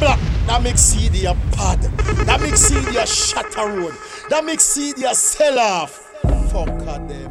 [0.00, 0.18] black.
[0.46, 1.82] That makes CD a pad.
[2.26, 3.94] That makes CD a shatter road.
[4.30, 6.10] That makes CD a sell off.
[6.50, 7.30] Fuck them.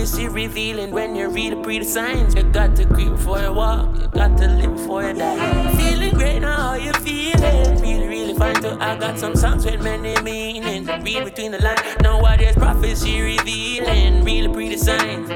[0.00, 2.34] Prophecy revealing when you read the pre signs.
[2.34, 5.76] You got to creep for you walk, you got to live for you die.
[5.76, 7.80] Feeling great now, how you feeling?
[7.80, 8.76] Really, really fine too.
[8.80, 10.88] I got some songs with many meanings.
[10.88, 11.80] Read between the lines.
[12.02, 14.24] Now what is prophecy revealing?
[14.24, 15.28] Really pretty signs.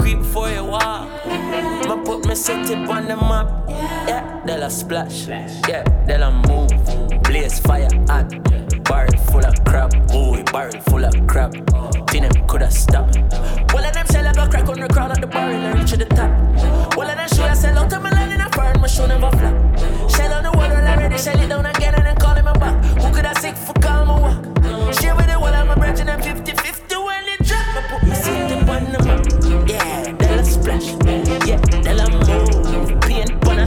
[0.00, 1.08] Creep for you walk.
[1.86, 3.48] Ma put my city on the map.
[3.68, 5.26] Yeah, they'll splash.
[5.28, 6.79] Yeah, they'll move.
[7.30, 8.28] Blaze fire hot.
[8.82, 9.92] Barrel full of crap.
[10.08, 11.52] Boy, barrel full of crap.
[12.10, 13.18] Think them coulda stopped.
[13.72, 15.90] Well, of them shell I go crack on the crowd at the bar and reach
[15.90, 16.28] to the top.
[16.96, 19.06] Well, of them show I sell out to my land in a foreign, my show
[19.06, 20.10] never flop.
[20.10, 22.84] Shell on the wall already, shell it down again and then call him a back.
[23.00, 24.92] Who could I sick for call my walk?
[25.00, 27.76] Share with the wall, I'm a branch and I'm 50 50 when it drop.
[27.76, 29.68] I put my seat on the map.
[29.70, 30.88] Yeah, they'll splash.
[31.46, 32.00] Yeah, they'll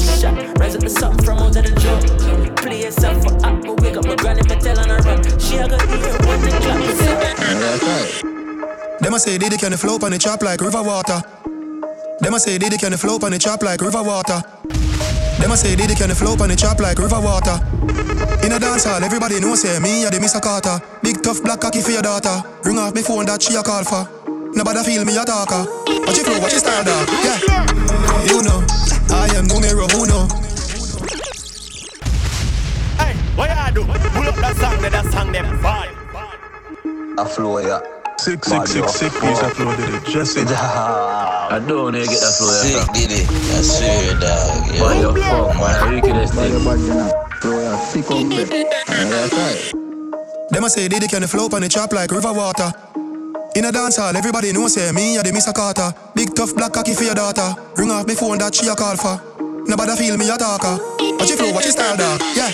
[0.03, 0.35] shot.
[0.59, 2.55] Rise up the something from out of the drum.
[2.55, 5.23] Play yourself for up, but wake up my granny, me tell on her run.
[5.39, 8.23] She a go hear when the clap is
[9.03, 11.21] them a say Diddy can flow on the chop like river water.
[12.21, 14.41] Them a say Diddy can flow on the chop like river water.
[15.39, 17.59] Them a say Diddy can flow on the chop like river water.
[18.45, 20.41] In a dance hall, everybody know say me a the Mr.
[20.41, 20.79] Carter.
[21.03, 22.41] Big tough black cocky for your daughter.
[22.63, 24.07] Ring off me phone that she a call for.
[24.55, 25.65] Nobody feel me a talker.
[26.07, 27.07] Watch your flow, watch your style, dog.
[27.25, 27.37] Yeah.
[28.29, 28.63] You know,
[29.09, 30.27] I am numero uno.
[32.97, 33.83] Hey, what you do?
[33.85, 35.89] Pull up that song, that song them bad.
[37.19, 37.79] A flow, yeah.
[38.17, 40.05] Sick, sick, sick, sick, please upload it.
[40.09, 40.47] Just it.
[40.47, 42.53] I don't want to get that flow.
[42.63, 43.29] Sick, did it.
[43.29, 44.73] I swear, dog.
[44.73, 44.81] Yeah.
[44.81, 45.93] Why you fuck, man?
[45.93, 46.59] Wickedest thing.
[47.41, 47.79] Flow, yeah.
[47.79, 48.45] Sick up there.
[48.87, 49.73] That's right.
[50.51, 52.71] Them a say Diddy can flow on the chop like river water.
[53.55, 55.53] In a dance hall, everybody know say me a the Mr.
[55.53, 55.93] Carter.
[56.17, 57.53] Big tough black cocky for your daughter.
[57.77, 59.21] Ring off me phone that she a call for.
[59.69, 60.81] Nobody feel me a talker.
[61.21, 62.17] Watch your flow, watch your style, dog.
[62.33, 62.49] Yeah.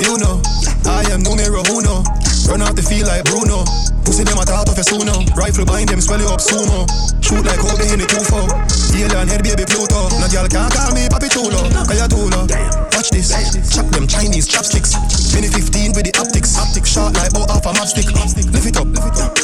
[0.00, 0.40] You know,
[0.88, 2.00] I am numero uno.
[2.48, 3.68] Run out the field like Bruno.
[4.08, 5.20] Pussy them a top of a suno.
[5.36, 6.88] Rifle behind them, swell you up sumo.
[7.20, 8.96] Shoot like Kobe in the 2-4.
[8.96, 10.08] Alien head baby Pluto.
[10.16, 11.60] No girl can't call me Papi Chulo.
[11.84, 12.48] Kaya Tulo.
[13.10, 13.30] This.
[13.70, 14.96] Chop them Chinese chopsticks.
[15.34, 16.58] Mini 15 with the optics.
[16.58, 18.08] Optics short like bow off a matchstick.
[18.10, 18.88] Lift it up.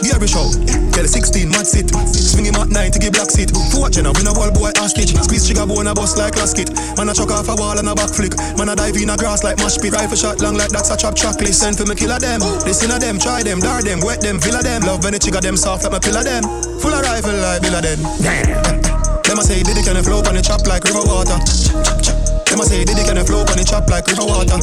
[0.03, 0.50] Gary show.
[0.91, 1.93] Tell 16 mad sit.
[2.11, 3.55] Swing him at 9 to give black seat.
[3.71, 5.15] Fortune win a wall boy hostage.
[5.15, 6.75] Squeeze trigger bone a bust like lasket.
[6.99, 8.34] Man a chuck off a wall and a back flick.
[8.59, 9.93] Man a dive in a grass like mash pit.
[9.93, 11.55] Rifle shot long like that's a chop chocolate.
[11.55, 12.41] Send for me killer them.
[12.67, 13.19] Listen to them.
[13.19, 13.61] Try them.
[13.61, 14.00] Dar them.
[14.00, 14.41] Wet them.
[14.41, 14.83] Villa them.
[14.83, 16.43] Love when the trigger them soft like my pillar them.
[16.83, 18.83] Full of rifle like Bill Them Damn.
[19.23, 22.22] Them I say Diddy can flow on the chop like river water.
[22.52, 24.60] Them a say Diddy can flow on the chop like river water.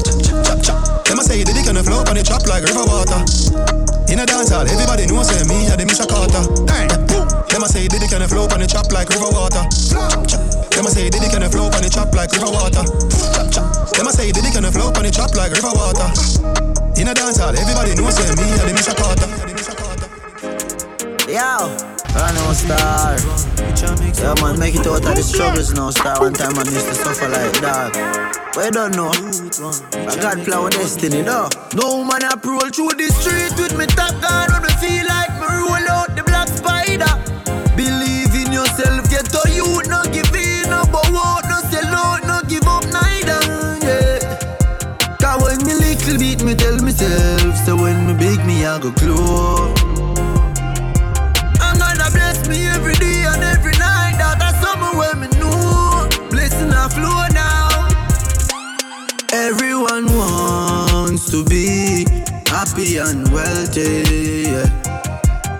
[1.10, 3.18] Them a say Diddy can flow on the chop like river water.
[4.14, 6.06] In a dance hall, everybody knows say me a the Mr.
[6.06, 6.38] Carter.
[7.50, 9.66] Them a say Diddy can flow on the chop like river water.
[10.70, 12.86] Them a say Diddy can flow on the chop like river water.
[12.86, 16.14] Them a say Diddy can flow on the chop like river water.
[16.94, 18.94] In a dance hall, everybody knows say me a the Mr.
[18.94, 19.26] Carter.
[21.26, 21.74] Yo,
[22.16, 23.18] I know star.
[24.18, 26.20] Yeah, man, make it out of the struggles now, star.
[26.20, 27.94] One time I used to suffer like that.
[28.54, 29.14] But you don't know.
[29.94, 31.50] I got flower destiny, though.
[31.76, 35.32] No man, I roll through the street with me top gun when me feel like
[35.38, 37.14] me roll out the black spider.
[37.78, 42.26] Believe in yourself, get to you, no give in, no bow out, no sell out,
[42.26, 43.40] no give up neither.
[43.86, 44.18] Yeah.
[45.22, 48.92] Cause when me little beat, me tell myself, so when me big, me I go
[48.92, 49.59] close
[59.32, 62.04] Everyone wants to be
[62.48, 64.04] happy and wealthy.
[64.50, 64.66] Yeah.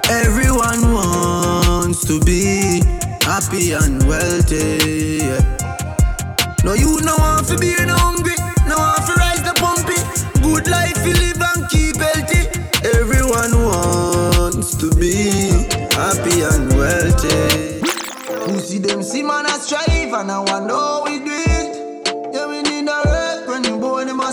[0.10, 2.82] Everyone wants to be
[3.22, 5.20] happy and wealthy.
[5.22, 5.58] Yeah.
[6.64, 8.36] No, you know want to be hungry.
[8.68, 10.02] No want to rise the pumpy.
[10.42, 12.50] Good life you live and keep healthy.
[12.98, 15.30] Everyone wants to be
[15.94, 17.82] happy and wealthy.
[18.52, 20.99] Who see them see man a strive and I how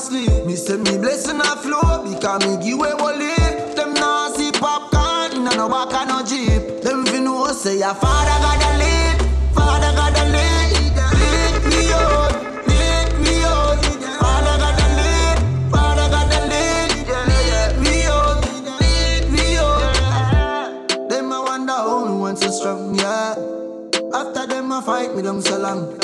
[0.06, 0.46] sleep.
[0.46, 3.76] Me say me blessing a flow because me give away wallet.
[3.76, 6.82] Them now see popcorn in a no back and no jeep.
[6.82, 9.16] Them fi know say your father got a lead,
[9.54, 10.94] father got a lead.
[11.20, 12.32] Lead me out,
[12.68, 13.82] lead me out.
[14.22, 15.38] Father got a lead,
[15.72, 16.90] father got a lead.
[17.28, 18.38] Lead me out,
[18.80, 21.10] lead me out.
[21.10, 23.34] Them I wonder how me want so strong, yeah.
[24.14, 25.98] After them a fight me them so long.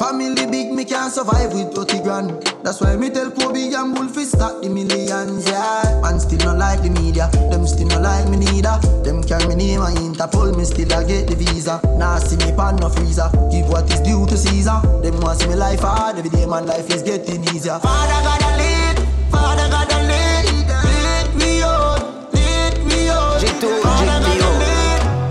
[0.00, 0.55] Family
[0.86, 2.30] can't survive with 30 grand.
[2.62, 6.00] That's why me tell Kobe and Wolfie start the millions, yeah.
[6.02, 8.78] Man still not like the media, them still not like me neither.
[9.02, 11.80] Them carry me name and Interpol, me still a get the visa.
[11.98, 14.80] Now see me pan no freezer, give what is due to Caesar.
[15.02, 17.78] Them want see me life hard, every day man life is getting easier.
[17.80, 18.96] Father God a lead,
[19.30, 20.46] Father God a lead,
[20.86, 23.40] lead me on, lead me on.
[23.42, 24.50] G2, GTO.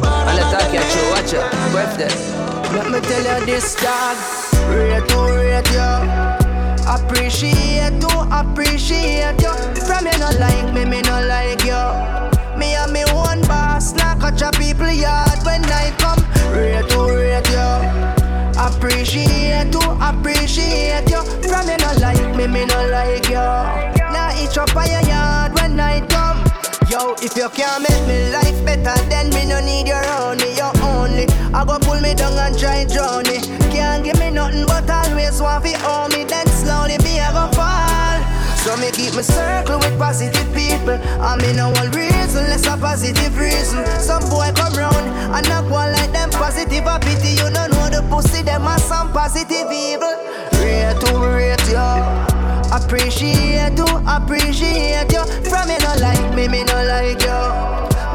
[0.03, 1.71] I'll attack you, watch you, watch you.
[1.71, 2.11] Birthday.
[2.75, 4.17] Let me tell you this, dog.
[4.67, 5.34] Rate to
[5.71, 6.35] you.
[6.85, 9.53] Appreciate to appreciate you.
[9.87, 11.79] From you no like me, me no like you.
[12.59, 16.19] Me and me one boss, like catch a people yard when I come.
[16.51, 17.71] Rate to rate you.
[18.59, 21.21] Appreciate to appreciate you.
[21.47, 23.45] From you no like me, me no like you.
[24.11, 26.43] Now each up on your yard when I come.
[26.89, 30.73] Yo, if you can't make me life better, then me no need your only, your
[30.83, 31.25] only.
[31.53, 33.64] I go pull me down and try drown me.
[34.55, 36.23] Nothing but always want to own me.
[36.23, 38.19] Then slowly be a go fall.
[38.63, 40.95] So me keep my circle with positive people.
[41.19, 43.85] I mean no one reason, less a positive reason.
[43.99, 44.95] Some boy come round
[45.35, 47.35] and knock one like them positive a pity.
[47.35, 50.15] You don't know the pussy, them are some positive evil.
[50.63, 51.83] Rate to rate yo.
[52.71, 55.23] Appreciate you, appreciate you.
[55.51, 57.43] From me no like me, me no like you.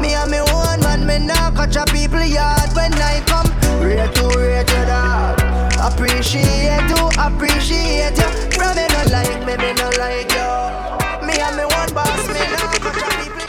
[0.01, 3.47] Me and me one man, me not catch a people yard when I come.
[3.81, 5.40] Rate to rate you dog.
[5.81, 8.29] Appreciate you, appreciate you.
[8.53, 11.25] From me no like me, me no like you.
[11.25, 13.41] Me and me one boss, me not catch a people.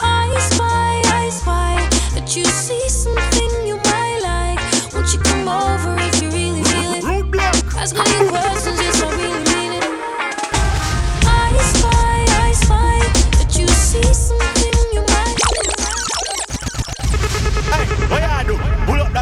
[0.00, 1.76] I spy, I spy
[2.14, 4.58] that you see something you might like.
[4.94, 7.04] Won't you come over if you really feel it?
[7.76, 8.55] Ask me your questions,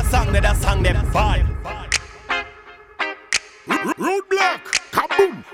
[0.05, 1.47] that song, that song, them fine.
[3.97, 4.63] Roadblock,
[4.93, 5.45] kaboom.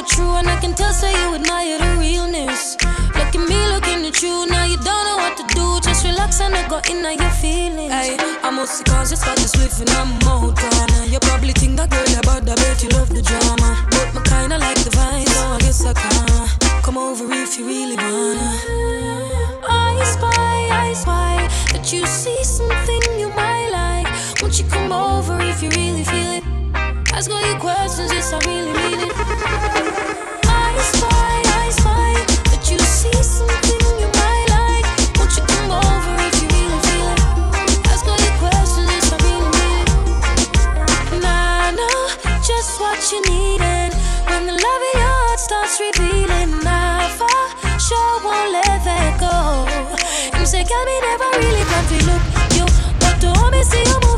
[0.00, 2.76] A boom and I go true, and I can tell say you admire the realness.
[3.16, 5.80] Look at me, looking at you, now you don't know what to do.
[5.80, 7.92] Just relax and I go in on your feelings.
[7.92, 11.04] Hey, I must cause you start to swift and I'm out corner.
[11.06, 13.86] You probably think that girl about that bet you love the drama.
[13.90, 16.82] But me kinda like the vibe, so I guess I can.
[16.82, 18.50] Come over if you really wanna.
[19.68, 24.08] I spy, I spy that you see something you might like.
[24.40, 26.59] Won't you come over if you really feel it?
[27.20, 29.12] Ask all your questions, yes, I really mean it.
[30.48, 32.16] I spy, I spy
[32.48, 34.88] that you see something you might like.
[35.20, 37.20] Won't you come over if you really feel it?
[37.92, 41.20] Ask all your questions, yes, I really mean it.
[41.28, 42.08] I know
[42.40, 43.92] just what you need, and
[44.24, 47.36] when the love in your heart starts revealing, I for
[47.76, 49.68] sure won't let that go.
[50.40, 52.24] You say, girl, me never really plan to look
[52.56, 52.64] you,
[52.96, 54.09] but to me see you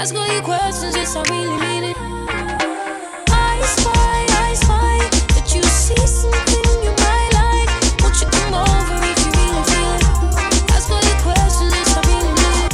[0.00, 1.96] Ask all your questions, yes, I really mean it.
[3.28, 4.96] I spy, I spy
[5.34, 7.68] that you see something you might like.
[8.00, 10.00] Won't you come over if you really?
[10.72, 12.64] Ask all your questions, yes, I really mean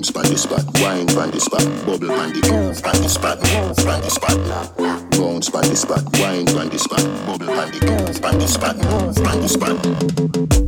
[0.00, 0.14] it.
[0.14, 3.76] By the spot, wine by the spot, bubble by the move by the spot, move
[3.84, 5.07] by the spot.
[5.18, 8.76] Bounce by the spot, wine by the spot, bubble by the move by the spot,
[8.76, 9.74] move the spot.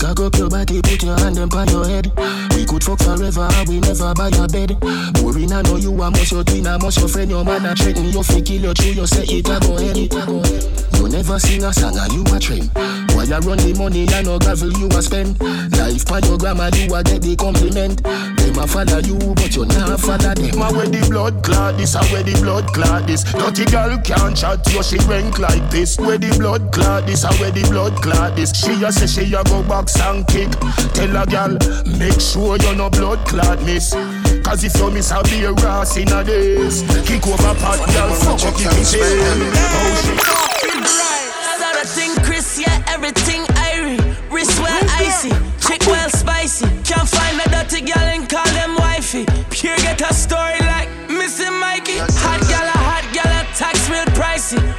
[0.00, 2.10] Cock up your body, put your hand up on your head.
[2.58, 4.74] We could fuck forever, and we never buy a bed.
[5.22, 7.74] Boring, I know you are must your twin, I must your friend, your man, I
[7.74, 9.94] threaten you, fi kill you, true, you say it, I go ahead.
[10.98, 12.74] You never sing a song, and you a trend.
[13.14, 15.38] While you run the money, I no gravel you a spend.
[15.78, 18.02] Life by your grandma, you a get the compliment.
[18.02, 20.58] Them a follow you, but you not follow them.
[20.58, 23.24] My where the blood clot this, I where the blood clot this.
[23.24, 25.98] Dirty girl can't chat, you she rank like this.
[25.98, 28.52] Where the blood clot this, I where the blood clot this.
[28.56, 30.50] She a say she a go box and kick.
[30.96, 31.60] Tell a girl,
[31.98, 33.92] make sure you no blood clot miss.
[34.42, 36.82] Cause if you miss, I'll be a ras in a days.
[37.04, 38.96] Kick over pot, girl, fuck up your face.
[38.96, 40.40] Oh shit.
[41.60, 44.00] Got a thing, Chris, yeah, everything irie.
[44.32, 45.30] Wrist well icy,
[45.60, 45.99] chick well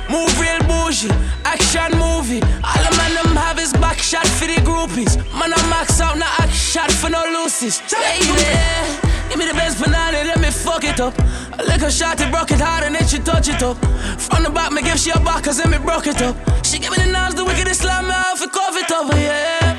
[0.10, 1.12] move real bougie,
[1.46, 2.42] action movie.
[2.64, 5.18] All the man them have is back shot for the groupies.
[5.38, 7.82] Man, I max out, no action shot for no loosies.
[7.92, 11.14] Baby, Give me the best banana, let me fuck it up.
[11.58, 13.78] I lick her shot, it broke it hard, and then she touch it up.
[14.20, 16.36] From the back, me give she a back, cause then me broke it up.
[16.66, 19.71] She give me the knives, the wickedest slime, off outfit, cough it up, yeah.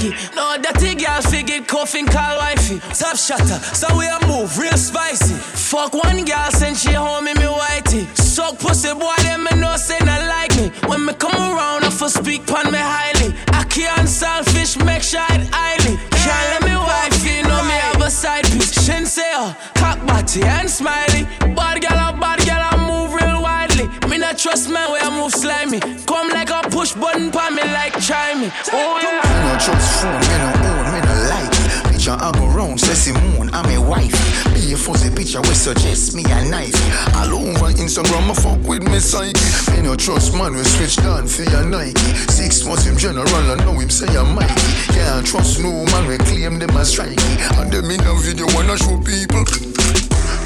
[0.00, 0.16] Nike.
[0.34, 2.80] No, that thing, girl, figure coughing, call wifey.
[2.94, 5.34] Top shutter, so we a move, real spicy.
[5.34, 8.06] Fuck one girl, send she home in me whitey.
[8.16, 10.70] Suck pussy, boy, them me know say not like me.
[10.88, 13.34] When me come around, I for speak pon me highly.
[13.52, 15.96] I can't selfish, make sure it highly.
[16.10, 18.72] Can't let me wifey know me have a side piece.
[18.86, 21.24] Shinseo, uh, cock body and smiley.
[21.54, 23.88] Bad girl, a bad girl, I move real widely.
[24.08, 25.80] Me not trust man where I move slimy.
[26.06, 26.49] Come like
[26.80, 28.48] push button pa me like try me.
[28.72, 29.20] Oh yeah.
[29.20, 31.52] Me no trust phone, me no own, me no like
[31.92, 34.16] Picture I go round, say Simone, I'm a wife.
[34.54, 36.72] Be a fuzzy picture we suggest me a knife.
[37.20, 39.36] All over Instagram, I fuck with me psyche.
[39.72, 42.00] Me no trust man, we switch down for your Nike.
[42.32, 44.56] Six months him general, I know him say I'm Mikey.
[44.96, 47.20] Can't trust no man, we claim them as strikey.
[47.60, 49.44] And them in a video wanna show people.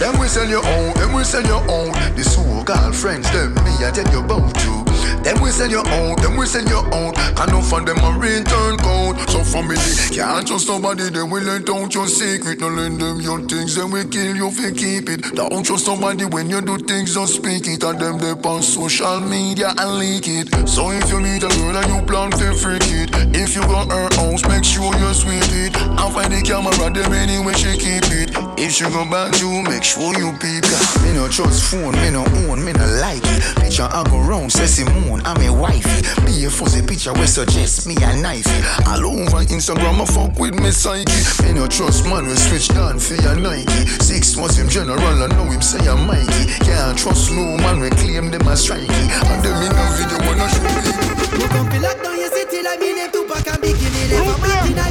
[0.02, 1.94] Them we sell your own, them we sell your own.
[2.18, 4.83] The so-called friends, them me I tell you about you.
[5.24, 7.14] Them we sell your own, them we sell your own.
[7.14, 9.16] Can no find them a return code.
[9.30, 9.76] So family
[10.12, 12.60] can't trust somebody, they will let out your secret.
[12.60, 15.34] No lend them your things, then we kill you if you keep it.
[15.34, 17.82] Don't trust somebody when you do things, don't speak it.
[17.82, 20.68] And them they on social media and leak it.
[20.68, 23.90] So if you meet a girl and you plan to freak it, if you got
[23.90, 25.74] her house, make sure you sweep it.
[25.74, 28.30] And find the camera, them anyway she keep it.
[28.58, 30.66] If she go back you, make sure you it.
[31.02, 33.42] Me no trust phone, me no own, me no like it.
[33.56, 36.02] Picture I go round, say Simone, I'm a wifey.
[36.24, 38.46] Be a fuzzy picture we suggest me a knife.
[38.86, 41.10] All over Instagram, I fuck with me psyche.
[41.42, 43.86] Me no trust man, we switch down for your Nike.
[44.00, 46.54] Six months him general, I know him say I'm Mikey.
[46.64, 48.88] Can't trust no man, we claim them as strikey.
[48.88, 51.14] And them in a video wanna show me.
[51.40, 54.40] You come feel like down your city like me name Tupac and Bikini Live a
[54.40, 54.83] back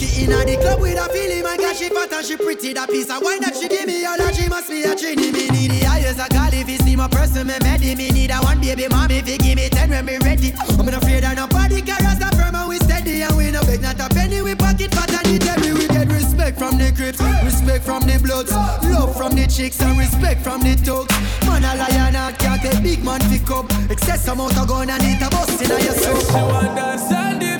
[0.00, 2.26] get a icky In a the club with a feeling my girl she fat and
[2.26, 2.72] she pretty.
[2.72, 5.32] That piece of wine that she give me all that she must be a trini
[5.32, 8.30] Me need the highest I call if you see my person me ready Me need
[8.30, 10.52] a one baby mommy if you give me ten when me ready.
[10.78, 13.22] I'm not afraid of nobody carry us that firm and we steady.
[13.22, 16.08] And we no beg not a penny we pocket fat and it every we get
[16.08, 18.52] respect from the crips Respect from the bloods.
[18.88, 21.12] Love from the chicks and respect from the thugs.
[21.46, 25.02] Man a lion and can't take big man pick up Excess amount of gun and
[25.02, 27.59] it a bust in a your soul She want dance and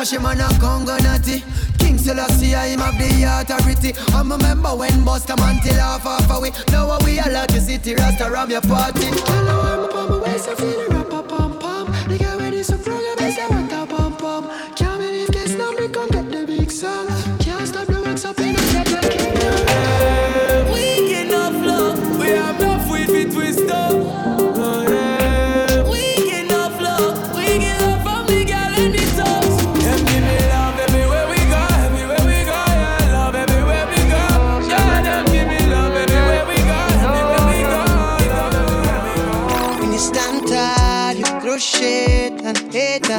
[0.00, 1.42] flash him on a Congo natty
[1.78, 3.92] King I him have the authority.
[4.14, 7.60] I'm a member when Buster man till half half away Now we are like the
[7.60, 9.08] city Rasta ram your party?
[9.10, 12.52] Hello, I'm up on my waist, I feel it rap pum pum The guy when
[12.52, 16.08] he's so program, I say what a pum pum Can't believe this now, we come
[16.08, 17.08] get the big song.
[17.38, 18.38] Can't stop the works up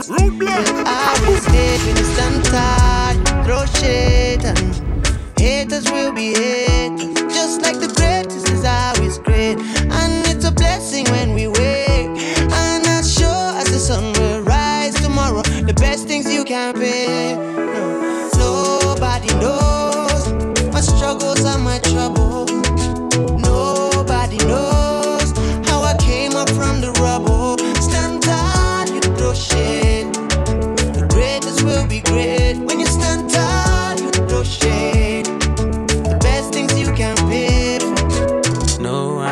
[0.08, 0.72] haters.
[0.72, 4.76] Will always hate when you stand tall, throw shit and
[5.40, 7.14] haters will be haters.
[7.34, 8.11] Just like the greatest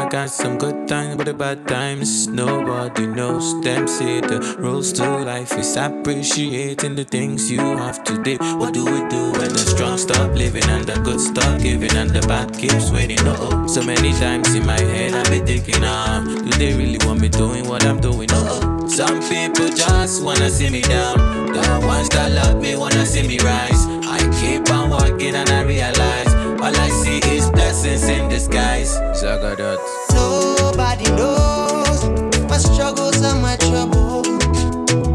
[0.09, 3.61] got some good times, but the bad times nobody knows.
[3.61, 8.37] Them say the rules to life is appreciating the things you have to today.
[8.55, 12.09] What do we do when the strong stop living and the good stop giving and
[12.09, 13.19] the bad keeps waiting?
[13.21, 17.21] Oh, so many times in my head I be thinking, ah, do they really want
[17.21, 18.29] me doing what I'm doing?
[18.31, 21.17] Oh, some people just wanna see me down.
[21.53, 23.85] The ones that love me wanna see me rise.
[24.07, 25.98] I keep on walking and I realize
[27.81, 28.99] blessings in disguise.
[30.13, 32.09] Nobody knows
[32.49, 34.23] my struggles and my trouble.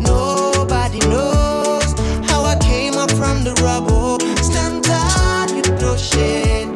[0.00, 1.92] Nobody knows
[2.26, 4.18] how I came up from the rubble.
[4.42, 6.70] Stand tall, you know shade.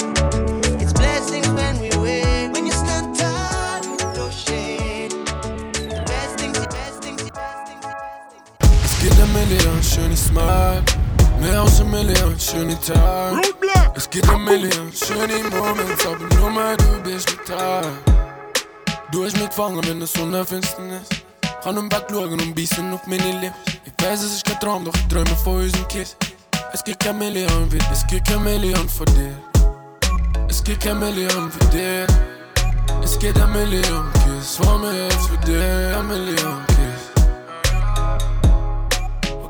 [0.78, 2.52] It's blessings when we win.
[2.52, 5.14] When you stand tall, you know shade.
[6.04, 10.08] Best things, best things, best things, best things.
[10.10, 10.87] Get smile.
[12.50, 13.42] Schöne Tag.
[13.94, 17.82] Es gibt ein Million schöne Momente, aber nur mal du bist mit da.
[19.10, 21.08] Du hast mich gefangen in der Sonnenfinsternis.
[21.62, 23.54] Kann im Bett schauen und beißen auf meine Lippen.
[23.84, 26.16] Ich weiß, es ist kein Traum, doch ich träume von unserem Kiss.
[26.72, 29.36] Es gibt kein Million, es gibt kein Million von dir.
[30.48, 32.06] Es gibt kein Million für dir.
[33.02, 36.87] Es geht ein Million Kiss von mir für dir, ein Million Kiss.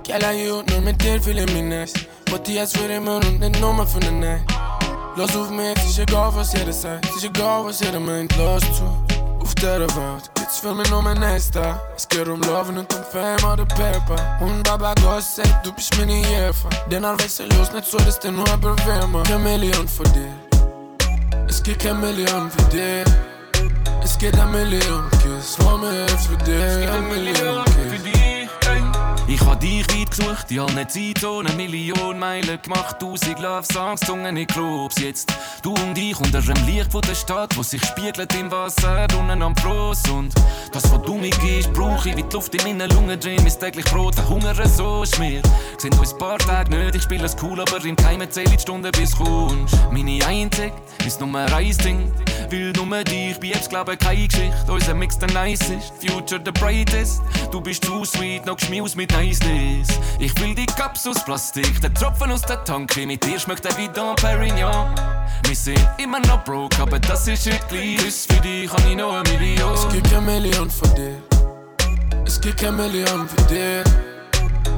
[0.08, 1.92] Okay, la youth, nur mit dir fühle mich nice.
[2.30, 4.40] But die jetzt für immer und nicht nur für eine Night.
[5.16, 8.84] Los auf mich, ist egal was jeder sagt, ist egal was jeder meint, los zu.
[9.38, 11.78] Auf der Welt gibt's für mich nur mein Nächster.
[11.94, 14.38] Es geht um Love und um Fame oder Paper.
[14.40, 16.70] Und Baba sagt, du bist meine Jäfer.
[16.90, 19.24] Denn all weißt los, nicht so, dass der nur bewärmer.
[19.24, 20.32] Kein Million für dir.
[21.46, 23.04] Es geht kein Million für dir.
[24.02, 25.56] Es geht ein Million Kiss.
[25.56, 26.90] Vor mir jetzt für dir.
[26.94, 28.17] Ein Million Kiss.
[29.30, 34.38] Ich hab dich weit gesucht, in allen Zeiten, eine Million Meilen gemacht, tausend Love-Songs, Zungen
[34.38, 34.98] in Clubs.
[34.98, 35.30] Jetzt
[35.62, 39.42] du und ich unter dem Licht von der Stadt, wo sich spiegelt im Wasser, unten
[39.42, 40.08] am Fluss.
[40.08, 40.32] Und
[40.72, 43.58] das, was du mir gibst, brauch ich wie die Luft in meinen Lungen drin, ist
[43.58, 45.46] täglich Brot, der Hunger so schmiert.
[45.76, 48.90] Sind uns paar Tage nicht, ich spiel es cool, aber im Keimen zähl die Stunden
[48.92, 49.76] bis kommst.
[49.92, 50.72] Meine Einzig
[51.06, 52.10] ist Nummer eins Ding,
[52.48, 56.50] will nur dich, bei jetzt glaube keine Geschichte, unser Mix der nice ist, Future the
[56.50, 57.20] brightest.
[57.50, 59.88] Du bist zu sweet, noch geschmius mit Niceness.
[60.20, 63.04] Ich will die Cups aus Plastik, der Tropfen aus der Tanke.
[63.04, 64.94] Mit dir schmeckt der wie Don Perignon.
[65.44, 68.06] Wir sind immer noch broke, aber das ist nicht gleich.
[68.06, 69.74] Ist für dich habe ich noch eine Million.
[69.74, 71.16] Es gibt kein Million von dir.
[72.24, 73.82] Es gibt kein Million für dir.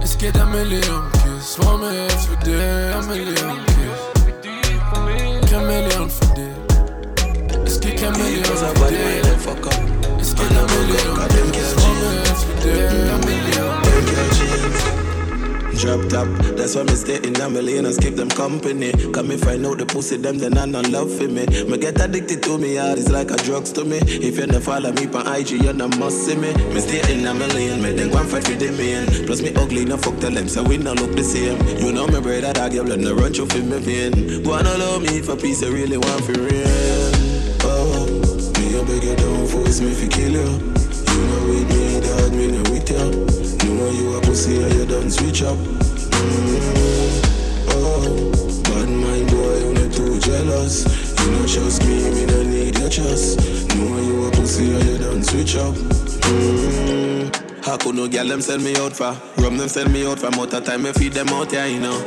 [0.03, 1.57] Es geht ein Million Kiss.
[1.57, 2.97] Vor mir jetzt für dir.
[2.97, 5.51] Ein Million Kiss.
[5.51, 6.55] Kein Million für dir.
[7.67, 9.21] Es gibt kein Million für dir.
[10.19, 11.73] Es gibt ein Million Kiss.
[11.75, 12.89] Vor mir jetzt für dir.
[12.89, 14.30] Ein Million
[15.79, 18.93] Drop top, that's why me stay in a million and keep them company.
[19.13, 21.47] Come me find out the pussy them, then I not love for me.
[21.47, 23.99] Me get addicted to me, heart is like a drugs to me.
[23.99, 26.53] If you never follow me on IG, you not must see me.
[26.75, 29.07] Me stay in a million, me then go and fight for the man.
[29.27, 31.59] Plus me ugly, no fuck tell them, so we no look the same.
[31.79, 34.43] You know me brother, dog, your blood no run through for me vein.
[34.43, 37.11] Go on allow me for peace, I really want for real.
[37.65, 38.07] Oh,
[38.59, 40.51] me a beg you don't force me to kill you.
[41.11, 42.97] You know me, dog, me no with you.
[43.69, 45.57] Know you a pussy and you done switch up.
[45.59, 47.21] Mm-hmm.
[47.71, 48.33] Oh,
[48.65, 50.85] bad mind boy, you not too jealous.
[51.21, 53.39] You know trust me, me no need your trust.
[53.77, 55.75] Know you a pussy and you done switch up.
[55.75, 57.50] Mm-hmm.
[57.63, 59.15] How could no girl them send me out for?
[59.37, 61.99] Rum them send me out for more time me feed them out, yeah, you know.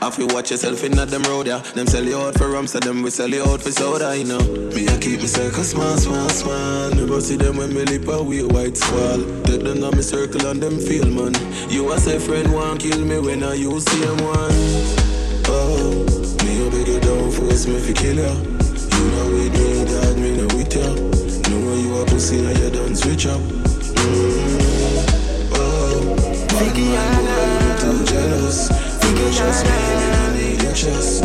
[0.00, 1.58] Have you watch yourself in that them road, yeah.
[1.58, 4.24] Them sell you out for rum, so them we sell you out for soda, you
[4.24, 4.40] know.
[4.74, 6.90] Me I keep me circle small, small, small.
[6.90, 9.18] Never see them when me lip a wee white swall.
[9.44, 11.34] Take them on me circle and them feel, man.
[11.70, 14.52] You a say friend want kill me when I use same one.
[15.52, 16.04] Oh,
[16.44, 18.32] me a beg you don't force me fi kill ya.
[18.32, 20.88] You know with me, dog, me no with ya.
[21.50, 23.40] Know you a pussy and you done switch up.
[23.40, 24.33] Mm.
[26.66, 28.70] Oh, mind boy, you too jealous.
[29.02, 31.22] You don't trust me, me no need your trust.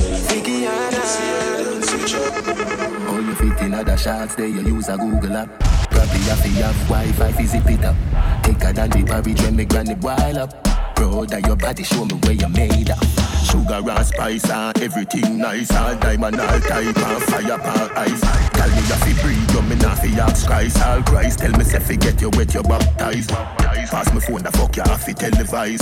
[0.92, 3.10] Pussy and you done switch up.
[3.10, 5.60] All you fit in other shots, there you use a Google app.
[5.90, 7.96] Probably have to have Wi-Fi, fi zip it up.
[8.44, 10.64] Thicker than the porridge when me granny boil up.
[10.96, 13.04] Proud of your body, show me where you made up.
[13.44, 15.72] Sugar and spice and everything nice.
[15.74, 18.49] All diamond, all type and fire pan ice.
[18.70, 20.82] Tell me if you breathe, you me not fi ask Christ.
[20.84, 23.30] All Christ, tell me if you get you wet, you baptized.
[23.30, 25.82] Pass me phone, the fuck you have to televise.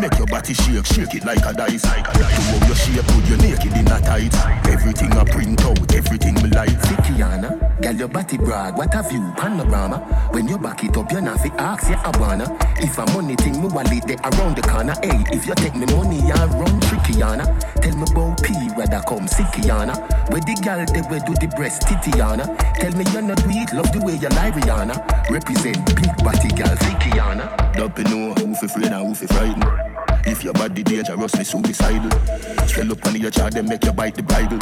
[0.00, 1.84] Make your body shake, shake it like a dice.
[1.84, 1.88] A.
[1.88, 4.34] To how you shape, put you naked in a tight.
[4.68, 6.70] Everything I print out, everything me like.
[6.70, 9.98] Fikiana, girl your body broad, what have you panorama?
[10.30, 12.46] When you back it up, you not fi ask you I wanna.
[12.78, 14.94] If a money thing, me wallet there around the corner.
[15.02, 17.44] Hey, if you take me money, you run trickyana.
[17.82, 19.98] Tell me about P, whether come sickyana.
[20.30, 21.82] Where the girl they where do the breast
[22.12, 22.44] titiana.
[22.78, 25.30] Tell me you're not it, love the way you lie Rihanna.
[25.30, 27.74] Represent big body girl sickyana.
[27.74, 30.26] Don't you know who fi afraid and who fi frightened.
[30.26, 32.10] If your body dangerously suicidal
[32.68, 34.58] Swell up on your child, then make you bite the Bible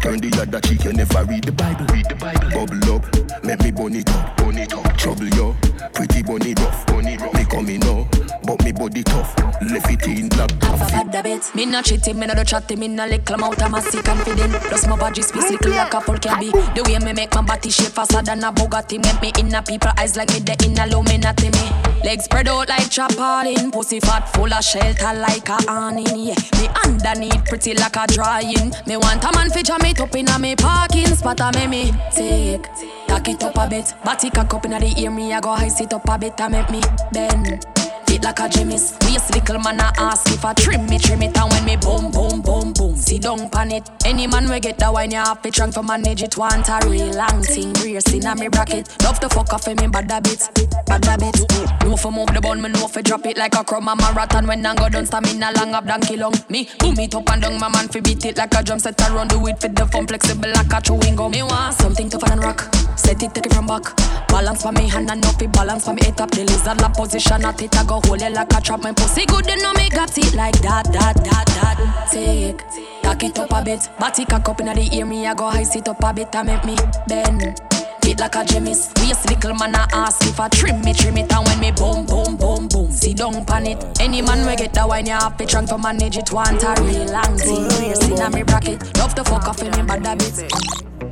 [0.00, 3.62] Turn the other cheek, you never read the Bible Read the Bible Bubble up, make
[3.62, 5.54] me bun it up Bun it up Trouble yo,
[5.92, 8.08] pretty bunny rough Bunny rough Me coming now,
[8.44, 11.54] but me body tough Left it in black Half a bad bit.
[11.54, 14.52] Me not cheating, me not do chatting, me not little amount of massy confident.
[14.54, 16.50] Plus my body space little like a couple can be.
[16.50, 19.62] The way me make my body shape faster than a Bugatti, make me in a
[19.62, 21.70] people eyes like me the in a Illuminati me.
[22.04, 26.06] Legs spread out like chapalin, pussy fat full of shelter like a awning.
[26.06, 28.72] Yeah, me underneath pretty like a drying.
[28.86, 31.92] Me want a man feature me top in a me parking spot a me me
[32.12, 32.66] take.
[33.06, 35.68] Tack it up a bit, body cock up inna the ear me I go high
[35.68, 36.80] sit up a bit a make me
[37.12, 37.79] bend.
[38.10, 39.00] Fit like a gymnast.
[39.04, 42.10] Waist little man I ask if I trim me, trim it, and when me boom,
[42.10, 42.96] boom, boom, boom.
[42.96, 43.88] See down pan it.
[44.04, 46.36] Any man we get that wine, you have to trunk for manage it.
[46.36, 48.88] Want a real long thing, brace in a me bracket.
[49.04, 50.48] Love to fuck off me bad habits,
[50.86, 51.44] bad habits.
[51.84, 54.48] No for move the bun, me no for drop it like a crumb a marathon.
[54.48, 56.34] When I go down, stamina long up donkey long.
[56.48, 59.00] Me boom it up and down, my man fi beat it like a drum set
[59.02, 59.28] around.
[59.28, 61.30] Do it for the fun, flexible like a chewing gum.
[61.30, 62.74] Me want something tougher than rock.
[62.96, 63.84] Set it, take it from back.
[64.28, 66.30] Balance for me hand and no fi balance for me head up.
[66.32, 68.82] The lizard la position at it, I go hold it like a trap.
[68.82, 72.08] My pussy good, they know me got it like that, that, that, that.
[72.10, 72.58] Take,
[73.02, 73.88] cock it up a bit.
[73.98, 76.46] Body cock up inna the ear, me I go high sit up a bit and
[76.46, 77.60] make me bend.
[78.02, 78.98] Fit like a gymnast.
[78.98, 82.06] Waist little man I ask if I trim me, trim it, and when me boom,
[82.06, 82.90] boom, boom, boom.
[82.90, 84.00] See down pan it.
[84.00, 86.32] Any man we get that wine, you have to trunk to manage it.
[86.32, 87.68] Want a real long thing.
[87.68, 88.96] Brace inna me bracket.
[88.98, 91.09] Love the fuck off in me bad habits.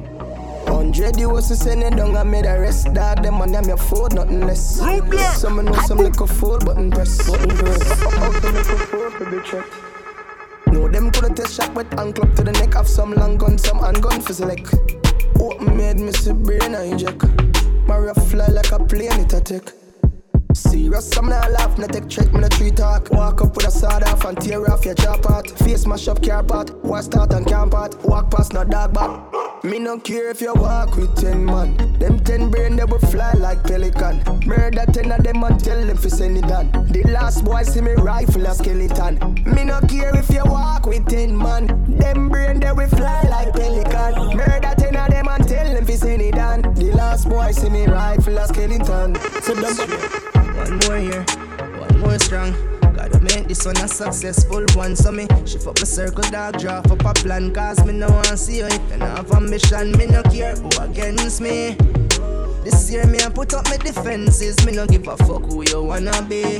[0.88, 2.94] Hundred you was to send it down and made a rest.
[2.94, 4.80] Dog, them money I'm your food, nothing less.
[5.38, 9.24] Some know some little fool, button press Button press How to make a fool for
[9.26, 9.66] the check
[10.72, 12.72] No, them coulda test shot with hand club to the neck.
[12.72, 14.74] Have some long gun, some handgun for select.
[15.38, 17.22] Open made me see brain I inject
[17.86, 19.87] Mario fly like a plane, it a take
[20.54, 23.10] Serious, I'm not laugh, not take trick, me no tree talk.
[23.10, 25.50] Walk up with a sword off and tear off your jaw part.
[25.50, 28.02] Face mash up car part, watch start and camp part.
[28.04, 29.64] Walk past no dog back.
[29.64, 31.76] Me no care if you walk with ten man.
[31.98, 34.22] Them ten brain they will fly like pelican.
[34.46, 36.70] Murder ten of them and tell them fi send it down.
[36.90, 39.18] The last boy see me rifle a skeleton.
[39.44, 41.66] Me no care if you walk with ten man.
[41.98, 44.36] Them brain they will fly like pelican.
[44.36, 46.62] Murder ten of them and tell them fi send it down.
[46.74, 49.14] The last boy see me rifle a skeleton.
[49.42, 49.54] So
[50.58, 51.24] one more year,
[51.78, 52.52] one more strong.
[52.80, 54.96] Gotta make this one a successful one.
[54.96, 57.52] So me shift up my circle, dog, draw up a plan.
[57.54, 59.92] Cause me no want see you if you have ambition.
[59.92, 61.76] Me no care who against me.
[62.64, 64.64] This year me I put up my defenses.
[64.66, 66.58] Me no give a fuck who you wanna be.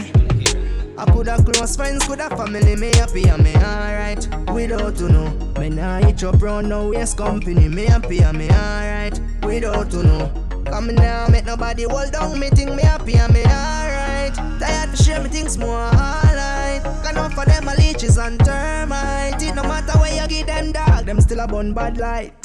[0.99, 4.27] I coulda close friends, coulda family, me happy and me alright.
[4.53, 8.51] Without to know, me nah hitch up round no waste company, me happy and me
[8.51, 9.21] alright.
[9.45, 10.49] Without to know.
[10.65, 14.35] Come now, make nobody hold down me think me happy and me alright.
[14.59, 16.83] Tired to share me things more alright.
[17.05, 19.41] Can for them a leeches and termite.
[19.41, 22.38] It no matter where you give them dog, them still a bun bad light.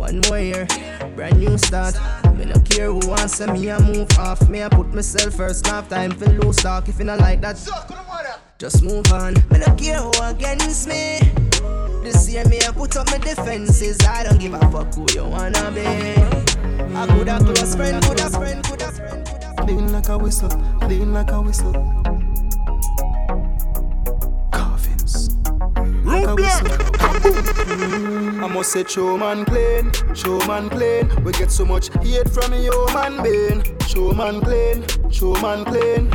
[0.00, 0.66] One more year,
[1.14, 1.94] brand new start.
[2.34, 4.48] Me no care who wants to me I move off.
[4.48, 6.88] Me I put myself first, half time for lose talk.
[6.88, 7.58] If you not like that,
[8.56, 9.34] just move on.
[9.50, 11.20] Me no care who against me.
[12.02, 13.98] This year me I put up my defenses.
[14.00, 15.84] I don't give a fuck who you wanna be.
[15.84, 19.58] A good a close friend, good a friend, good a friend.
[19.58, 20.48] Clean like a whistle,
[20.80, 22.29] clean like a whistle.
[28.42, 31.08] I must say, show man clean, show man clean.
[31.22, 33.62] We get so much hate from your man being.
[33.86, 36.10] Show man clean, show man clean.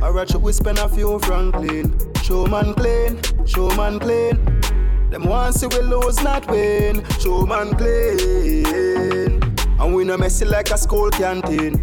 [0.00, 1.98] Alright, we spend a few Franklin.
[2.22, 4.38] Show man clean, show man clean.
[5.10, 7.04] Them see we lose, not win.
[7.18, 9.42] Show man clean.
[9.80, 11.82] And we no messy like a school canteen.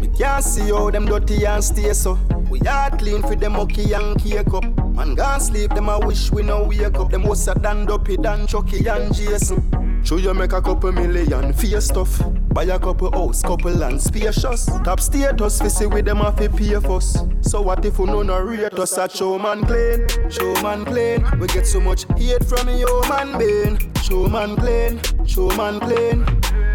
[0.00, 2.18] Me can't see how them dirty and stay so.
[2.48, 4.64] We are clean for them mucky and cake up.
[4.94, 7.10] Man gone sleep, them I wish we no wake up.
[7.10, 10.02] Them was a Dan Duppy, Dan Chucky and Jason.
[10.04, 12.22] Show you make a couple million your stuff.
[12.50, 14.66] Buy a couple house, couple land spacious.
[14.84, 17.18] Top status, we see with them have to pay us.
[17.40, 21.26] So what if we no no rate us a show man clean, show man clean.
[21.40, 23.92] We get so much hate from your man being.
[24.02, 26.24] Show man clean, show man clean.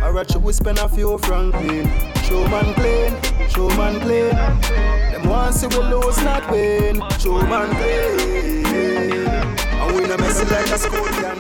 [0.04, 1.88] Alright, we spend a few Franklin.
[2.24, 5.11] Show man clean, show man clean.
[5.22, 7.02] Them want see we lose, not win.
[7.20, 9.28] Show man clean.
[9.28, 11.38] And we no messy like a scorpion.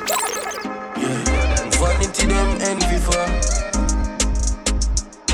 [0.97, 3.51] Yeah, vanity them envy for.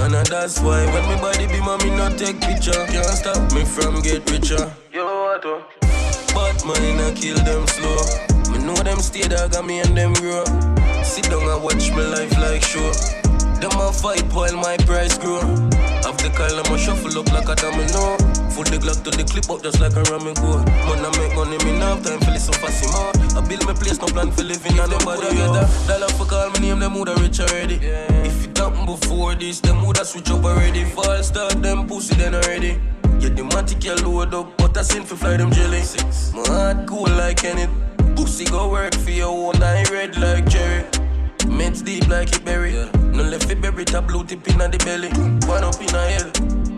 [0.03, 3.65] And uh, that's why when my body be mommy not take picture Can't stop me
[3.65, 5.41] from get richer Yo, what
[6.33, 10.13] But mine I kill them slow Me know them stay dog and me and them
[10.13, 10.45] grow
[11.03, 13.26] Sit down and watch my life like show
[13.59, 15.41] them a fight while my price grow.
[16.05, 18.17] Have the Kyle, I'ma shuffle up like a domino.
[18.53, 20.57] Full the Glock to the clip up just like a ramen go.
[20.87, 23.11] Man, I make money, me now time for listen for more.
[23.37, 25.67] I build my place, no plan for living on nobody together.
[25.87, 27.75] Dollar for call me name, them woulda rich already.
[27.75, 30.85] If it happen before this, them woulda switch up already.
[30.85, 32.79] Fall start them pussy then already.
[33.19, 35.81] Yeah, the matic you load up, but I seen for fly them jelly.
[36.33, 37.67] My heart cool like any
[38.15, 40.85] pussy go work for your own, I red like Jerry.
[41.47, 42.73] Meds deep like it berry.
[43.15, 45.09] No left it berry, tap blue tip in the belly.
[45.47, 46.31] One up in a hell.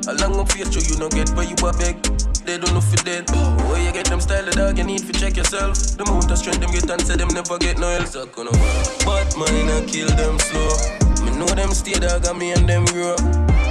[0.07, 2.01] A long up face, you no get where you a beg.
[2.45, 3.29] They don't know if dead.
[3.69, 5.75] Where you get them style of dog, you need to check yourself.
[5.97, 8.15] The amount of strength them get and say them never get no else.
[8.15, 11.25] But mine I kill them slow.
[11.25, 13.15] Me know them stay dog and me and them grow.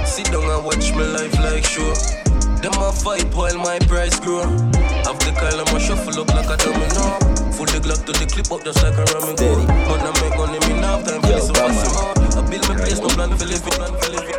[0.05, 2.18] Sit down and watch my life like show.
[2.61, 4.43] Them a fight while my price grow.
[4.43, 7.39] Have the call, I'ma shuffle up like a domino.
[7.55, 9.63] Full the Glock to the clip up just like a ramen go.
[9.87, 13.07] But I make money, me now time for this so I build my place, no
[13.07, 14.35] plan for living, plan for living.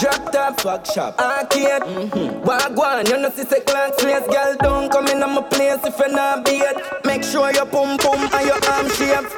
[0.00, 1.82] Drop top, fuck shop, arcade.
[1.84, 2.48] Mm-hmm.
[2.48, 5.98] Wagwan, you know see say clank place, girl don't come in on my place if
[5.98, 6.64] you're not beat.
[7.04, 9.28] Make sure your pum pum and your arm shape.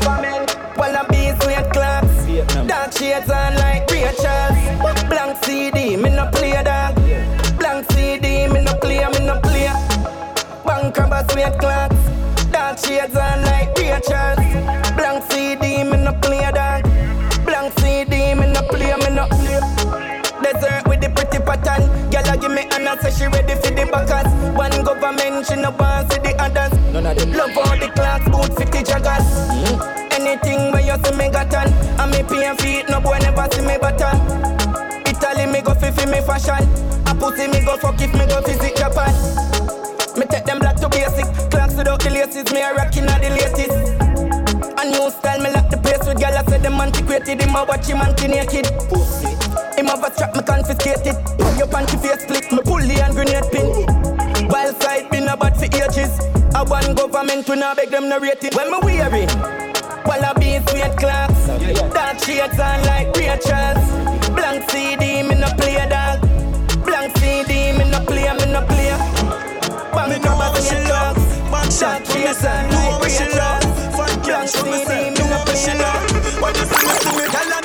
[0.00, 2.24] Government, while I be sweet clocks.
[2.66, 4.56] Dark shades on like Rachel's.
[5.12, 7.39] Blank CD, me no play that.
[7.60, 9.68] Blank CD, me no play, me no play.
[10.64, 12.00] Bank of sweet clocks.
[12.50, 14.40] Dark shades on like Rachel's.
[14.96, 16.82] Blank CD, me no play that.
[17.44, 19.60] Blank CD, me no play, me no play.
[20.40, 21.84] Desert with the pretty pattern.
[22.10, 24.32] Girl, I give me an say she ready for the backers.
[24.56, 26.72] One government, she no want see the others.
[26.94, 29.28] None of them love all the clocks, boot 50 joggers.
[29.52, 30.12] Mm-hmm.
[30.16, 33.60] Anything where you see me got on, and me pay feet, no boy never see
[33.60, 34.59] me better.
[35.90, 36.62] Fi fi me fashion.
[37.06, 39.10] A pussy me go fuck if me go visit Japan.
[40.16, 41.26] Me take them black to basic.
[41.50, 43.74] Clocks without the laces, me a rockin' at the latest.
[44.78, 46.36] A new style, me lock the place with gyal.
[46.36, 47.42] I say them antiquated.
[47.42, 48.66] Him a watch him anti-naked.
[48.88, 49.34] Pussy.
[49.74, 51.16] Him have a strap, me confiscated.
[51.38, 54.46] Pull your panty face split, me pull the hand grenade pin.
[54.48, 56.39] Wild side been a bad for ages.
[56.54, 58.54] I want government to not beg them no rate it.
[58.54, 59.28] When me wearing,
[60.04, 61.46] while I be sweet clocks.
[61.94, 63.84] Dark shades on like Rachel's.
[64.30, 66.20] Blank CD, me no play dog.
[66.84, 68.90] Blank CD, me no play, me no play.
[68.90, 71.80] Of a sweet clocks.
[71.80, 73.64] Dark shades on like Rachel's.
[74.26, 76.00] Blank CD, me no play dog.
[76.42, 77.59] When you see me, see me,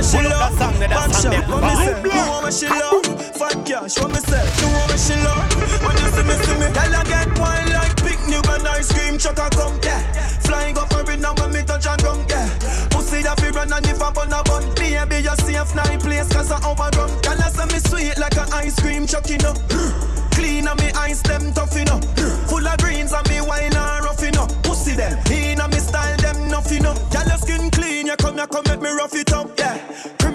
[0.00, 0.58] what she love.
[0.58, 2.02] Back shot, what me say?
[2.02, 3.04] Know what she love.
[3.36, 4.44] Fat cash, what me say?
[4.60, 5.44] Know what she love.
[5.84, 8.92] When you see me, see me, girl, I get wine like big new and ice
[8.92, 10.00] cream truck a come, yeah.
[10.40, 12.48] Flying up it now when me touch and ground, yeah.
[12.90, 16.28] Pussy that fi run and if I bun a bun, baby you safe night place
[16.28, 17.10] 'cause I overrun.
[17.20, 19.54] Girl, I say me sweet like a ice cream you know.
[20.32, 22.00] Clean and me eyes them tough, you know.
[22.48, 24.46] Full of greens and me wine and rough, you know.
[24.62, 26.94] Pussy them, in and me style them you know.
[27.12, 29.59] Girl, your skin clean, you come, you come, make me rough it up,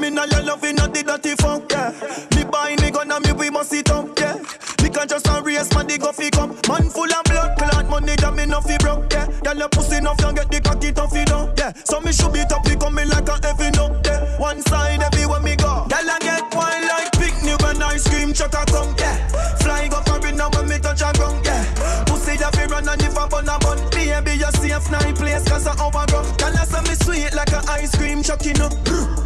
[0.05, 0.15] yeah.
[0.15, 1.91] Criminal, you love it, not the dirty funk, yeah.
[2.35, 4.37] Me buy me gun and me we must it up, yeah.
[4.83, 6.55] Me can just a race, man, the guffy come.
[6.69, 9.27] Man full of blood, clot money that me nothing broke, yeah.
[9.43, 11.73] Girl, your pussy enough, you get the cocky tough, you know, yeah.
[11.85, 14.37] So me should be top, you coming like a heavy no, yeah.
[14.37, 15.85] One side everywhere me go.
[15.89, 19.17] Girl, I get wine like new and ice cream truck a come, yeah.
[19.61, 21.65] Flying up it now when me touch a ground, yeah.
[22.05, 25.43] Pussy that fi run and if I bun a bun, baby you safe night place
[25.45, 26.25] 'cause I overrun.
[26.37, 29.24] Girl, I say me sweet like a ice cream truck, you.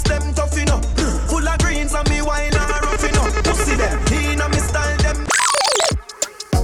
[0.00, 0.80] Ice them tough, know.
[1.28, 3.42] Full of greens and me wine and rough, know.
[3.42, 5.26] Pussy them, in and me style them.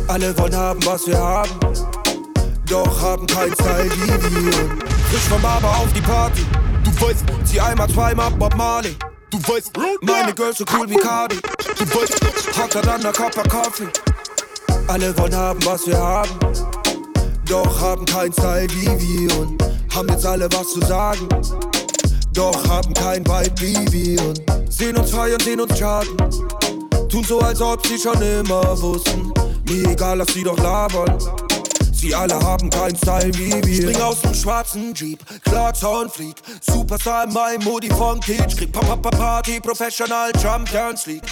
[0.09, 1.51] Alle wollen haben, was wir haben,
[2.69, 4.53] doch haben kein Style wie wir.
[5.11, 6.47] Frisch vom Barber auf die Party,
[6.85, 8.97] du weißt, zieh einmal, zweimal Bob Marley.
[9.31, 9.73] Du weißt,
[10.03, 11.37] meine Girls so cool wie Cardi.
[11.79, 12.21] Du weißt,
[12.59, 13.89] hotter dann der of Coffee.
[14.89, 16.31] Alle wollen haben, was wir haben,
[17.49, 19.63] doch haben kein Style wie wir und
[19.95, 21.29] haben jetzt alle was zu sagen.
[22.37, 26.19] Doch haben kein Vibe wie wir und sehen uns feiern, sehen uns charten.
[27.09, 29.33] Tun so, als ob sie schon immer wussten.
[29.67, 31.19] Mir egal, lass sie doch labern.
[31.95, 33.89] Sie alle haben kein Style wie wir.
[33.89, 36.37] Spring aus dem schwarzen Jeep, klar Zaunflieg.
[36.61, 38.55] Superstar in meinem Moody von Kitsch.
[38.59, 41.23] Krieg Papa Papa Party, Professional Champions League.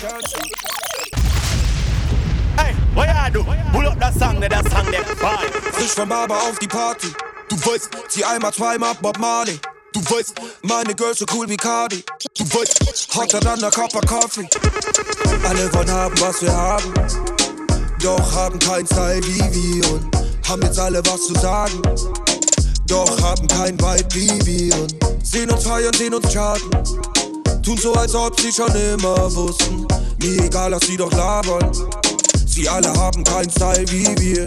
[2.56, 3.44] Hey, you do?
[3.72, 5.52] Pull up that song, that song, that vibe.
[5.72, 7.08] Frisch vom Barber auf die Party.
[7.50, 9.60] Du weißt, zieh einmal, zweimal Bob Marley.
[9.94, 12.02] Du weißt, meine Girls so cool wie Cardi.
[12.37, 14.48] Du weißt, hotter dann der of Coffee.
[15.44, 16.92] Alle wollen haben, was wir haben.
[18.02, 21.80] Doch haben kein Style wie wir und haben jetzt alle was zu sagen.
[22.88, 26.70] Doch haben kein Vibe wie wir und sehen uns feiern, sehen uns charten.
[27.62, 29.87] Tun so, als ob sie schon immer wussten.
[30.20, 31.70] Mir egal, lass sie doch labern.
[32.46, 34.46] Sie alle haben kein Style wie wir.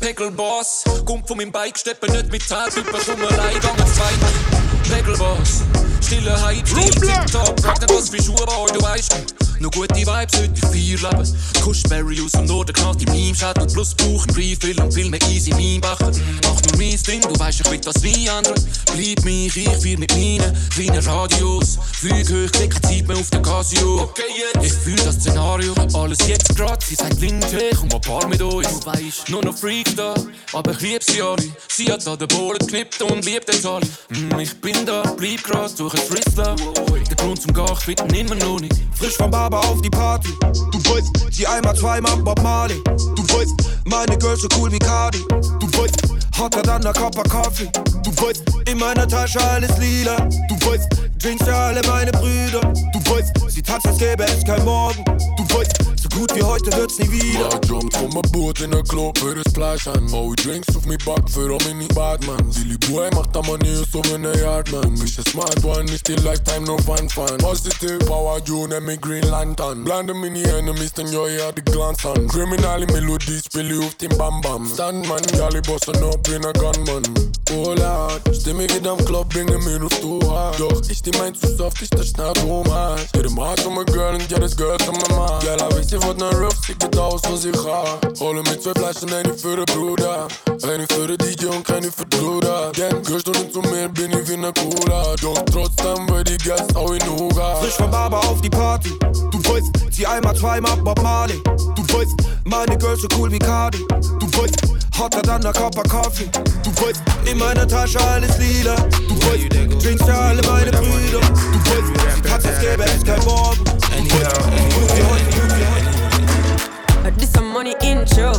[0.00, 4.59] Pegel Boss, kommt von meinem Bike, steppe nicht mit Tat, überkomme allein, gange zwei.
[4.90, 5.62] Pegel Boss,
[6.02, 9.49] stille Hype, Stil, TikTok, frag nicht was er, für Schuhe, boy, du weißt.
[9.60, 11.36] Nur gute Vibes heute vier Leben.
[11.62, 15.52] Kuschberry aus dem Norden, knallt im Meme-Shadow, plus Buch, ein Refill und viel mehr easy
[15.52, 16.18] Meme bachen.
[16.44, 18.54] Mach nur mein Ding, du weißt, ich bin das wie andere.
[18.94, 21.78] Bleib mich, ich führ mit meinen kleinen Radios.
[21.92, 24.04] Flüge hoch, klick Zeit mehr auf der Casio.
[24.04, 24.22] Okay,
[24.54, 24.66] jetzt.
[24.66, 28.40] Ich fühl das Szenario, alles jetzt grad, sie sagt Wind hoch und ein paar mit
[28.40, 28.80] uns.
[28.80, 30.14] Du weißt, nur noch Freak da,
[30.54, 31.44] aber ich lieb sie alle.
[31.68, 33.86] Sie hat an den Boden geknippt und liebt jetzt alle.
[34.08, 36.56] Mm, ich bin da, bleib grad, suche Fritzler.
[36.56, 38.74] Der Grund zum Gach finden immer noch nicht.
[38.94, 40.28] Frisch vom Barber auf die Party.
[40.70, 42.80] Du weißt, zieh einmal, zweimal Bob Marley.
[42.84, 45.24] Du weißt, meine Girls so cool wie Cardi.
[45.28, 46.02] Du weißt,
[46.38, 47.68] hotter a cup of coffee.
[48.04, 50.16] Du weißt, in meiner Tasche alles lila.
[50.48, 52.60] Du weißt, Drinks für alle meine Brüder.
[52.92, 55.04] Du weißt, sie tanzt, als gäbe es kein Morgen.
[55.04, 57.48] Du weißt, so gut wie heute wird's nie wieder.
[57.48, 60.04] I jumped from a boat in a club für das Fleisch an.
[60.10, 62.50] Maui Drinks auf mi Back für am in Badman.
[62.50, 64.94] Silly Boy macht am Money so in a yard man.
[64.94, 67.36] Mich a smart one, ist die Lifetime no fun fun.
[67.38, 69.84] Positive power, June and me Green Lantern.
[69.84, 72.28] Blinde mini enemies, then you hear the glance on.
[72.28, 74.66] Criminally melodies, spill auf den Bam Bam.
[74.66, 77.04] Sandman, Gally bustin' up in a gunman.
[77.52, 80.58] Oh Lord, stimme geht am Club, bringe mir zu hart.
[80.60, 83.12] Doch ich die mein zu soft, ich das schnell rum hart.
[83.12, 85.40] Get him hard to my girl and yeah, das gehört zu meinem Mann.
[85.40, 88.20] Girl, hab ich sie von der Rough, sie geht aus, wo sie hat.
[88.20, 90.28] Hole mit zwei Flaschen, eine für den Bruder.
[90.62, 92.72] Eine für den DJ und keine für den Bruder.
[92.72, 95.14] Denn gehörst du nicht zu mir, bin ich wie ne Cola.
[95.20, 97.56] Doch trotzdem, weil die Gäste auch in Uga.
[97.56, 98.92] Frisch von Barber auf die Party.
[99.30, 101.40] Du weißt, zieh einmal, zweimal Bob Marley.
[101.44, 103.84] Du weißt, meine Girls so cool wie Cardi.
[103.88, 104.56] Du weißt,
[105.00, 106.28] hotter than a cup of coffee.
[106.62, 108.76] Du weißt, in meiner Tasche alles lila.
[109.08, 111.20] Du weißt, Drinks für alle meine Brüder.
[111.20, 113.64] Du weißt, Katz, es gäbe es kein Morgen.
[113.64, 114.36] Du weißt,
[114.74, 117.16] gut wie heute, gut wie heute.
[117.16, 118.32] This some money intro.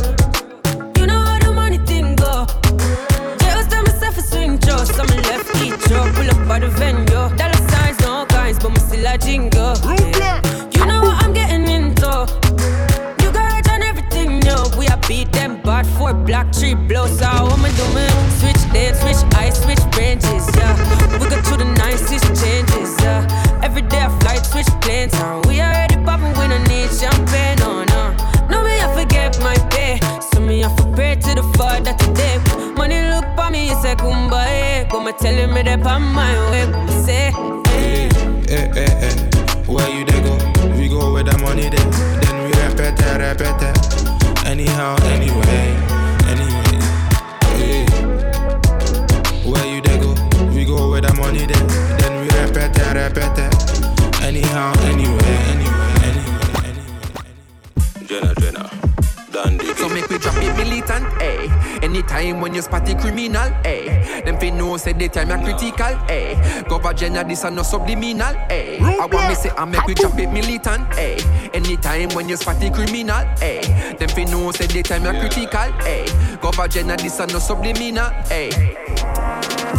[0.96, 2.46] You know how the money thing go.
[3.40, 4.84] Just tell myself a swing show.
[4.84, 6.04] Some left each show.
[6.14, 7.28] Pull up by the venue.
[7.36, 9.74] Dollar signs, no kinds, but me still a jingle.
[10.16, 10.40] Yeah.
[10.70, 12.26] You know what I'm getting into.
[13.20, 14.70] You got on everything, yo.
[14.78, 15.30] We a beat
[16.12, 17.48] four black tree blows out.
[17.48, 18.06] What me do me?
[18.38, 20.74] Switch dance, switch ice, switch ranges, yeah.
[21.18, 23.60] We go to the nicest changes, yeah.
[23.62, 26.32] Every day I fly, switch planes, and we already popping.
[26.38, 28.02] We don't need champagne, no, no.
[28.50, 30.00] No, me I forget my pay.
[30.32, 32.38] So me I pray to the Father today.
[32.76, 34.88] Money look for me, he say kumbaya.
[34.90, 36.70] Come tell me that on my way.
[36.72, 37.32] Come say,
[37.68, 38.08] hey.
[38.48, 39.14] Eh, eh, eh.
[39.66, 40.34] Where you they go?
[40.76, 41.90] We go where the money there.
[42.22, 44.46] Then we repeat it, repeat it.
[44.46, 45.81] Anyhow, anyway.
[51.32, 51.46] Money.
[51.46, 54.22] Then we repeat it, repeat it.
[54.22, 56.74] Anyhow, anyway, anyway, anyway.
[58.06, 58.91] Jenna, Jenna.
[59.42, 59.74] Dandy.
[59.74, 61.48] So make me drop it militant, eh?
[61.82, 64.20] Anytime when you spot the criminal, eh?
[64.22, 66.62] Them fi know say the time you critical, eh?
[66.64, 68.78] Cover Jenna, this a no subliminal, eh?
[68.80, 71.18] I want me say I make we drop it militant, eh?
[71.52, 73.94] Anytime when you spot the criminal, eh?
[73.94, 76.06] Them fi know say the time you critical, eh?
[76.40, 78.50] Cover Jenna, this a no subliminal, eh?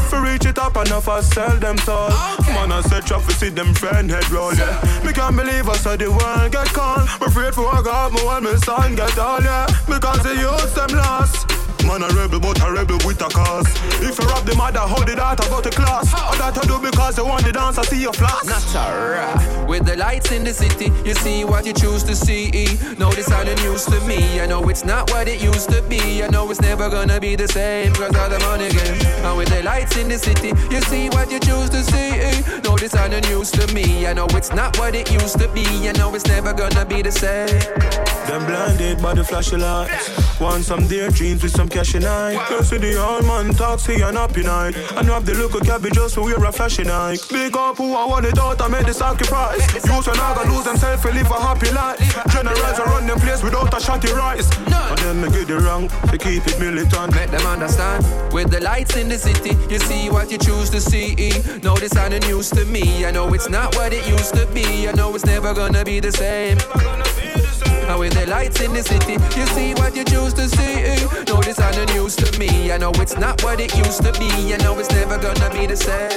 [0.10, 2.10] For reach it up and off us sell them tall.
[2.54, 5.02] Man, I said traffic see them friend head roll, yeah.
[5.06, 7.08] Me can't believe I saw the world get called.
[7.22, 9.53] Me afraid for I got me when my son get all, yeah.
[9.88, 11.63] Because the youth them lost.
[11.86, 13.68] Man a rebel, but a rebel with a cause.
[14.02, 16.14] If you rob the mother, how the daughter go to class?
[16.14, 18.44] All that I do because they want the dance, I see your flash.
[18.44, 19.68] Natara.
[19.68, 22.68] With the lights in the city, you see what you choose to see.
[22.98, 24.40] No, this ain't news to me.
[24.42, 26.24] I know it's not what it used to be.
[26.24, 29.00] I know it's never gonna be the same because of the money game.
[29.26, 32.14] And with the lights in the city, you see what you choose to see.
[32.64, 34.08] No, this ain't news to me.
[34.08, 35.66] I know it's not what it used to be.
[35.88, 37.60] I know it's never gonna be the same.
[38.28, 40.40] Them blinded by the flashy lights.
[40.40, 42.34] Want some daydreams with some cash in eye.
[42.52, 44.76] You see the old man taxi and happy night.
[44.96, 47.20] And you have the look of cabbage just to wear a flashy night.
[47.30, 49.62] Big up who I want it out, I made the sacrifice.
[49.74, 52.00] Use when I gonna lose themselves to live a happy life.
[52.30, 54.48] Generals are run them place without a shotty rise.
[54.68, 57.16] And then me get it wrong, they keep it militant.
[57.16, 58.06] Make them understand.
[58.32, 61.32] With the lights in the city, you see what you choose to see.
[61.64, 63.06] No, this ain't news to me.
[63.06, 64.88] I know it's not what it used to be.
[64.88, 66.58] I know it's never gonna be the same.
[67.86, 71.06] And with the lights in the city, you see what you choose to see.
[71.28, 72.72] No, this ain't news to me.
[72.72, 74.54] I know it's not what it used to be.
[74.54, 76.10] I know it's never gonna be the same.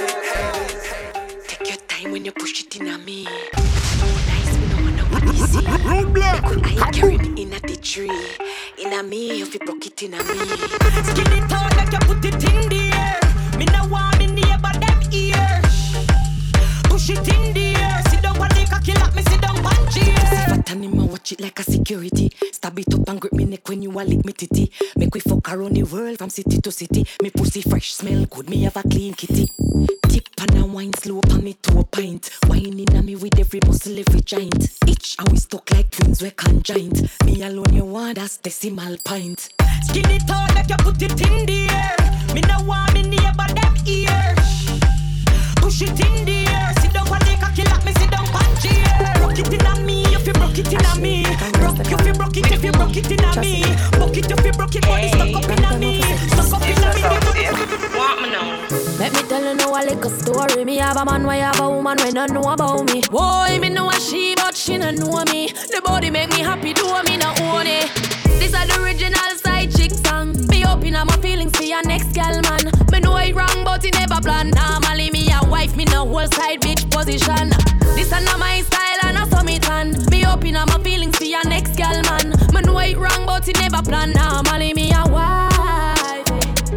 [1.46, 3.26] Take your time when you push it in on me.
[5.84, 8.10] Make I carry me in a the tree.
[8.78, 10.24] In a me, if you broke it in a me.
[10.24, 11.55] Skin it
[21.86, 22.32] security.
[22.50, 24.72] Stab it up and grip me neck when you a lick me titty.
[24.96, 27.06] Make we fuck around the world from city to city.
[27.22, 28.50] Me pussy fresh, smell good.
[28.50, 29.46] Me have a clean kitty.
[30.08, 32.30] Tip and a wine slow on me to a pint.
[32.48, 34.68] Wine in me with every muscle, every joint.
[34.88, 37.08] Each and we stuck like twins, we can conjoined.
[37.24, 39.48] Me alone you want that's decimal pint.
[39.82, 42.34] Skin it out like you put it in the air.
[42.34, 44.34] Me no want me neighbor them ear.
[45.62, 46.72] Push it in the air.
[46.80, 48.26] Sit down on the cocky like me sit down
[48.64, 51.24] on it in me, if you broke it in me.
[51.52, 53.62] Broke if you broke it, if you broke it in me.
[53.92, 56.02] Broke it if you broke it, body stuck up in me.
[56.28, 57.96] Stuck up in me.
[57.96, 58.66] Want me now?
[58.98, 60.64] Let me tell you now a little story.
[60.64, 63.02] Me have a man, why have a woman when don't know about me.
[63.10, 65.48] Boy, me know a she, but she don't know me.
[65.48, 67.90] The body make me happy, do me not own it.
[68.38, 69.75] This is the original side
[70.80, 70.92] chick song.
[70.92, 72.72] Me open up my feelings for your next gal, man.
[72.92, 74.50] Me know I wrong, but it never plan.
[74.50, 77.50] Normally me a wife, me no whole side bitch position.
[77.94, 79.94] This a not my style and I saw me tan.
[80.10, 82.30] Me up my feelings for your next girl man.
[82.52, 84.12] Me know it wrong but it never plan.
[84.12, 86.28] Normally me a wife.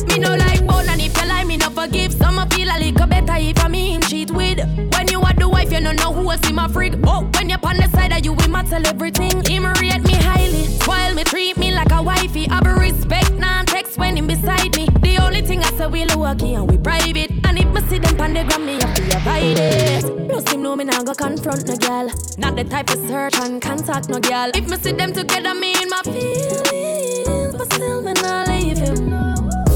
[0.07, 2.13] Me no like bone and if you lie me no forgive.
[2.13, 4.59] Some feel a little better if I me him cheat with.
[4.93, 6.93] When you are the wife you no know who else in my freak.
[7.05, 9.43] Oh, when you're on the side of you we might tell everything.
[9.45, 10.03] Him rate
[10.89, 12.47] while me treat me like a wifey.
[12.49, 14.87] I be respect non text when him beside me.
[15.05, 17.31] The only thing I say we low key and we private.
[17.45, 20.27] And if me see them on the gram, me have to avoid it.
[20.27, 22.07] No seem no me nah go confront no girl.
[22.37, 24.49] Not the type of search and contact no girl.
[24.55, 29.09] If me see them together, me in my feelings, but still me nah leave him.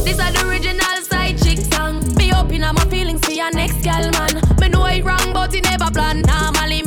[0.04, 1.96] This are the original side chick song.
[2.16, 4.34] Me open up my feelings for your next girl, man.
[4.60, 6.22] Me know it wrong, but it never plan.
[6.22, 6.82] Normally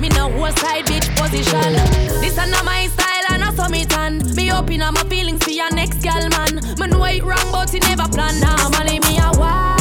[0.00, 1.72] me a me no whole side bitch position.
[2.20, 4.22] This are not my style, and I saw me tan.
[4.34, 6.60] Me open up my feelings for your next girl, man.
[6.78, 8.40] Me know it wrong, but it never plan.
[8.40, 9.73] Normally me a wife.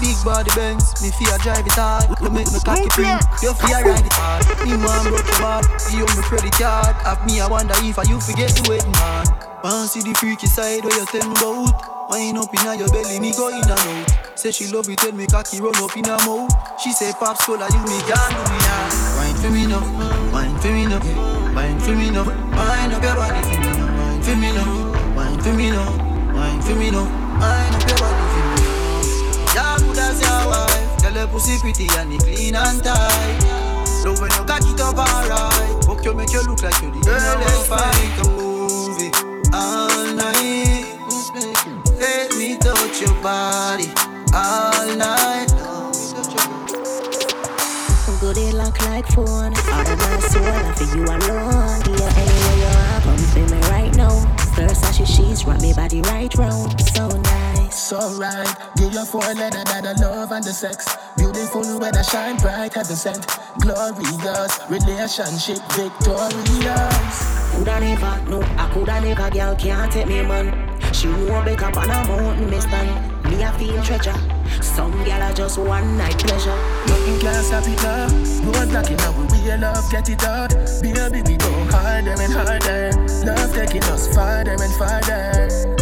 [0.00, 0.96] Big body Benz.
[1.02, 2.08] Me fear drive it hard.
[2.22, 3.20] You make me cocky pink.
[3.42, 4.42] You fear ride it hard.
[4.64, 5.62] Me man broke your bar.
[5.92, 6.94] You me credit card.
[7.04, 9.26] Have me, I wonder if I you forget the wedding man.
[9.62, 11.98] Want see the freaky side where you tell me about.
[12.08, 14.38] Wine up inna your belly, me go in and out.
[14.38, 16.48] Say she love it, tell me cocky run up in her mouth.
[16.80, 18.88] She say pops cola, you me can do me now.
[19.20, 19.84] Wine for me now,
[20.32, 21.00] wine for me now,
[21.54, 22.24] wine for me now.
[22.24, 24.72] Wine up your body for me now, wine for me now,
[25.14, 27.04] wine for me now, wine for me now.
[27.38, 28.27] Wine up your body for me now.
[30.20, 30.96] Yeah, good as your wife.
[30.98, 33.38] Tell her pussy pretty and it clean and tight.
[34.04, 35.84] Love when you cock it up alright.
[35.84, 37.38] Fuck you make you look like you the girl.
[37.40, 39.10] Let's fight a movie
[39.52, 40.96] all night.
[41.98, 43.88] Let me touch your body
[44.32, 45.48] all night.
[48.20, 49.54] Good look like phone.
[49.54, 51.80] Out of my soul, I feel you alone.
[51.86, 54.10] Yeah, anywhere you are, come feel me right now.
[54.56, 56.80] First, I should sheets, wrap me body right round.
[56.90, 57.47] So nice.
[57.70, 60.96] So right, give your four letter that the love and the sex.
[61.16, 63.26] Beautiful weather shine bright heaven sent.
[63.60, 67.16] Glorious relationship victorious.
[67.52, 70.78] Coulda never, no, I coulda never, girl can't take me man.
[70.92, 73.24] She know back up on a mountain, me stand.
[73.24, 74.14] Me a feel treasure.
[74.62, 76.56] Some gal are just one night pleasure.
[76.86, 78.52] Nothing can stop it now.
[78.52, 80.50] Road blocking now, we real love, get it out.
[80.82, 82.90] Baby, we go harder and harder.
[83.24, 85.77] Love taking us farther and farther.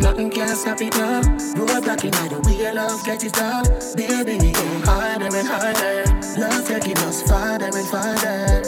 [0.00, 1.20] Nothing can stop it now.
[1.56, 3.68] Road blocking now, we real love, get it out.
[3.96, 6.04] Baby, we go harder and harder.
[6.40, 8.62] Love taking us farther and farther.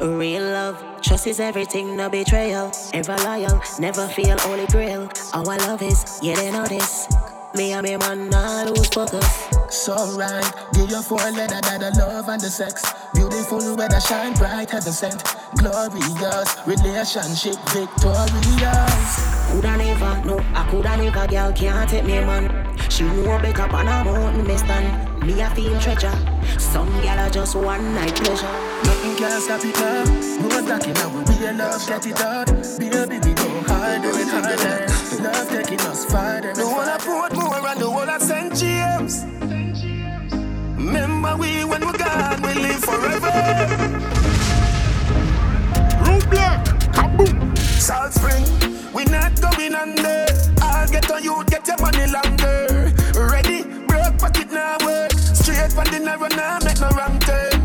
[0.00, 2.70] Real love, trust is everything, no betrayal.
[2.92, 5.08] Ever loyal, never feel holy grail.
[5.32, 7.08] Our love is, yeah, they know this.
[7.54, 9.48] Me and me man, not lose focus.
[9.70, 12.82] So right, give your four letter that the love and the sex.
[13.14, 15.22] Beautiful weather shine bright heaven sent.
[15.56, 19.33] Glorious relationship victorious.
[19.54, 22.50] Coulda never, no, I coulda never, girl can't take me man.
[22.90, 25.22] She know back up on a mountain, me stand.
[25.24, 26.12] Me a feel treasure.
[26.58, 28.50] Some gal are just one night pleasure.
[28.82, 30.48] Nothing can stop it now.
[30.48, 32.46] Road blocking now, we real love, get it out.
[32.80, 35.22] Baby, we go harder and harder.
[35.22, 36.52] Love taking us farther.
[36.52, 38.56] The whole of Portmore and the whole of St.
[38.56, 39.24] James.
[40.76, 44.13] Remember we when we gone, we live forever.
[47.80, 48.44] Salt Spring,
[48.94, 50.26] we not going under.
[50.62, 52.92] I'll get on you, get your money longer.
[53.14, 55.12] Ready, broke pocket now work.
[55.12, 57.60] Straight from the narrow now, make no wrong turn.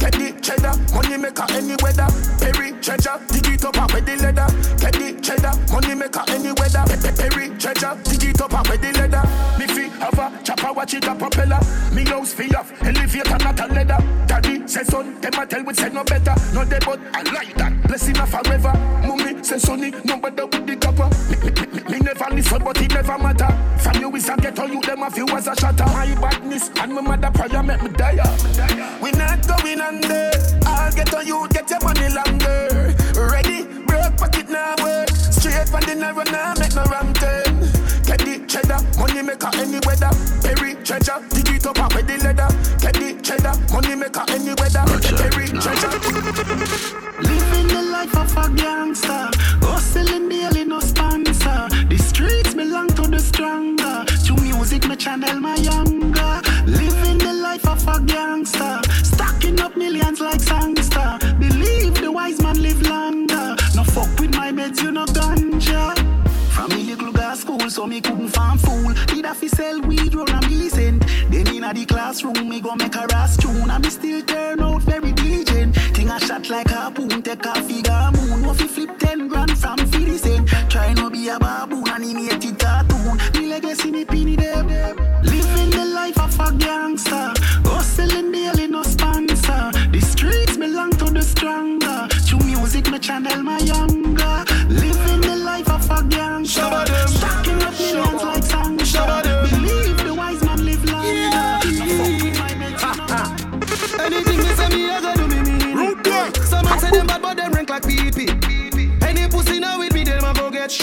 [0.00, 2.08] Get the cheddar, money maker any weather.
[2.40, 4.48] Perry treasure, dig it up with the leather.
[4.80, 6.84] Get the cheddar, money maker any weather.
[7.14, 9.22] Perry treasure, dig it up with the leather.
[9.58, 11.60] Me fi have a chopper, watch it a propeller.
[11.94, 14.00] Me house fi off, elevator not a leather.
[14.26, 16.34] Daddy say son, them a tell we say no better.
[16.54, 17.86] No but I like that.
[17.86, 19.19] Blessing a forever.
[19.44, 21.08] Say sonny, no better with the copper.
[21.90, 23.48] Me, never listen, but it never matter.
[24.00, 25.84] You is a ghetto, you them a few as a shatter.
[25.84, 28.16] My badness and my mother prayer make me die.
[29.02, 30.30] We not going under.
[30.66, 32.94] I'll get on you, get your money longer.
[33.14, 35.08] Ready, broke pocket now work.
[35.10, 37.49] Straight from the narrow now, make no wrong turn.
[38.50, 40.10] Get cheddar, money maker any weather.
[40.42, 42.48] Perry treasure, dig it up up with the leather.
[42.82, 44.82] Get the cheddar, money maker any weather.
[45.16, 45.90] Perry treasure.
[47.22, 49.30] Living the life of a gangster.
[49.62, 51.68] Hustling daily, no sponsor.
[51.88, 54.04] The streets belong to the stronger.
[54.26, 56.42] To music, me channel my younger.
[56.66, 58.59] Living the life of a gangster.
[67.70, 68.92] so me couldn't farm fool.
[69.06, 71.06] Did I fi sell weed, roll a me cent.
[71.30, 73.70] Then inna the classroom, me go make a ras tune.
[73.70, 75.76] And me still turn out very diligent.
[75.94, 78.44] Thing I shot like a boom, take a figure moon.
[78.44, 80.48] What fi flip ten grand from fifty cent?
[80.68, 83.18] Try no be a baboon, animated cartoon.
[83.34, 84.66] Me legacy, me penny them.
[85.22, 87.32] Living the life of a gangster.
[87.64, 89.70] Hustling daily, no sponsor.
[89.92, 92.08] The streets belong to the stronger.
[92.26, 94.44] Through music, me channel my younger.
[94.68, 95.69] Living the life
[96.00, 96.44] a gang.
[96.44, 101.12] Stacking up millions like sand Believe the wise man live longer.
[101.12, 101.60] Yeah.
[104.04, 105.76] Anything me say me, I go do me mean.
[106.44, 107.84] Some man say bad, but rank like
[109.02, 110.78] Any pussy with me, them a go get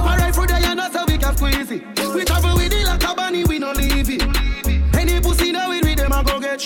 [0.00, 0.74] ride there, you
[1.06, 1.70] we can squeeze.
[2.14, 4.22] We travel with like a bunny, we no leave it.
[4.96, 6.62] Any pussy with them a go get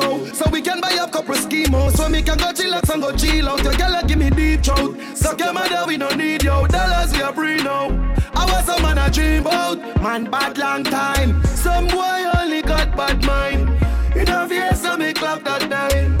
[0.00, 0.24] yo.
[0.32, 1.96] So we can buy up couple schemos.
[1.96, 3.62] So we can go chillax and go chill out.
[3.62, 4.98] Your girl give me deep throat.
[5.14, 6.66] Suck your mother, we don't need yo.
[6.66, 7.88] Dollars we are free now.
[8.34, 10.02] I was a man I dream about.
[10.02, 11.44] Man, bad long time.
[11.46, 13.68] Some boy only got bad mind.
[14.16, 16.18] In a face, so me clap that nine.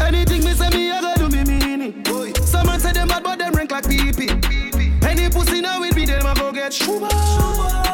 [0.00, 2.36] Anything me say me, I gotta do me mean it.
[2.38, 4.10] Some man say them bad, but them rank like pee.
[5.02, 7.89] Any pussy now with me, them I go get shuba.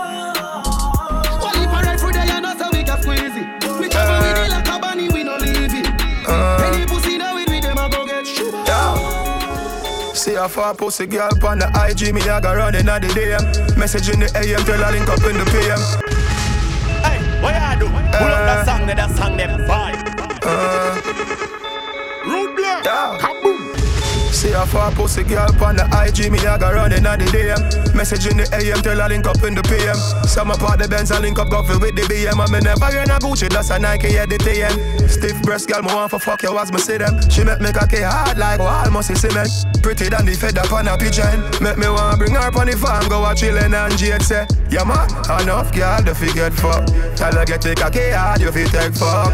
[10.36, 13.76] A far pussy girl on the IG, me I go running at the DM.
[13.76, 15.80] Message in the AM, tell her link up in the PM.
[17.02, 17.86] Hey, what you do?
[17.86, 19.96] Pull up that song, that song, them vibe.
[20.42, 21.35] Uh,
[24.36, 27.56] See a far pussy girl on the IG, me I go running at the DM.
[27.96, 29.96] Message in the AM, tell her link up in the PM.
[30.28, 32.36] Some apart the Benz, I link up coffee with the BM.
[32.36, 35.08] Never in a Gucci, that's a Nike, yeah, the TN.
[35.08, 37.16] Stiff breast girl, me want for fuck you as me see them.
[37.30, 39.48] She make me cocky hard like wall, must see cement.
[39.80, 41.40] Pretty than the up on a pigeon.
[41.64, 44.84] Make me want bring her up on the farm, go a chillin' and say, Yeah
[44.84, 45.08] man,
[45.40, 46.84] enough girl, the fi get fuck.
[47.16, 49.32] Tell her get the cocky hard, you fi take fuck.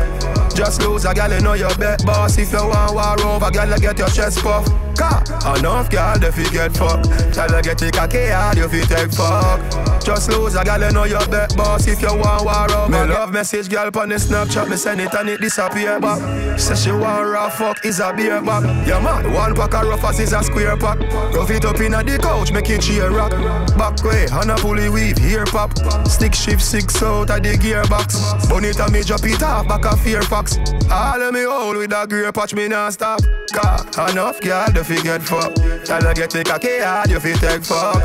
[0.54, 2.38] Just lose a gal, you know your bet boss.
[2.38, 4.68] If you want war over, you get your chest puff.
[5.02, 7.02] Car, enough gal, the fi get fuck.
[7.32, 9.60] Tell her get the cocky hard, you fi take fuck.
[10.04, 11.86] Just lose a gal, you know your bet boss.
[11.86, 15.14] If you want war over, me love message gal on the Snapchat, me send it
[15.14, 16.58] and it disappear back.
[16.58, 18.62] Say she want raw fuck is a beer back.
[18.86, 21.00] Yeah man, one pack of rough as is a square pack.
[21.34, 23.32] Rough it up inna the couch, make it cheer rock.
[23.76, 25.76] Back way, on a pulley weave, here pop.
[26.06, 28.48] Stick shift six out of the gearbox.
[28.48, 30.58] Bun it and me drop it off, back a fear fox.
[30.90, 33.20] All of me hold with a grey patch, me not stop.
[33.52, 35.54] Car, enough girl, the fi get fuck.
[35.84, 38.02] Tell her get the cocky hard, you fi take fuck.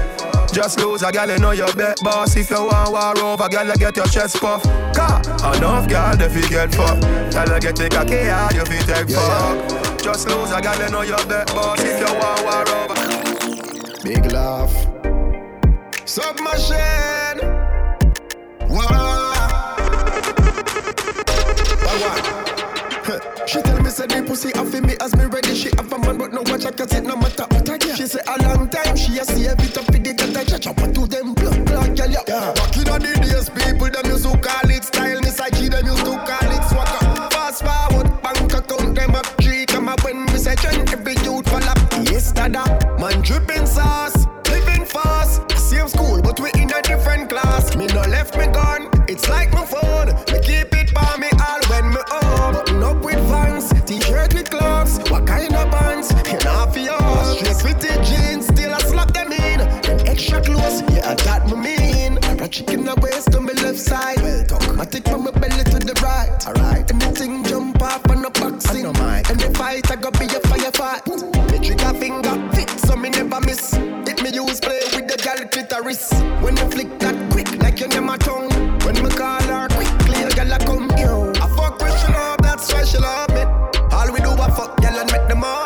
[0.52, 2.36] Just lose a gal, you know your bet boss.
[2.36, 4.64] If you want war over, gal, you get your chest puff.
[4.94, 5.22] Car,
[5.56, 7.00] enough gal, the fi get fuck.
[7.32, 10.02] Tell her get the cocky hard, you fi take fuck.
[10.02, 11.80] Just lose a gal, you know your bet boss.
[11.82, 12.96] If you want war over.
[14.04, 14.74] Big laugh.
[16.06, 17.42] Submachine.
[18.70, 19.28] Wow.
[23.08, 25.56] She tell me say the pussy off me as me ready.
[25.56, 27.96] She have a man but no watch her cause it no matter what I get.
[27.96, 30.68] She say a long time she a see a bit of it that I catch
[30.68, 32.28] up to them blood clot girl yeah.
[32.28, 32.52] yeah.
[32.52, 35.22] Back in the days people them used to call it style.
[35.22, 37.32] Miss I them used to call it swagger.
[37.32, 41.48] Fast forward bank account them up three come up when we say trend every youth
[41.48, 41.80] fall up.
[42.12, 42.68] Yes dada
[43.00, 44.17] man dripping sauce
[62.58, 64.20] A chicken a waist on my left side.
[64.20, 64.80] Well done.
[64.80, 66.34] I take from my belly to the right.
[66.48, 66.90] Alright.
[66.90, 68.88] Anything jump up on the boxing.
[68.88, 69.24] I know mine.
[69.30, 71.06] And the fight I go be a firefight.
[71.52, 73.74] Me trigger finger fit so me never miss.
[74.10, 76.12] It me use play with the gal clitoris.
[76.42, 78.50] When you flick that quick like you never tongue.
[78.82, 81.30] When me call her quickly, a gal come yo.
[81.38, 83.44] I fuck with she love, that's why she love me.
[83.94, 85.57] All we do a fuck gal and make them money.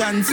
[0.00, 0.32] Entrance.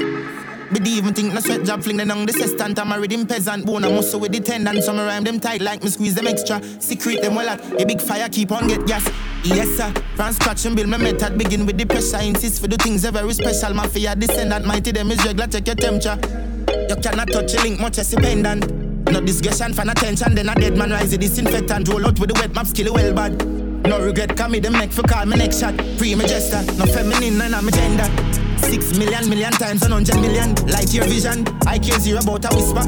[0.72, 2.80] But even think no sweat job fling them down the sestant.
[2.80, 4.82] I'm a rhythm peasant, bone a muscle with the tendon.
[4.82, 6.61] So I rhyme them tight like me squeeze them extra.
[6.82, 9.07] Secret them well at a big fire keep on get gas.
[9.43, 11.38] Yes sir, from scratch and build my method.
[11.38, 13.74] Begin with the pressure, insist for the things they very special.
[13.74, 15.47] Mafia descendant, mighty them is regular.
[15.47, 16.18] Check your temperature.
[16.89, 18.72] You cannot touch a link much as a pendant.
[19.11, 21.88] No discussion fan attention, then a dead man rise a disinfectant.
[21.88, 23.45] Roll out with the wet map, skill well bad.
[23.86, 25.76] No regret, come me them make for call me next shot.
[25.97, 28.44] Free gesture, no feminine, none of my gender.
[28.70, 30.55] Six million, million times, a hundred million.
[30.68, 32.84] Light your vision, I care zero about a whisper.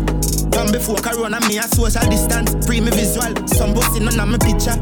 [0.52, 2.66] From before Corona, me a social distance.
[2.66, 4.76] Free me visual, some busting of my picture.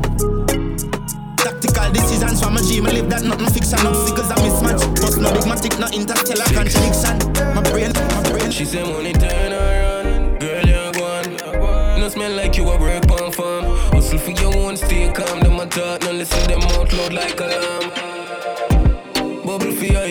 [1.38, 3.86] Tactical decisions from a dream, I live that nothing fiction.
[3.86, 7.18] Obstacles a mismatch, but no dogmatic, no interstellar contradiction.
[7.54, 8.52] My brain, my brain.
[8.52, 12.00] She say money turn around, girl you're gone.
[12.00, 13.66] No smell like you a break on farm.
[13.92, 15.40] Hustle for your own, stay calm.
[15.42, 17.92] Them a talk, no listen them out loud like alarm.
[19.46, 20.08] Bubble for your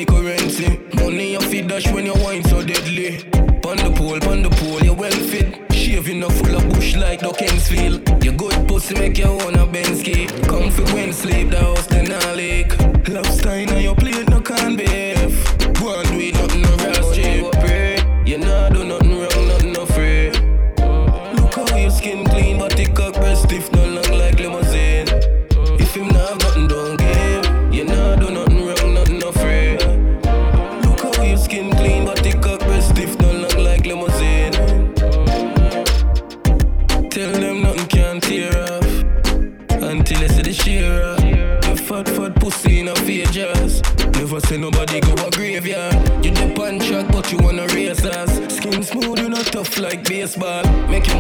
[1.65, 3.19] feed dash when you wine so deadly.
[3.63, 5.73] Pon the pole, pon the pole, you well fit.
[5.73, 8.25] Shaving up full of bush like the Kingsfield.
[8.25, 10.29] You good pussy make you own a Bensky.
[10.49, 12.79] Come for when sleep, the house then I leak.
[13.09, 15.35] Love style on your plate, no can beef.
[15.81, 18.27] Go and do it, nothing no rash cheap.
[18.27, 18.74] You know
[49.79, 50.63] like baseball.
[50.89, 51.14] Make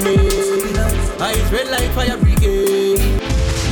[0.00, 1.52] hand grenade.
[1.52, 2.98] Red like fire brigade.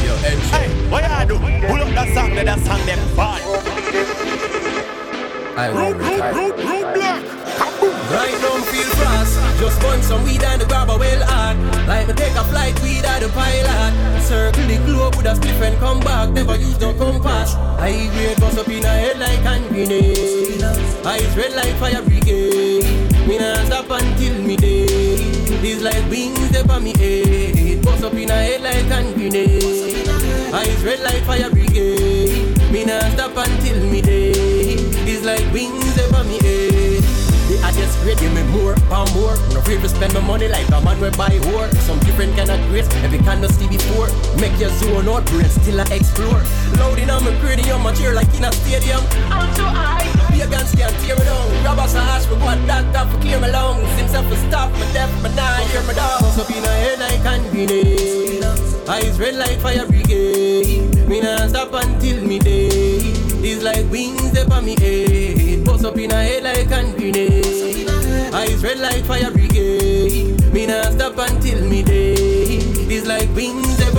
[0.05, 1.39] Yo, Hey, what you do?
[1.39, 3.43] Pull up that song, let that song them bad.
[5.57, 5.95] I will
[8.11, 9.61] Right now me feel fast.
[9.61, 11.59] Just burn some weed and grab a well hard.
[11.89, 14.23] Like me take a flight, weed at the pilot.
[14.23, 16.31] Circle the globe with a spliff and come back.
[16.31, 17.55] Never use no compass.
[17.55, 20.63] High grade bust up in a head like hand grenade.
[21.05, 22.85] Eyes red like fire brigade.
[23.27, 25.04] Me nah stop until me dead.
[25.65, 27.83] These like wings up on me head.
[27.83, 29.65] Bust up in a head like hand grenade.
[30.53, 32.53] Eyes red like fire brigade.
[32.71, 34.37] Me nah stop until me dead.
[35.09, 37.01] These like wings up on me head.
[37.49, 39.37] The hottest grade, give me more and more.
[39.57, 41.73] No free to spend my money like a man will buy whore.
[41.89, 44.09] Some different kind of grace, every kind of see before.
[44.37, 46.45] Make your zone out, brain still I explore.
[46.77, 49.01] Loading on my gritty on my chair like in a stadium.
[49.33, 50.14] I'm too high.
[50.35, 51.47] Be a guns can't tear me down.
[51.63, 53.87] Grab us a we want for clear my lungs.
[54.11, 54.87] For stop, my
[55.23, 56.23] my nine, hear my dog.
[56.51, 57.25] In a head like.
[58.87, 61.09] Eyes red like fire brigade.
[61.09, 62.99] Me nah stop until me day.
[63.41, 65.67] These like wings up on me head.
[65.69, 67.89] Up in a head like hand grenade.
[68.35, 70.53] Eyes red like fire brigade.
[70.53, 72.59] Me nah stop until me day.
[72.87, 73.94] These like wings up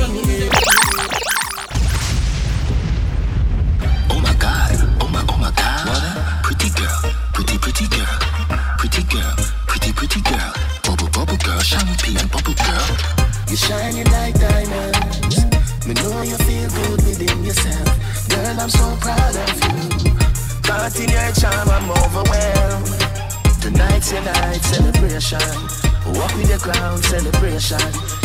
[25.26, 26.14] celebration.
[26.14, 27.80] Walk with your crown celebration.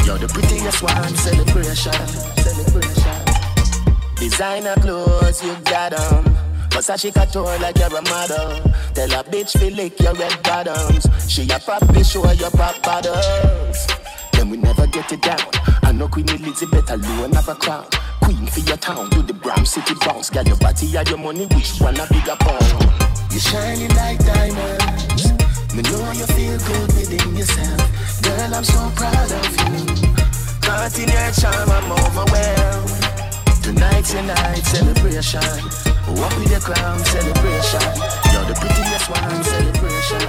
[0.04, 1.92] You're the prettiest one celebration.
[2.44, 3.24] Celebration.
[4.16, 6.24] Designer clothes, you got got 'em.
[6.70, 8.60] Versace couture like you're a model.
[8.94, 11.06] Tell a bitch to lick your red bottoms.
[11.28, 13.86] She a probably show your pop bottles.
[14.32, 15.40] Then we never get it down.
[15.82, 17.86] I know Queen Elizabeth alone have a crown.
[18.20, 20.30] Queen for your town, do the Bram City bounce.
[20.30, 22.92] Got your body and your money, which one a bigger pound?
[23.30, 24.99] You're shining like diamonds.
[25.74, 28.22] Me know you feel good within yourself.
[28.22, 29.86] Girl, I'm so proud of you.
[30.60, 32.90] Caught in your charm, I'm overwhelmed.
[33.62, 35.40] Tonight's your night celebration.
[36.18, 37.86] Walk with your crown celebration.
[38.32, 40.26] You're the prettiest one celebration.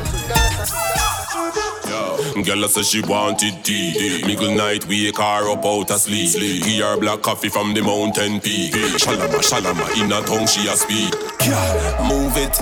[2.43, 4.23] Girl say she wanted tea.
[4.25, 6.33] Middle night wake her up out of sleep.
[6.63, 8.73] Give her black coffee from the mountain peak.
[8.73, 11.13] Shalama, shalama, in a tongue she a speak.
[11.41, 12.59] Yeah, move it,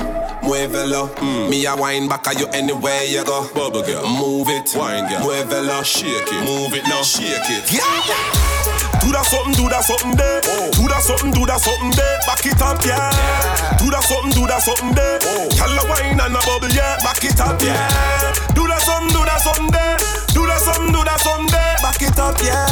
[0.50, 1.10] muévelo.
[1.22, 1.50] Mm.
[1.50, 3.47] Me a wine back at you anywhere you go.
[3.54, 5.84] Bubble girl, move it, wine girl, muévelo.
[5.86, 7.72] shake it, Move it now, shake it.
[7.72, 7.86] Yeah.
[9.00, 10.41] Do that something, do that something there.
[10.41, 12.20] Do that something, do that something there.
[12.26, 13.14] Back it up, yeah.
[13.78, 15.20] Do that something, do that something there.
[15.54, 16.97] Tell the wine and a bubble, yeah.
[17.06, 17.88] Back it up, yeah.
[18.58, 19.97] Do that something, do that something there.
[20.34, 21.78] Do that something, do that something there.
[21.86, 22.66] Back it up, yeah.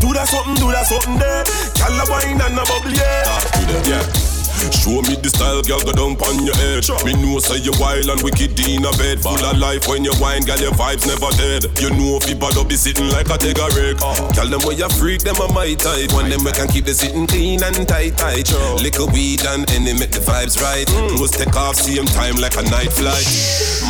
[0.00, 1.42] Do that something, do that something there.
[1.74, 3.26] Tell the wine and a bubble, yeah.
[3.58, 4.27] Do that, yeah.
[4.74, 6.82] Show me the style, girl, go down on your head.
[7.04, 9.20] Me know say you wild and wicked in a bed.
[9.22, 11.66] Full of life when you wine, girl, your vibes never dead.
[11.80, 13.98] You know if you bad up, be sitting like a tegger rig.
[14.34, 16.12] Tell them where you freak, them are my type.
[16.12, 18.50] When them we can keep the sitting clean and tight, tight.
[18.82, 20.86] Liquor weed and any make the vibes right.
[20.86, 21.16] Mm.
[21.16, 23.26] Close take off, same time like a night flight.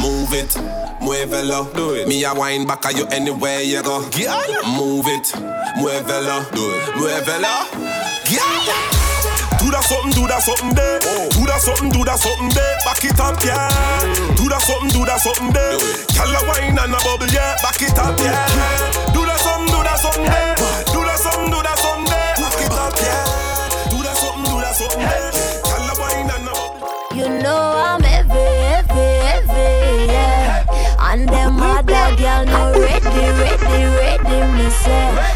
[0.03, 0.53] Move it,
[1.01, 1.73] muévelo.
[1.75, 2.09] Do it.
[2.09, 4.05] Me a wine back at you anywhere you go.
[4.16, 4.37] Yeah.
[4.77, 5.33] Move it,
[5.79, 6.45] muévelo.
[6.53, 6.83] Do it.
[6.97, 7.55] Muévelo.
[8.31, 8.98] Yeah.
[9.59, 10.99] Do that something, do that something there.
[11.01, 12.79] Do that something, do that something there.
[12.87, 13.69] Back it up, yeah.
[14.39, 15.77] Do that something, do that something there.
[16.15, 17.59] Gyal a wine and a bubble, yeah.
[17.63, 18.47] Back it up, yeah.
[19.11, 20.55] Do that something, do that something there.
[20.95, 22.35] Do that something, do that something there.
[22.39, 23.91] Back it up, yeah.
[23.91, 25.31] Do that something, do that something there.
[25.67, 27.19] Gyal a wine and a bubble.
[27.19, 30.63] You know I'm heavy, heavy, heavy, yeah.
[31.03, 35.28] And them other girl no ready, ready, ready, me say.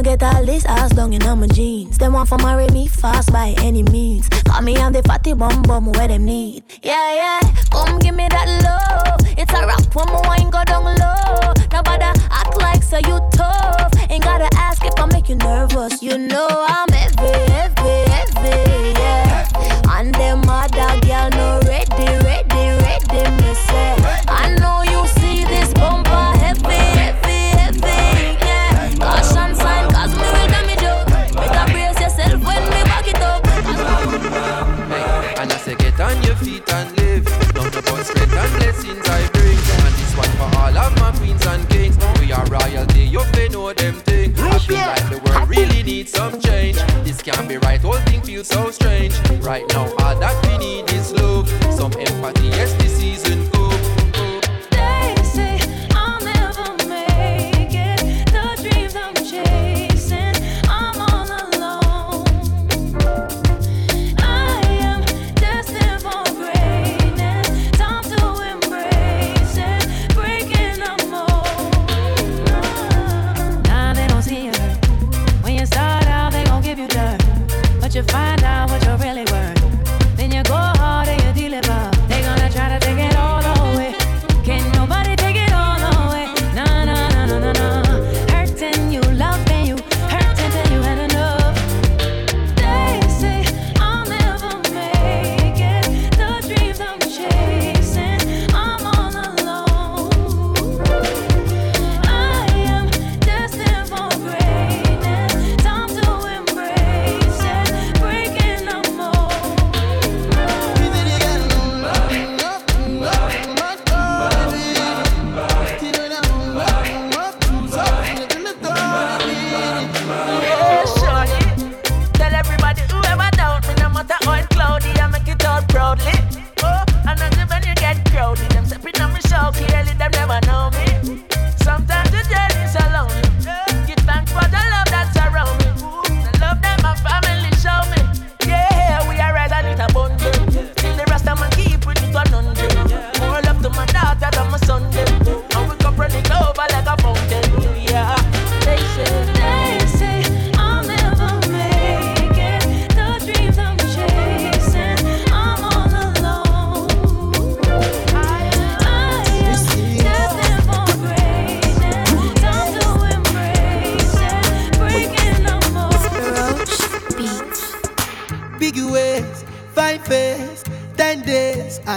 [0.00, 1.98] I'ma get all this ass down in my jeans.
[1.98, 4.30] Them want to marry me fast by any means.
[4.46, 6.64] Call me on the fatty bum bum where them need.
[6.82, 7.40] Yeah, yeah,
[7.70, 9.20] come give me that love.
[9.36, 11.52] It's a rap when my wine go down low.
[11.70, 13.92] Nobody act like so you tough.
[14.08, 16.02] Ain't gotta ask if I make you nervous.
[16.02, 20.00] You know I'm heavy, heavy, heavy, yeah.
[20.00, 20.14] And
[48.48, 49.18] so strange.
[49.40, 49.99] Right now,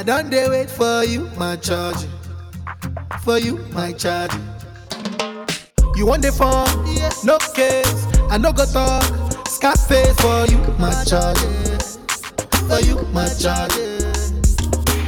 [0.03, 1.95] I don't dare wait for you, my charge.
[3.23, 4.33] For you, my charge.
[5.95, 6.67] You want the phone?
[7.23, 8.05] No case.
[8.29, 9.01] I no go talk.
[9.47, 11.39] Scarface for you, my charge.
[12.67, 13.71] For you, my charge.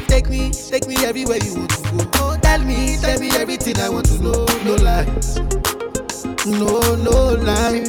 [0.07, 2.37] Take me, take me everywhere you want to go.
[2.41, 4.45] Tell me, tell me everything I want to know.
[4.63, 5.35] No lies.
[6.45, 7.83] No, no lie.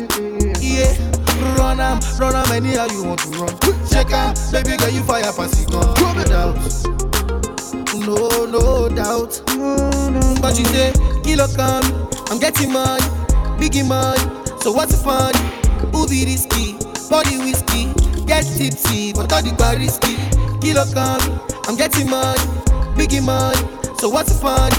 [0.59, 0.91] Yeah.
[1.55, 3.76] Run am, run am anyhow you want to run.
[3.97, 5.95] Check out, baby girl, you fire pass it on.
[5.97, 6.61] No doubt.
[7.97, 9.41] No, no doubt.
[10.43, 10.93] But you say,
[11.25, 11.83] kilo come,
[12.29, 13.03] I'm getting money,
[13.57, 14.21] biggie money.
[14.61, 15.33] So what's the fun?
[15.95, 16.77] Who be risky?
[17.09, 17.95] Body whiskey,
[18.27, 20.17] get tipsy, but all the bar risky.
[20.61, 22.39] Kilo come, I'm getting money,
[23.01, 23.57] biggie money.
[23.97, 24.73] So what's the fun?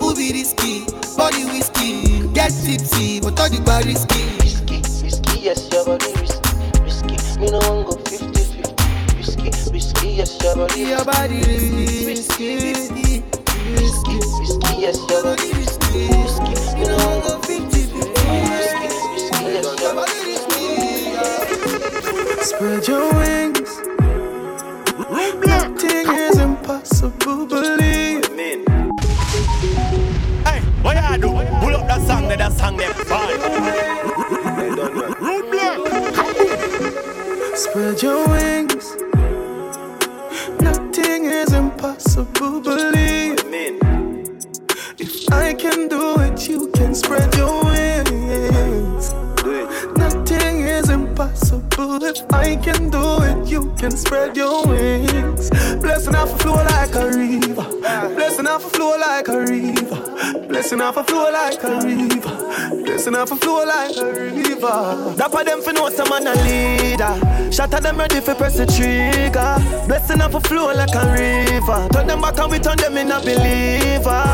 [0.00, 0.86] Who be risky?
[1.16, 4.26] Body whiskey, get tipsy, but all the bar risky.
[4.42, 7.16] Risky, risky, yes, your body risky, risky.
[7.38, 8.35] Me no want go 50-50.
[9.46, 13.22] Risky, risky, yes, your body Your body risky, risky, risky,
[13.70, 16.54] risky, risky, yes, your body risky, risky.
[16.74, 17.86] Me no go 50-50.
[18.50, 20.16] Risky, risky, yes, your body
[22.42, 23.70] Spread your wings.
[25.46, 28.24] Nothing is impossible, believe.
[30.44, 31.28] Hey, what you do?
[31.60, 33.38] Pull up that song, that song, them fine.
[35.20, 35.46] Root.
[37.56, 39.05] Spread your wings.
[41.76, 42.60] Impossible.
[42.60, 43.36] Believe.
[44.98, 48.05] If I can do it, you can spread your wings.
[51.42, 52.04] Is impossible.
[52.04, 55.50] If I can do it, you can spread your wings.
[55.80, 57.66] Blessing off a flow like a river.
[58.14, 60.48] Blessing off a flow like a river.
[60.48, 62.84] Blessing off a flow like a river.
[62.84, 65.14] Blessing off a flow like a river.
[65.30, 67.20] For them for know some man a leader.
[67.58, 69.56] At them ready for press the trigger.
[69.86, 71.88] Blessing off a flow like a river.
[71.92, 74.24] Turn them back and we turn them in a believer.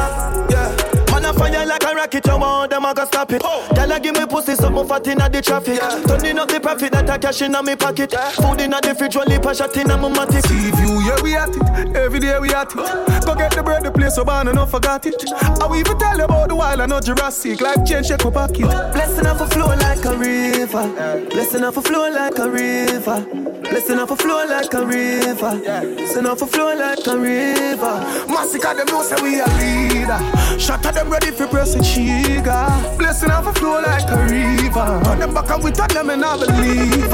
[0.50, 0.81] Yeah.
[1.22, 3.42] Man a fire like a rocket, you want them I go stop it.
[3.44, 3.68] Oh.
[3.74, 5.76] Girl, give me pussy, something fat inna the traffic.
[5.76, 6.02] Yeah.
[6.06, 8.12] Turning up the profit that I cash inna me pocket.
[8.12, 8.30] Yeah.
[8.30, 10.42] Food inna the fridge, only pass shot inna my matic.
[10.48, 11.96] See view, yeah we at it.
[11.96, 13.24] Every day we at it.
[13.24, 15.14] Go get the bread, the place so bad and not forgot it.
[15.32, 17.60] I will even tell you about the wild and not Jurassic.
[17.60, 18.66] Life change, check my pocket.
[18.92, 21.28] Blessing off a flow like a river.
[21.30, 23.26] Blessing off a flow like a river.
[23.62, 25.60] Blessing off a flow like a river.
[25.62, 28.26] Blessing off a flow like a river.
[28.28, 30.58] Massacre them know say we a leader.
[30.58, 32.66] Shot at them ready for press a trigger.
[32.96, 35.00] Blessing off a flow like a river.
[35.04, 37.12] Turn them back we turn them and I believe.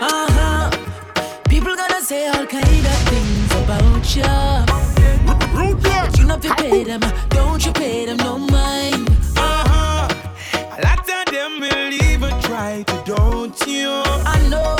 [0.00, 0.70] Uh-huh.
[1.50, 4.32] People gonna say all kind of things about you.
[5.26, 9.06] But you not to pay them, don't you pay them no mind.
[9.36, 10.08] Uh-huh.
[10.76, 13.90] A lot of them will even try to don't you.
[14.34, 14.76] I know.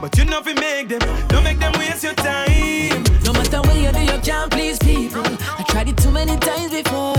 [0.00, 3.07] But you know if you make them, don't make them waste your time.
[3.28, 5.20] No matter what you do, you can't please people.
[5.58, 7.12] I tried it too many times before.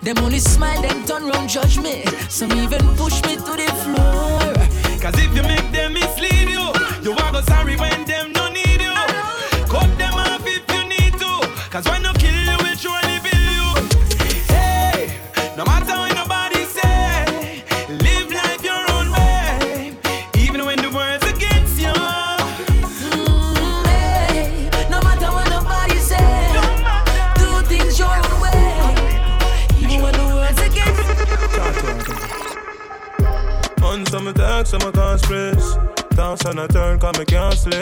[0.00, 2.04] Them only smile, them turn round, judge me.
[2.28, 4.54] Some even push me to the floor.
[5.02, 6.64] Cause if you make them mislead you,
[7.02, 8.41] you are go sorry when them no
[34.42, 35.76] On some attack, some I can't stress.
[36.16, 37.74] Dance on a turn, come me can't sleep.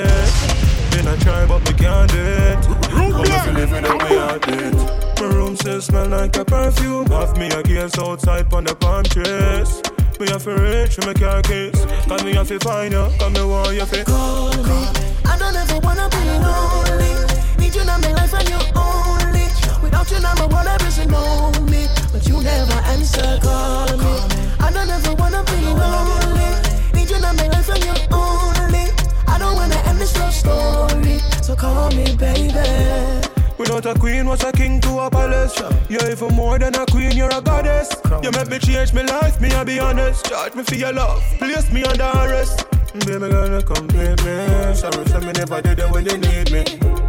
[0.93, 2.65] Been a try, but me can't do it.
[2.65, 4.75] Come if you live in the way I did.
[5.21, 7.07] My room still smell like a perfume.
[7.07, 9.81] Have me a case outside on the palm trees.
[10.21, 11.85] Me have to reach for my car keys.
[12.07, 14.89] Cause me have to find you, cause me want you to Call me.
[15.25, 17.13] I don't ever wanna be lonely.
[17.59, 19.49] Need you in my life and you only.
[19.83, 22.00] Without you, number one, everything know me.
[22.13, 24.13] But you never answer, call me.
[24.59, 26.51] I don't ever wanna be lonely.
[26.95, 28.91] Need you in my life and you only.
[29.29, 31.19] I don't wanna end this love story.
[31.43, 33.29] So call me, baby.
[33.59, 35.61] Without a queen, what's a king to a palace?
[35.89, 37.89] You're even more than a queen, you're a goddess.
[38.23, 40.25] You make me change my life, me, I be honest.
[40.27, 42.65] Charge me for your love, place me under arrest.
[42.93, 44.75] Baby girl, you complete me.
[44.75, 46.65] Sorry, say me never did it when you need me.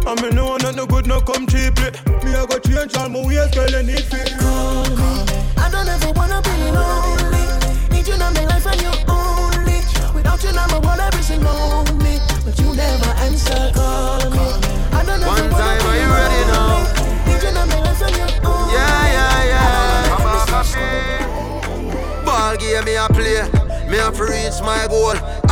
[0.05, 1.89] I me know not no good, no come cheaply.
[2.23, 4.21] Me, I go change all my ways, girl, need me.
[4.37, 5.09] Call me.
[5.57, 7.43] I don't ever wanna be lonely.
[7.89, 9.81] Need you in my life and you only.
[10.13, 12.19] Without you, number one, everything know me.
[12.45, 12.70] But you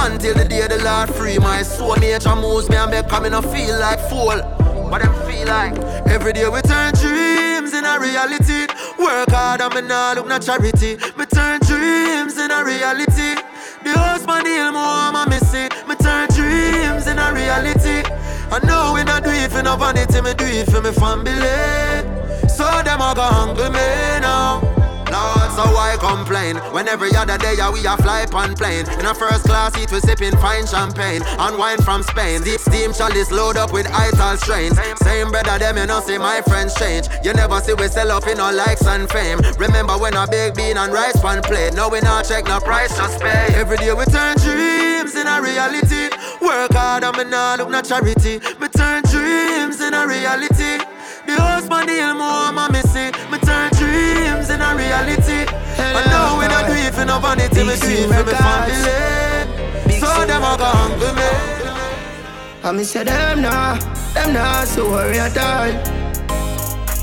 [0.05, 1.95] until the day the Lord free my soul.
[1.95, 4.39] Nature moves me and make me no feel like fool.
[4.89, 5.77] But them feel like
[6.07, 8.67] every day we turn dreams in a reality.
[8.97, 10.97] Work hard and me nah look no charity.
[11.17, 13.35] Me turn dreams in a reality.
[13.83, 15.69] The husband heal more I'm missing.
[15.87, 18.03] Me turn dreams in a reality.
[18.51, 21.37] I know we not do it for no vanity, me do it for me family.
[22.49, 24.68] So them a go hungry me now.
[25.59, 26.55] So why complain?
[26.71, 28.87] When every other day we a fly on plane.
[28.97, 32.43] In a first class seat we sipping fine champagne And wine from Spain.
[32.43, 34.79] The steam chalice load up with ital strains.
[35.03, 37.09] Same brother them you know see my friends change.
[37.25, 39.39] You never see we sell up in our likes and fame.
[39.57, 41.73] Remember when I big bean and rice pan plate?
[41.73, 43.47] Now we not check no price just pay.
[43.51, 46.07] Every day we turn dreams in a reality.
[46.39, 48.39] Work hard and me nah look charity.
[48.61, 50.79] Me turn dreams in a reality
[51.25, 53.11] the husband deal more, I'm missing.
[53.31, 55.45] Me turn dreams in a reality.
[55.77, 59.99] I know we don't do it for no vanity, me do it for me family.
[59.99, 61.29] So them a go hungry me.
[62.63, 63.77] I me say them nah,
[64.13, 65.71] them nah so worry at all.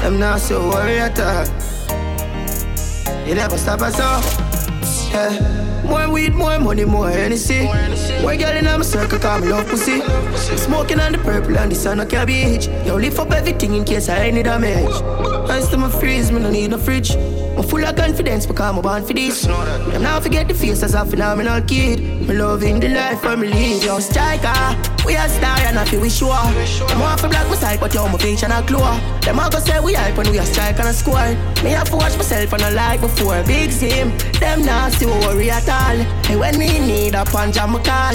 [0.00, 1.46] Them nah so worry at all.
[3.26, 4.55] You never stop us up.
[5.10, 5.82] Yeah.
[5.86, 7.64] More weed, more money, more Hennessy.
[8.22, 10.00] More girl in my circle, call me love pussy.
[10.56, 12.66] Smoking on the purple and the sun of cabbage.
[12.84, 14.94] Yo, lift up everything in case I need damage.
[15.48, 17.14] Ice to my freeze, me no need no fridge.
[17.14, 19.42] I'm full of confidence because I'm born for this.
[19.42, 22.00] Them now forget the face as a phenomenal kid.
[22.00, 23.84] Me loving the life me live.
[23.84, 24.95] Yo, striker, ah.
[25.06, 26.32] We are star and I feel we sure.
[26.32, 28.98] I'm off a black my side, but yo, my vision a glow.
[29.20, 31.30] Them all go say we hype when we are strike and a score.
[31.62, 33.40] Me have to watch myself and I like before.
[33.44, 35.96] Big team, them still worry at all.
[36.28, 38.14] And when me need a punch, I'm a call.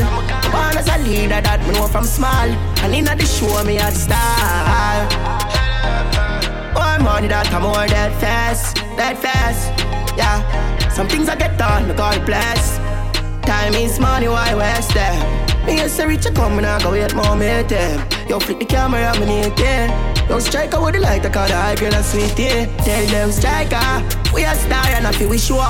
[0.51, 2.49] Born as a leader that me know from small.
[2.83, 5.07] And in the show, me a star.
[6.75, 9.71] More money that come more that fast, that fast.
[10.17, 10.43] Yeah,
[10.89, 12.77] some things I get done, I God bless.
[13.45, 15.50] Time is money, why waste them?
[15.65, 18.07] Me used to reach a come and I go wait more meet them.
[18.27, 20.29] Yo, flick the camera, me need it.
[20.29, 22.65] Yo, striker with the light, I call the high girl a sweet tea.
[22.85, 24.01] Tell them striker, ah,
[24.33, 25.61] we a star and I feel we sure.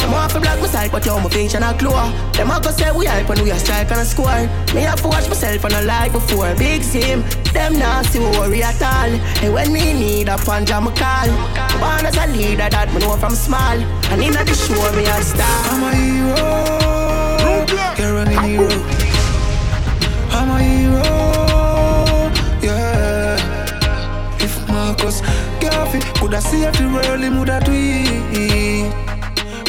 [0.00, 1.92] Them want to block my side, but yo, my vision a clue.
[2.32, 4.48] Them a go say we hype when we a strike and a score.
[4.74, 6.54] Me have to watch myself and I like before.
[6.56, 7.22] Big team,
[7.52, 9.12] them not see worry at all.
[9.44, 11.28] And when me need a punch, I'm a call.
[11.78, 13.78] Born as a leader that me know from small.
[14.10, 15.46] And in the show, me a star.
[15.70, 16.86] I'm a hero.
[17.98, 19.05] You're a hero.
[24.98, 25.20] If Marcus
[25.60, 29.06] Garvey could have saved the world, he would have do it.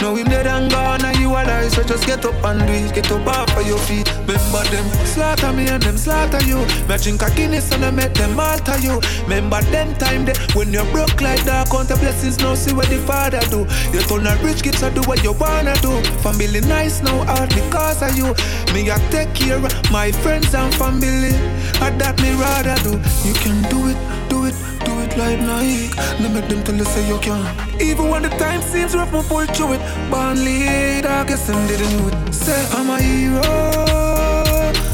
[0.02, 2.94] Now him dead and gone and you alive So just get up and do it.
[2.94, 4.08] Get up off of your feet.
[4.28, 6.60] Remember them slaughter me and them slaughter you.
[6.88, 9.02] Me drink a Guinness and I make them alter you.
[9.24, 12.88] Remember them time there When you broke like that Count the blessings now see what
[12.90, 13.66] the father do.
[13.92, 16.02] You turn a rich kids to do what you wanna do.
[16.22, 18.36] Family nice now out because of you.
[18.74, 21.34] Me I take care of my friends and family.
[21.82, 22.94] And that me rather do?
[23.28, 24.56] You can do it, do it,
[24.98, 25.90] do it like Nike.
[26.22, 27.42] Make them tell you say you can.
[27.82, 29.82] Even when the time seems rough, me pull through it.
[30.10, 32.34] Born leader, I guess them didn't know it.
[32.34, 33.42] Say I'm a hero.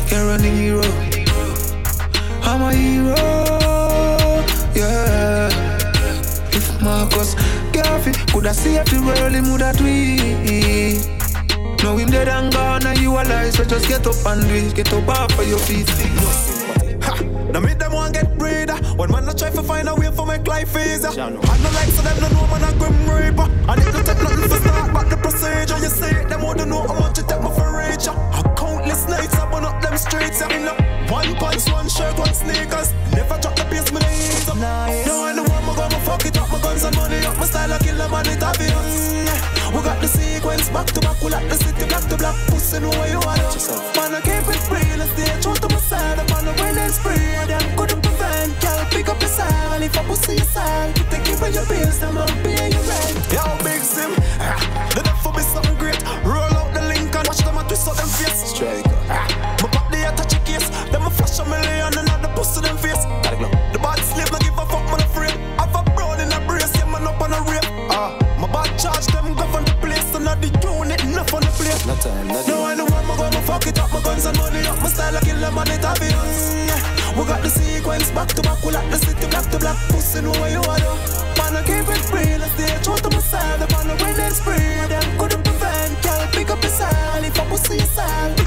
[0.10, 0.84] You're a hero.
[2.44, 3.16] I'm a hero.
[4.76, 5.50] Yeah.
[6.52, 7.36] If Marcus
[7.72, 11.10] Garvey could have saved the world, he would have it
[11.84, 14.74] now him dead and gone and you alive So just get up and do it.
[14.74, 15.90] Get up off of your feet.
[17.52, 18.33] Now me them want get.
[18.96, 21.10] When man I try to find a way for make life easier.
[21.10, 23.50] I no like so them no know man a grim reaper.
[23.68, 25.80] And it don't take nothing for start back the procedure.
[25.82, 28.14] You say it, them wouldn't know how much it take me for reach ya.
[28.14, 30.42] A countless nights I burn up them streets.
[30.42, 30.70] Yeah, me
[31.10, 32.94] one pants, one shirt, one sneakers.
[33.12, 34.58] Never drop the pace, me the ease up.
[34.58, 36.52] No I know I'm gonna fuck it up.
[36.52, 37.38] My guns and money up.
[37.38, 39.26] My style I kill them and it obvious.
[39.74, 40.08] We got the
[40.64, 41.22] sequence back to back.
[41.22, 42.36] We like the city black to black.
[42.48, 43.38] Pussy know where you are.
[43.96, 45.02] Man I keep it real.
[45.02, 46.20] I stay true to my side.
[46.20, 47.18] I'm on the winning spree.
[47.48, 48.62] Them couldn't prevent.
[48.62, 49.82] Girl, pick up your side.
[49.82, 52.02] If I pussy your side, you take it for your bills.
[52.04, 53.16] I'm up pay you rent.
[53.32, 54.12] Yo, big sim.
[54.96, 56.02] The death will be something great.
[56.24, 58.54] Roll out the link and watch them and twist out them face.
[58.54, 58.98] Striker.
[59.62, 60.70] My pop the touch a case.
[60.92, 63.04] Them a flash a million and not the pussy them face.
[63.74, 65.36] The bad slave, no give a fuck, man afraid.
[65.58, 67.66] Have a brown in a brace, yeah, man up on a rape.
[67.90, 69.13] Ah, my bad charge
[71.14, 71.86] enough on the place.
[71.86, 74.66] No time, no No, I know I'm gonna fuck it up, my guns and money
[74.66, 76.54] up, my style I kill them and it obvious.
[76.68, 76.82] Yeah.
[77.18, 80.22] We got the sequence back to back, we like the city black to black, pussy
[80.22, 80.98] know where you are though.
[81.38, 84.34] Man, I keep it real, I stay true to my side, I'm on the winning
[84.34, 84.82] spree.
[84.90, 88.43] Them couldn't prevent, girl, pick up your side, if I pussy your side,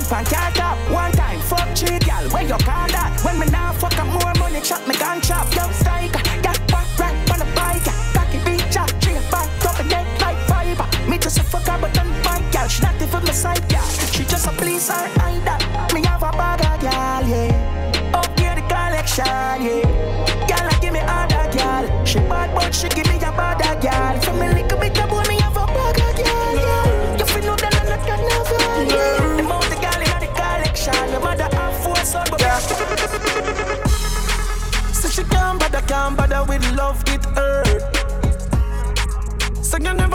[0.00, 0.78] sun pan can't.
[0.90, 2.28] One time, fuck three girl.
[2.30, 3.20] Where you call that?
[3.24, 5.46] When me now fuck up more money, chop me gun chop.
[5.54, 5.89] Yo, striker,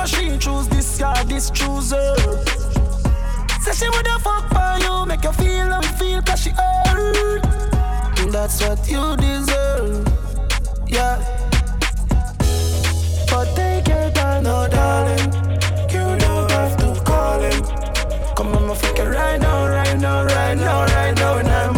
[0.05, 2.15] So she choose this guy, this chooser.
[3.61, 7.41] Say she woulda fuck for you, make you feel how you feel cause she hurt.
[8.31, 10.07] That's what you deserve,
[10.87, 11.17] yeah.
[13.31, 15.33] But take your time, no darling.
[15.89, 17.63] You don't have to call him.
[18.35, 21.74] Come on, my fuck it right now, right now, right now, right now in the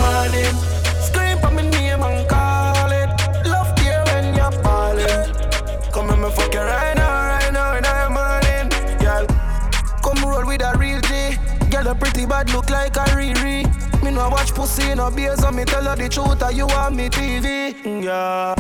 [12.48, 13.66] bad, look like a Riri.
[14.04, 16.96] Me no watch pussy no beers, so me tell her the truth, or you want
[16.96, 17.76] me TV.
[18.04, 18.54] Yeah.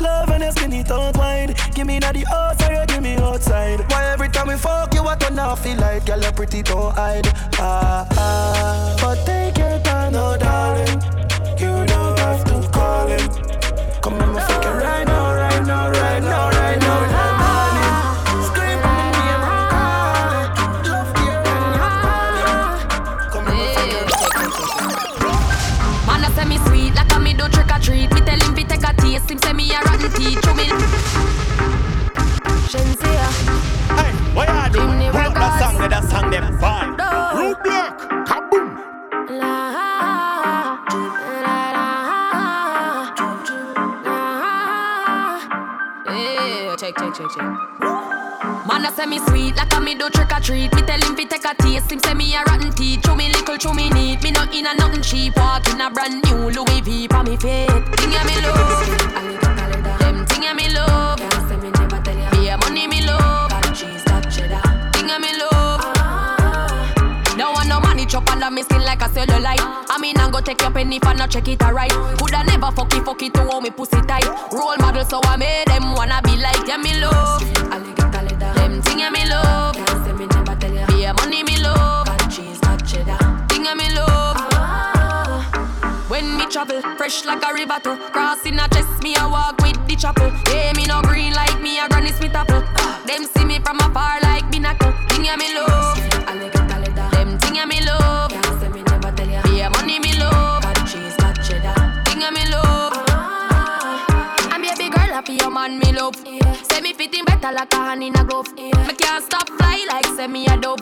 [0.00, 1.56] Love and you spin it out wide.
[1.74, 3.80] Give me not the outside, give me outside.
[3.90, 6.94] Why every time we fuck you, I turn off feel like girl, you pretty don't
[6.94, 7.28] hide.
[7.58, 8.96] Ah ah.
[9.00, 11.02] But take your time, no darling.
[11.58, 13.28] You don't have to call him.
[14.02, 15.11] Come on, fuck you right now,
[29.72, 30.40] me a rotten teeth.
[30.42, 30.64] Chew me.
[32.68, 33.28] Shenseea.
[33.96, 34.80] Hey, what you do?
[34.86, 36.96] Bring Pull up that song, there, that song, them vibe.
[36.98, 37.08] No.
[37.38, 37.98] Root block,
[38.28, 38.68] kaboom.
[46.06, 47.46] Yeah, check, check, check, check.
[48.66, 50.74] Man, I say me sweet like a me do trick or treat.
[50.74, 51.90] Me tell him fi take a taste.
[51.90, 53.02] Him say me a rotten teeth.
[53.04, 54.22] Chew me little, chew me neat.
[54.22, 55.36] Me not in a nothing cheap.
[55.36, 57.68] Walk in a brand new Louis V for me feet.
[57.96, 59.41] Thing ya me love.
[70.42, 71.90] Take your penny for not check it alright.
[71.90, 74.26] Coulda never fuck it, fuck it to hold me pussy tight.
[74.52, 77.40] Role model, so I made them wanna be like yeah me love.
[77.40, 79.74] Them thing yeah me love.
[80.88, 82.06] Be a money me love.
[83.48, 84.38] Thing yeah me love.
[86.10, 89.81] When me travel, fresh like a river to Crossing a chest, me a walk with
[90.02, 92.64] chapel Yeah, me no green like me a Granny Smith apple.
[92.74, 95.96] Uh, them see me from afar like binacle Thing ya me love.
[97.12, 98.32] Them thing ya me love.
[99.54, 100.64] Yeah, money me love.
[102.04, 102.92] Thing ya me love.
[104.50, 106.16] I'm baby girl, happy your man me love.
[106.68, 108.52] Say me fitting better like a hand in a glove.
[108.56, 110.80] Me can't stop fly like say me a dove.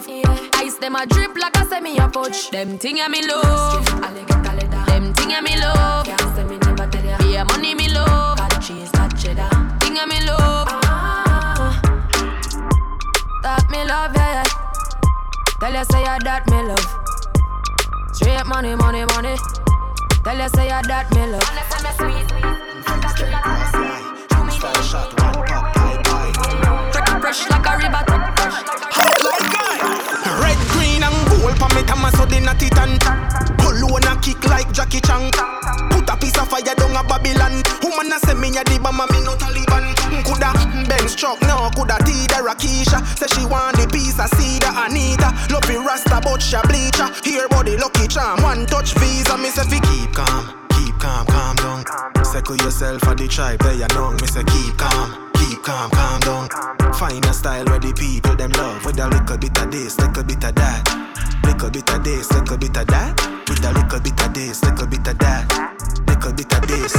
[0.55, 2.49] Ice them a drip like a say me a fudge.
[2.49, 3.85] Them thing ya me love.
[4.87, 6.07] Them thing ya me love.
[7.19, 8.40] Be a money me love.
[9.31, 10.67] Thing ya me love.
[10.83, 11.79] Ah.
[13.41, 14.43] That me love, yeah, yeah.
[15.59, 16.91] Tell you say ya that me love.
[18.11, 19.35] Straight money, money, money.
[20.25, 21.47] Tell you say ya that me love.
[27.21, 28.03] Fresh like a river.
[30.43, 32.99] Red, green and gold for me Thomas so they not it and
[33.59, 35.31] Pull a kick like Jackie Chan
[35.91, 39.07] Put a piece of fire down a Babylon Woman a say me a the bomber
[39.11, 39.93] me no Taliban
[40.25, 40.53] Coulda
[40.87, 45.69] Benz truck no coulda Tida Rakisha Say she want the piece of cedar Anita Love
[45.69, 49.63] it Rasta but she a bleacher Here body lucky charm One touch visa me say
[49.65, 51.81] fi keep calm Keep calm calm down
[52.25, 56.19] Settle yourself for the tribe there you know Me say keep calm Keep calm, calm
[56.21, 56.93] down.
[56.93, 58.85] Find a style where the people them love.
[58.85, 60.81] With a little bit of this, little bit of that.
[61.43, 63.19] Little bit of this, little bit of that.
[63.49, 65.80] With a little bit of this, little bit of that.
[66.81, 66.97] This.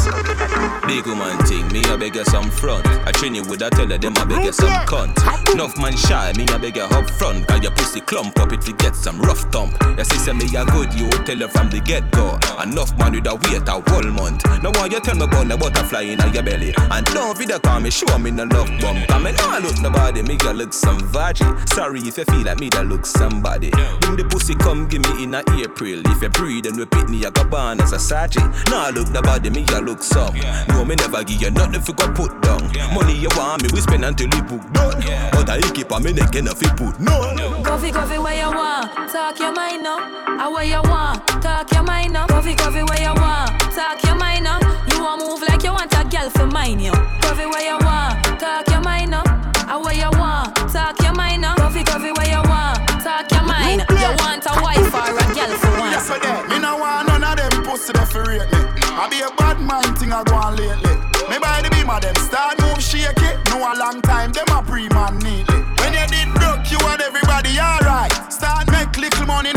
[0.86, 2.86] Big woman thing, me a beg you some front.
[2.86, 5.16] I train you with a tell her them I beg you some cunt.
[5.52, 7.46] Enough man shy, me a beg you up front.
[7.48, 9.76] Cause your pussy clump up if you get some rough thump.
[9.96, 12.38] Your sister me a good, you tell her from the get go.
[12.62, 14.44] Enough man with a wait a whole month.
[14.62, 16.74] Now why you tell me about the butterfly in your belly?
[16.76, 19.06] And don't video call me, show me no love bump.
[19.08, 21.56] Cause me nah look nobody, me girl look some virgin.
[21.68, 23.70] Sorry if you feel like me that look somebody.
[24.00, 26.02] Bring the pussy come give me in a April.
[26.06, 28.52] If you breathe and repeat me, I go born as a sergeant.
[28.68, 30.34] Nah look nobody, me a look some.
[30.68, 32.62] No, me never give you nothing if you go put down.
[32.94, 35.00] Money you want me, we spend until you book done.
[35.32, 37.62] But I keep on me neck and if you put none.
[37.64, 38.92] Coffee, coffee, where you want?
[39.10, 40.00] Talk your mind up.
[40.00, 41.26] I where you want?
[41.42, 42.28] Talk your mind up.
[42.28, 43.50] Coffee, coffee, where you want?
[43.72, 44.62] Talk your mind up.
[44.92, 46.92] You want move like you want a girl for mine, yo.
[47.22, 48.40] Coffee, where you want?
[48.40, 49.26] Talk your mind up.
[49.68, 50.54] I where you want?
[50.72, 51.56] Talk your mind up.
[51.56, 52.78] Coffee, coffee, where you want?
[53.00, 53.84] Talk your mind.
[53.88, 55.90] You want a wife or a girl for one?
[55.92, 56.50] Yes, I did.
[56.50, 58.61] Me no want none of them pussy that for rate me.
[58.94, 60.92] I be a bad mind thing I go on lately.
[61.32, 63.40] Me buy the beam of them start move shaky.
[63.48, 65.64] No a long time them a pre man neatly.
[65.80, 68.12] When you did broke, you and everybody alright.
[68.28, 69.52] Start make little money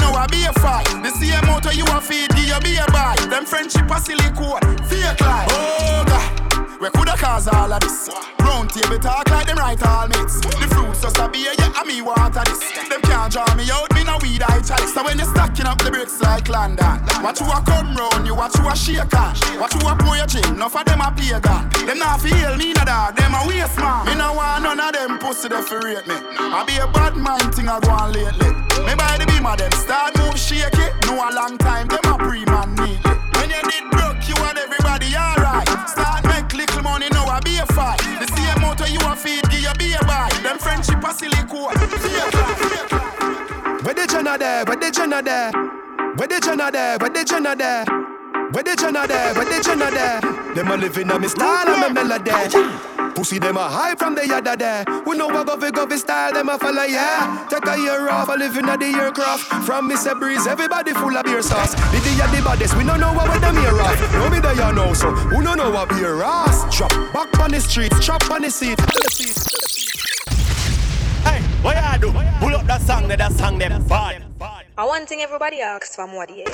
[0.46, 0.88] a fight.
[1.04, 3.16] The same motor you a feed, give be a buy.
[3.30, 5.50] Them friendship a silicone, fake life.
[5.52, 6.46] Oh God.
[6.82, 8.10] We coulda cause all of this.
[8.40, 10.40] Round table talk like them right all mates.
[10.42, 12.62] The fruits just a beer, yeah, and me a this.
[12.90, 14.94] Them can't draw me out, me no weed I chalice.
[14.94, 18.36] So when you stacking up the bricks like London, watch you a come round, you
[18.36, 19.34] watch you a shake on.
[19.58, 21.64] Watch you a pour your gin, enough of them a pagan.
[21.88, 24.06] Them not feel me no dog, them a waste man.
[24.06, 26.16] Me no want none of them pussy that rate me.
[26.38, 28.52] I be a bad mind thing I go on lately.
[28.84, 30.88] Me buy the beam of them, start move shaky.
[31.06, 33.16] No a long time, them a pre-man neatly.
[33.36, 35.68] When you did broke, you and everybody alright.
[35.90, 38.00] Start make little money, now I be a fight.
[38.20, 40.30] The same motor you a feed, give you be a buy.
[40.44, 41.76] Them friendship a fake life.
[43.84, 44.66] Where the Jenna there?
[44.66, 45.52] Where the Jenna there?
[46.16, 46.98] Where the Jenna there?
[46.98, 48.15] Where the Jenna there?
[48.52, 49.34] Where the Jenna there?
[49.34, 50.22] Where the Jenna there?
[50.54, 52.32] Them a living on me style and me melody.
[53.16, 54.84] Pussy them a high from the yada there.
[55.06, 57.48] We know what govy govy style them a follow yeah.
[57.50, 59.44] Take a year off, a living at the aircraft.
[59.66, 60.18] From Mr.
[60.20, 61.74] Breeze, everybody full of beer sauce.
[61.74, 64.00] The day at the baddest, we don't know what with them here off.
[64.14, 65.12] No me there know so.
[65.12, 66.78] Who don't know what beer ass?
[66.78, 68.80] Drop back on the streets, chop on the seat.
[71.24, 72.12] Hey, what you do?
[72.40, 74.65] Pull up that song, that song them bad.
[74.78, 76.50] I one thing everybody asks for more, yeah.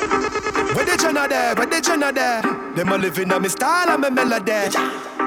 [0.75, 1.55] Where the Jenna there?
[1.55, 2.43] Where the Jenna there?
[2.75, 4.69] Them a living on me style and me melody.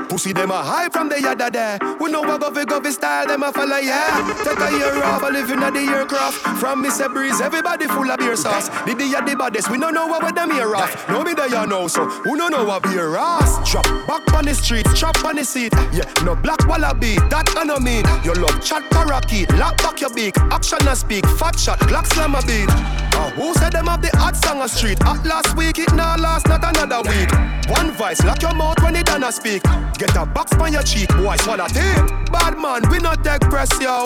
[0.09, 1.79] Pussy them a high from the yada there.
[1.99, 4.15] We know what govy govy style them a follow yeah.
[4.45, 6.37] Take a year off, a living at the aircraft.
[6.61, 7.13] From Mr.
[7.13, 8.69] Breeze, everybody full of beer sauce.
[8.87, 11.09] The day at the baddest, we don't know what with them here off.
[11.09, 12.05] No me there you know so.
[12.07, 13.69] Who don't know what beer ass?
[13.73, 15.73] Drop back on the street, chop on the seat.
[15.93, 18.05] Yeah, no black wallaby, that I know mean.
[18.23, 20.39] Your love chat parakeet, lock back your beak.
[20.55, 22.84] Action and speak, fat shot, Glock slam a beat.
[23.15, 25.01] Uh, who said them have the hot song a street?
[25.05, 27.31] At last week, it now last, not another week.
[27.69, 29.63] One vice, lock your mouth when it done a speak.
[29.99, 32.05] Get a box on your cheek, boy, swallow tape.
[32.31, 34.05] Bad man, we not take press, yo.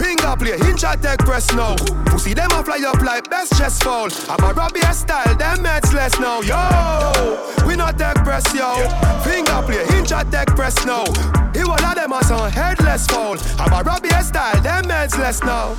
[0.00, 1.76] Finger play, hinge at take press now.
[2.06, 4.08] Pussy them a fly up like best chest fall.
[4.30, 6.56] I'm a Robbie style, them meds less now, yo.
[7.66, 8.88] We not take press, yo.
[9.22, 11.04] Finger play, hinge at take press now.
[11.52, 13.36] He will of them as on headless fall.
[13.58, 15.76] I'm a Robbie style, them meds less now.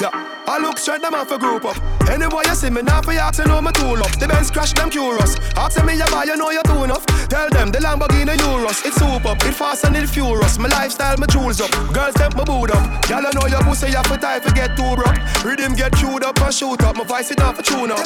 [0.00, 0.10] Yeah,
[0.48, 1.76] I look straight them off a group up.
[2.08, 4.10] Anyway, you see me now for you you know my tool up.
[4.18, 5.36] The Benz crash them curious.
[5.56, 7.04] Ask me you buy, you know you too enough.
[7.28, 8.80] Tell them the Lamborghini Euros.
[8.84, 10.58] It's super, it fast and it furious.
[10.58, 11.70] My lifestyle, my jewels up.
[11.92, 12.82] Girls step my boot up.
[13.12, 15.44] I know your pussy, you for time to get too rough.
[15.44, 16.96] Rhythm get chewed up and shoot up.
[16.96, 18.04] My voice it off for tune up.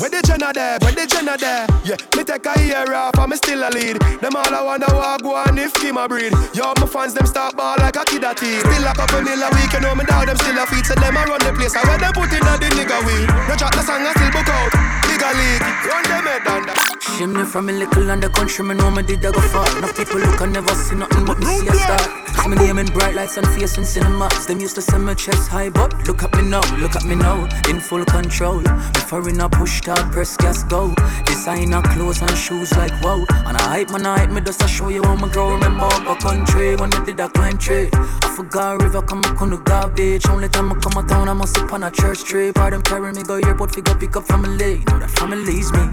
[0.00, 0.78] Where the Jenna there?
[0.80, 1.66] Where the Jenna there?
[1.84, 4.00] Yeah, me take a year off and me still a lead.
[4.20, 6.32] Them all I wonder what go on if Kim a breed.
[6.54, 8.60] Yo, my fans them start ball like a kid a teen.
[8.60, 10.86] Still a couple mil a week, you know me dog them still a feed.
[10.86, 11.76] So them a run the place.
[11.76, 13.28] I when them put in a the nigga weed.
[13.48, 14.72] No chat the song I still book out.
[15.04, 17.01] Bigger league, run them head down.
[17.20, 19.78] Me from a little and the country, me know me did a go far.
[19.78, 21.98] Enough people look and never see nothing but me see a star.
[22.42, 24.46] See me name in bright lights and face in cinemas.
[24.46, 27.14] Them used to send my chest high, but look at me now, look at me
[27.14, 28.60] now, in full control.
[28.92, 30.92] Before in a push start, press gas go.
[31.24, 33.24] Designer clothes and shoes like wow.
[33.46, 35.52] And I hype man, I hype me just to show you how me grow.
[35.52, 37.88] Remember up country when I did a climb tree.
[37.92, 40.26] I forgot river come up on the garbage.
[40.28, 42.50] Only time I come a town, I must sip on a church tree.
[42.50, 44.82] Part them carry me go airport, figure pick up family.
[44.88, 45.84] Know that family's me.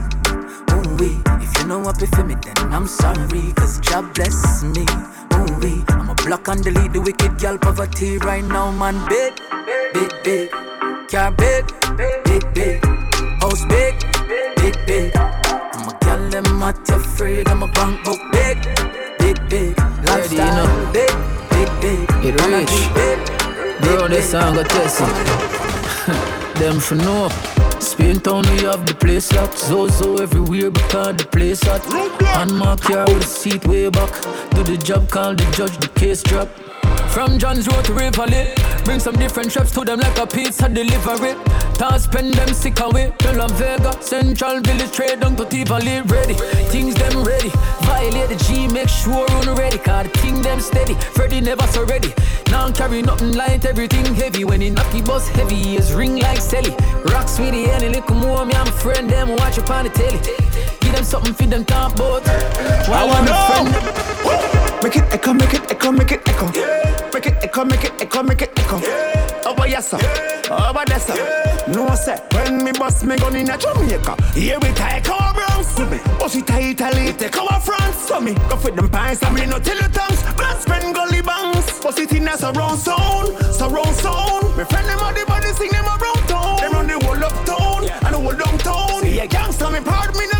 [0.71, 3.53] Ooh wee, if you know what for me, then I'm sorry.
[3.55, 4.85] Cause job bless me.
[5.33, 8.95] Ooh wee, I'm a block and delete the wicked girl poverty right now, man.
[9.07, 9.33] Big,
[9.93, 10.51] big, big.
[11.09, 11.65] Car big,
[11.97, 12.85] big, big.
[13.41, 13.95] House big,
[14.57, 15.11] big, big.
[15.15, 17.47] I'm a girl, them not afraid.
[17.49, 18.57] I'm a bank book big,
[19.19, 19.79] big, big.
[20.07, 20.91] Ready, you know.
[20.93, 21.15] big,
[21.49, 22.09] big, big.
[22.25, 22.69] It rich.
[22.69, 23.19] think big,
[23.81, 24.99] Bro, this song got test
[26.59, 27.58] Them for know.
[27.79, 29.57] Spain town, we have the place locked.
[29.57, 31.85] Zozo everywhere because the place hot.
[32.37, 34.11] On my car with a seat way back.
[34.51, 36.49] Do the job, call the judge, the case drop.
[37.09, 38.53] From John's Road to Rivoli,
[38.89, 41.35] bring some different shops to them like a pizza delivery.
[41.75, 43.13] Toss spend them sick away.
[43.19, 46.33] Tell them Vega, Central Village trade down to Tivoli ready.
[46.73, 47.51] Things them ready.
[47.85, 49.77] Violate the G, make sure on ready.
[49.77, 50.95] Cause the thing them steady.
[51.15, 52.11] Freddy never so ready.
[52.49, 54.43] Now carry nothing light, everything heavy.
[54.43, 56.71] When he knock the bus heavy, his ring like Sally.
[57.13, 59.91] Rocks with the any little more, me, I'm a friend them watch up on the
[59.91, 60.19] telly.
[60.81, 62.25] Give them something for them talk about.
[62.89, 64.68] While I'm a friend them.
[64.81, 66.45] Make it echo, make it echo, make it echo.
[67.13, 68.77] Make it echo, make it echo, make it echo.
[69.49, 69.97] Over yes sir,
[70.49, 71.65] over there sir.
[71.67, 75.77] No sir, when me bust me gun in a Jamaica, here we take our Bronx.
[76.17, 77.97] Bust it to Italy, take our France.
[78.07, 80.23] So me go for them pints, and me no tell the tongues.
[80.35, 81.79] Blood spend gully bangs.
[81.81, 84.57] Bust it in a surround sound, surround sound.
[84.57, 86.57] Me friend them all the body sing them around town.
[86.61, 89.01] Them run the whole uptown and the whole downtown.
[89.03, 90.38] See a gangster, me proud me no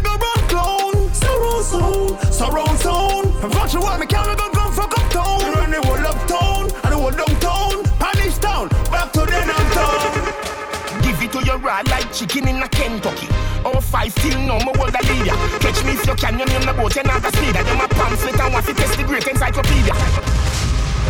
[1.60, 2.19] go run clown.
[2.19, 3.36] Surround sound, surround sound.
[3.40, 5.40] From Vulture me can't go gun fuck up town.
[5.40, 7.84] Me run the whole uptown and the whole downtown.
[7.99, 11.02] Punish town, back to the downtown.
[11.02, 13.27] Give it to your raw like chicken in a Kentucky.
[13.65, 15.36] Oh, five till now, my world a leader.
[15.60, 17.64] Catch me if you can, you name the boat, you're not a speeder.
[17.64, 19.94] Them a pamphlet and want to test the great encyclopedia.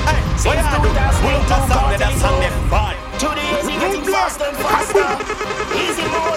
[0.05, 1.13] Hey, so you do that?
[1.21, 2.95] Pull up that song, that song, them bad.
[3.19, 5.09] Today is getting faster and faster.
[5.75, 6.28] Easy motor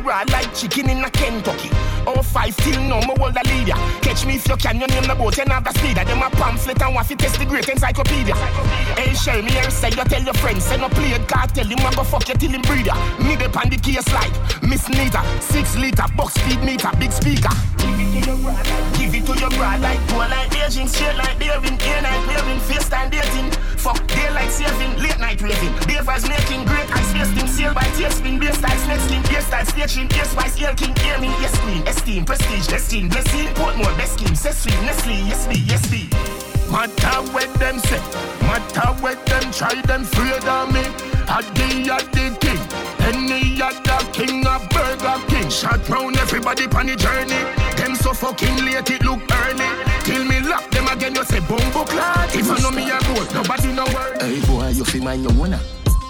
[0.00, 1.70] raw like chicken in a Kentucky.
[2.06, 3.78] Oh, five till now, my world a leader.
[4.02, 6.04] Catch me if you can, you name the boat, you're not a speeder.
[6.04, 8.34] Them a pamphlet and to test the great encyclopedia.
[8.96, 11.66] Hey, share me here, say you tell your friends, say no play it, God tell
[11.66, 12.94] him I go fuck you till him breeder.
[13.20, 14.32] Me the pan the case like
[14.62, 17.54] Miss Nita, six liter, box speed meter, big speaker.
[17.78, 21.16] Give it to your brother give it to your bride, like poor like Beijing, straight
[21.16, 23.50] like Daring, air night clearing, face time dating.
[23.80, 25.74] Fuck daylight saving, late night raving.
[26.10, 29.64] Was making great ice bass team, sail by tailspin, bass style, snake skin, bass style,
[30.06, 34.14] string, ace wise, air king, air me, yes queen, esteem, prestige, destin, blessing, Portmore, best
[34.14, 36.08] scheme, Cecily, Nestle, yes me, yes me.
[36.70, 38.00] Matter what them say,
[38.42, 40.80] matter what them try, them afraid of me.
[41.28, 42.60] A day at the king,
[43.00, 45.48] any other king of Burger King.
[45.50, 47.42] Shot round everybody on the journey.
[47.76, 49.68] Them so fucking late, it look early.
[50.04, 52.34] Till me lock them again, you say bumbo clad.
[52.34, 54.22] If I know me a gold, nobody know word.
[54.22, 55.60] Hey boy, you feel mind your owner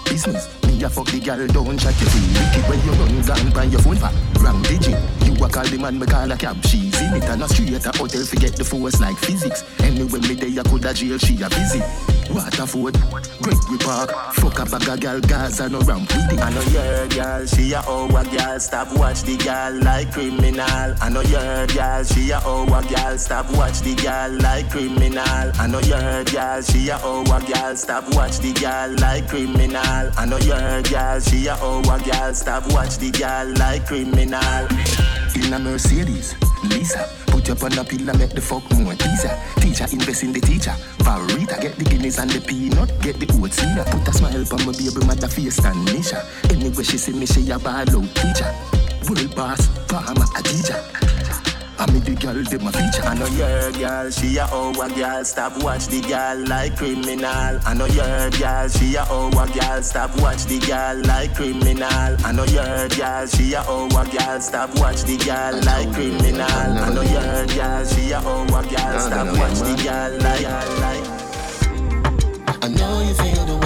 [0.05, 0.60] business.
[0.81, 3.79] A fuck the girl, don't chat you feel wicked when you run gone by your
[3.81, 4.09] phone for
[4.41, 4.97] wrong digit.
[5.25, 6.57] You a call the man, me call a cab.
[6.65, 9.63] She's in it and a street a hotel, forget the force like physics.
[9.79, 11.83] Anyway, me day I could a jail, she a visit.
[12.31, 12.95] Waterford,
[13.41, 16.39] Gregory Park, fuck up a bag of gal, Gaza no ramp with it.
[16.39, 20.95] I know your girl, she a our girl, stop watch the girl like criminal.
[21.01, 25.51] I know your girl, she a our girl, stop watch the girl like criminal.
[25.59, 30.11] I know your girl, she a our girl, stop watch the girl like criminal.
[30.17, 34.67] I know your girl, she a our girl, stop watch the girl like criminal.
[35.35, 37.09] In a Mercedes, Lisa.
[37.27, 39.35] Put up on a pillar, make the fuck more teaser.
[39.59, 40.75] Teacher invest in the teacher.
[40.99, 44.65] Varita, get the guineas and the peanut, get the oats in Put a smile on
[44.65, 46.23] my baby mother face and Nisha.
[46.51, 48.53] Anyway, she see me, she a out teacher.
[49.09, 51.10] World boss, farmer, a teacher.
[51.81, 53.01] I me the girl, them a feature.
[53.07, 55.25] I know your girl, she a our girl.
[55.25, 57.59] Stop watch the girl like criminal.
[57.65, 59.81] I know your girl, she a our girl.
[59.81, 61.89] Stop watch the girl like criminal.
[61.89, 64.39] I know your girl, she a our girl.
[64.41, 66.45] Stop watch the girl like criminal.
[66.45, 68.99] I know your girl, she a our girl.
[69.01, 70.45] Stop watch the girl like.
[72.61, 73.60] I know you feel the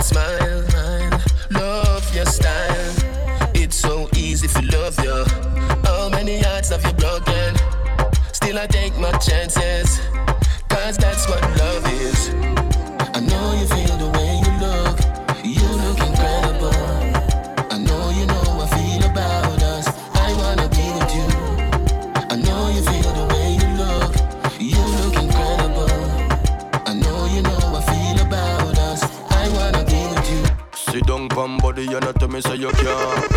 [0.00, 1.60] that smile.
[1.60, 3.50] Love your style.
[3.54, 5.24] It's so easy to love you.
[5.84, 7.56] How many hearts have you broken?
[8.32, 10.00] Still, I take my chances.
[31.40, 32.86] Pam body, you not tell me say you can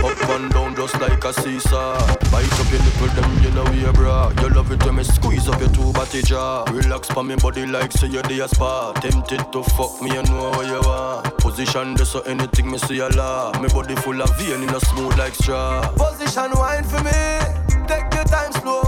[0.04, 1.98] Up and down just like a seesaw
[2.34, 4.30] Bite up your nipple, them you know we bra.
[4.42, 6.66] You love it when me squeeze up your two body jaw.
[6.74, 10.50] Relax pa me body like say you a spa Tempted to fuck me, you know
[10.50, 11.22] what you are.
[11.40, 14.82] Position this so anything me see a law Me body full of vein in a
[14.82, 15.88] smooth like straw.
[15.96, 17.88] Position wine for me.
[17.88, 18.83] Take your time, slow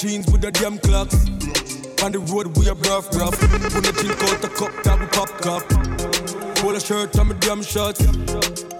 [0.00, 1.28] jeans with the damn clocks.
[2.02, 3.36] On the road we are rough, rough.
[3.52, 5.64] When the drink out the cup, that we pop cup.
[6.56, 8.00] Pull a shirt on my damn shorts.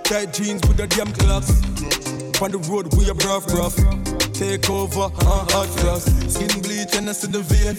[0.08, 1.60] Tight jeans with the damn clocks.
[2.40, 3.76] On the road we are rough, rough.
[4.32, 6.08] Take over, uh, hot frost.
[6.32, 7.76] Skin bleach and I see the vein.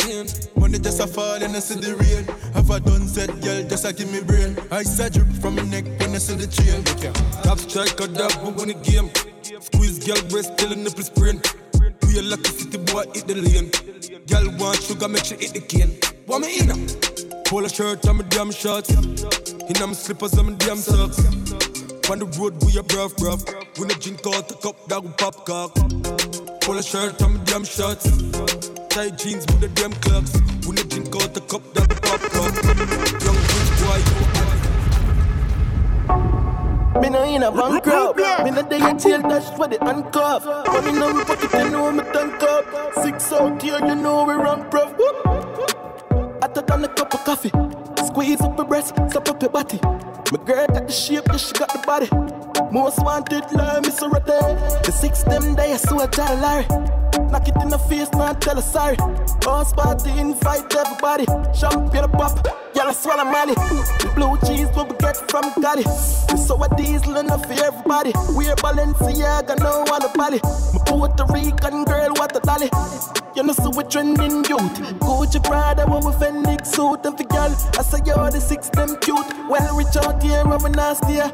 [0.56, 2.30] Money just a fall and I see the rain.
[2.54, 4.56] Have I done set, girl, just a give me brain.
[4.70, 6.84] Ice a drip from my neck when I see the chain.
[7.42, 9.10] Top striker, that book on the game.
[9.42, 11.42] Squeeze girl breast till the nipple sprain.
[13.42, 13.72] Lane.
[14.28, 15.98] Girl want sugar, make sure hit the cane.
[16.28, 18.90] Want me in a shirt on my damn shorts.
[18.90, 21.20] In my slippers and my damn socks.
[22.10, 23.40] On the road we a bruv bruv.
[23.78, 25.76] When the drink out the cup, that we pop cock.
[26.72, 28.08] A shirt on my damn shorts.
[28.88, 30.34] Tight jeans with the damn clocks.
[30.66, 31.71] When the drink out the cup,
[37.36, 38.18] in a bankrupt.
[38.44, 40.46] Me no day in jail, dash for the handcuff.
[40.46, 42.66] Money in my pocket, you know me tank up.
[43.04, 44.94] Six out here, you know we run prof.
[46.42, 47.52] Hotter than a cup of coffee.
[48.06, 49.80] Squeeze up your breast, stop up your body.
[50.32, 52.10] My girl got the shape, yeah, she got the body.
[52.72, 54.26] Most wanted, like Miss Rotte.
[54.84, 56.66] The six them day, I saw a jar Larry.
[57.30, 58.98] Knock it in the face, man, tell her sorry.
[59.44, 61.26] House party, invite everybody.
[61.54, 63.54] Champagne pop, y'all swallow money.
[64.16, 65.86] Blue cheese, what we get from Gotti.
[66.32, 68.12] We saw a diesel enough for everybody.
[68.30, 70.40] We're Balenciaga, no other body.
[70.74, 72.70] My Puerto Rican girl, what a dolly.
[73.36, 74.76] You know, so we trending youth.
[75.00, 77.06] Gucci Prada, what we Fenix suit.
[77.06, 79.26] And for girl, I say you're the six, them cute.
[79.50, 81.14] Well, reach out here, and we nasty.
[81.14, 81.32] Yeah.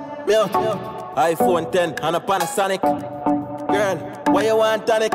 [1.15, 2.81] iPhone 10 and a Panasonic.
[2.81, 3.97] Girl,
[4.33, 5.13] why you want tonic?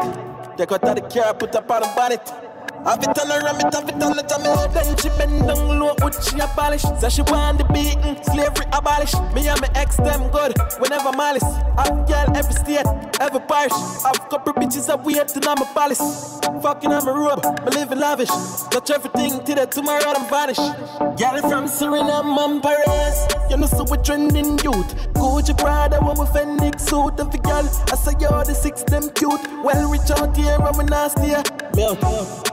[0.56, 2.51] Take out of the car, put up on the bonnet.
[2.84, 4.50] Have it on her, it, have it on the tummy.
[4.74, 6.82] Then she bend down low, what she abolish.
[6.98, 9.14] Say she want the beaten, slavery abolish.
[9.34, 11.46] Me and my ex them good, whenever malice.
[11.78, 12.86] Have girl every state,
[13.20, 13.72] every parish.
[14.02, 16.40] Have couple bitches that wait till I'm a palace.
[16.62, 18.34] Fucking on my robe, me living lavish.
[18.70, 20.58] Touch everything till the tomorrow I'm vanish.
[20.58, 23.26] Girl from Suriname and Paris.
[23.48, 24.90] You know so we trending youth.
[25.14, 27.18] Gucci Prada, when we Fenix suit.
[27.20, 29.40] And for girl, I say you're the six them cute.
[29.62, 31.28] Well, reach out here, and we nasty.
[31.74, 32.51] Yeah.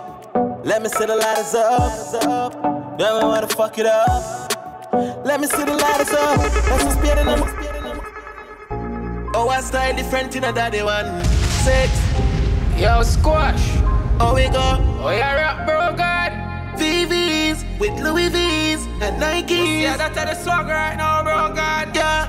[0.63, 2.53] Let me see the lighters up.
[2.99, 4.51] We wanna fuck it up.
[5.23, 6.37] Let me see the lighters up.
[6.37, 7.41] Let's just beat them.
[9.33, 11.23] Oh, I style different in a daddy one.
[11.63, 11.89] Six.
[12.77, 13.61] Yo, squash.
[14.19, 14.59] Oh, we go.
[15.01, 16.33] Oh, yeah, rap, bro, God.
[16.77, 19.81] VVs with Louis V's and Nikes.
[19.81, 21.95] Yeah, that's the swag right now, bro, God.
[21.95, 22.27] Yeah.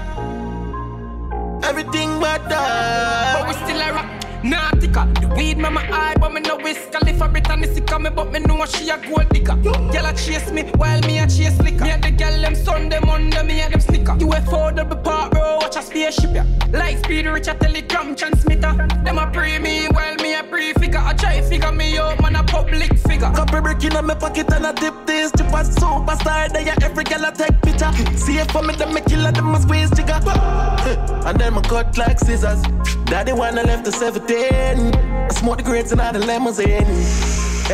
[1.64, 3.40] Everything but that.
[3.40, 4.29] But we still a rock.
[4.42, 6.90] Nautica, the weed mama eye, but me no whisk.
[6.90, 9.56] Califa Brittany sick me, but me know she a gold digger.
[9.56, 11.84] Girl a chase me, while me a chase liquor.
[11.84, 14.12] Me a the girl them Sunday, Monday, me a them snicker.
[14.12, 16.46] UFO double part, bro, watch a spaceship, yeah.
[16.72, 18.72] Light speed, rich a telegram transmitter.
[19.04, 21.00] Them a pre me while me a pre figure.
[21.00, 23.30] I try figure me out, man a public figure.
[23.34, 25.32] Copy brick in my pocket and I dip this.
[25.32, 27.92] Chip a superstar, they every girl I take picture.
[28.16, 30.20] See it for me, them me killer, them a squeeze jigger.
[31.26, 32.62] and then my cut like scissors.
[33.10, 33.90] Daddy wanna left the
[34.30, 34.94] 17.
[34.94, 36.84] I smoke the grapes and all the lemons in.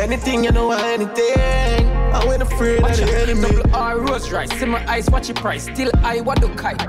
[0.01, 1.85] Anything you know, anything.
[2.13, 3.49] I went afraid of the enemy.
[3.49, 5.65] Double R rose rice, see my eyes, watch your price.
[5.65, 6.81] Still I want to kite.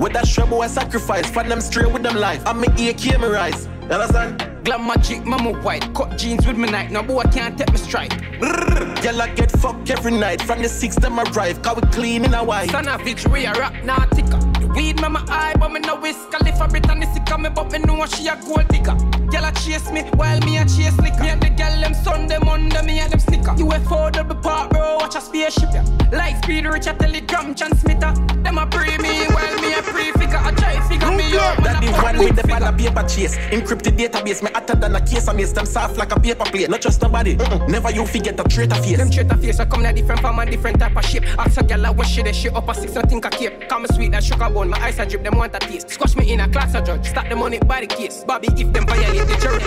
[0.00, 1.30] With that trouble, I sacrifice.
[1.30, 2.42] Find them straight with them life.
[2.46, 3.68] I make AK me rise.
[3.82, 4.48] You understand?
[4.64, 5.92] Glam magic, mama white.
[5.92, 6.90] Cut jeans with me night.
[6.90, 8.18] No boy can't take me strike.
[8.40, 10.40] Girl, I get fucked every night.
[10.40, 11.60] From the six, them arrive.
[11.62, 12.70] Cause we clean in a white.
[12.70, 14.60] Son of bitch, we a rock nautica.
[14.60, 16.34] The weed, mama eye, but me no whisk.
[16.34, 18.96] I live a bit and this me, but me know she a gold digger.
[19.30, 21.22] Girl, a chase me while me a chase liquor.
[21.22, 23.52] Me and the girl, them Sunday, Monday, me and them snicker.
[23.52, 25.84] UFO double part, bro, watch a spaceship, yeah.
[26.12, 28.12] Light speed, rich a telegram transmitter.
[28.42, 30.36] Them a pre me while me a pre figure.
[30.36, 31.62] I try figure me out.
[31.64, 33.36] That the one with the ball paper chase.
[33.50, 35.28] Encrypted database, me hotter than a case.
[35.28, 36.70] I miss them soft like a paper plate.
[36.70, 37.36] Not just nobody.
[37.36, 37.68] Mm-mm.
[37.68, 38.96] Never you forget a traitor face.
[38.96, 41.24] Them traitor face, I come in a different form and different type of shape.
[41.38, 43.68] Ask a girl, I wish she the shit up a six, I think I cape.
[43.68, 45.90] Come sweet, that sugar bone, my eyes are drip, them want a taste.
[45.90, 47.06] Squash me in a class, a judge.
[47.08, 48.24] Start the money by the case.
[48.24, 49.58] Bobby, if them violate the jury.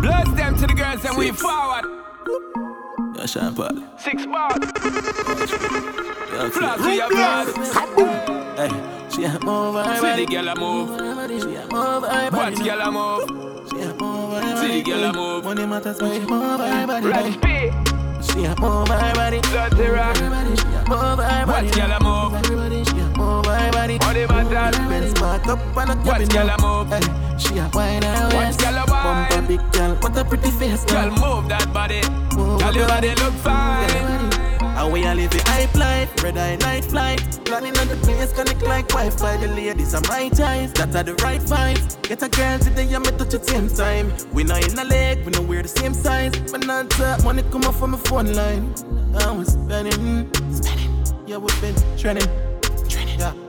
[0.00, 1.84] Bless them to the girls and we forward.
[3.16, 3.82] Yeah, Sean Paul.
[3.98, 4.58] Six bars.
[6.32, 7.46] Yeah, Flash we have blood.
[8.56, 8.70] Hey,
[9.10, 10.88] she a move her See the girl a move.
[11.42, 12.56] She a move her body.
[12.56, 13.70] Watch girl a move.
[13.70, 14.82] She a move her See the body.
[14.82, 15.44] girl a move.
[15.44, 17.06] Money matters, so she move her body.
[17.06, 17.93] Red P.
[18.28, 19.40] She a move her body.
[19.40, 20.16] Dirty rock.
[20.16, 21.66] She a move her body.
[21.66, 22.34] Watch girl a move.
[22.34, 23.98] Everybody, she a move her body.
[23.98, 24.78] Money matters.
[24.88, 26.88] Benz back up and a Watch girl a move.
[26.88, 28.60] Hey, she a wine Watch waist.
[28.60, 29.28] girl a wine.
[29.30, 31.40] Bumper big girl, what a pretty face, Girl, girl.
[31.42, 32.00] move that body.
[32.36, 34.33] Move Girl, your body look fine.
[34.76, 37.20] And we a live the hype life, red eye night flight.
[37.44, 39.36] Planning on the place, connect like Wi-Fi.
[39.36, 42.02] The ladies are my ties, that are the right vibes.
[42.02, 44.12] Get a girl today, me touch at same time.
[44.32, 46.32] We not in a leg, we know we're the same size.
[46.50, 48.74] But not that money come off from my phone line.
[49.16, 51.04] I was spending, spending.
[51.26, 52.53] Yeah, we've been trending.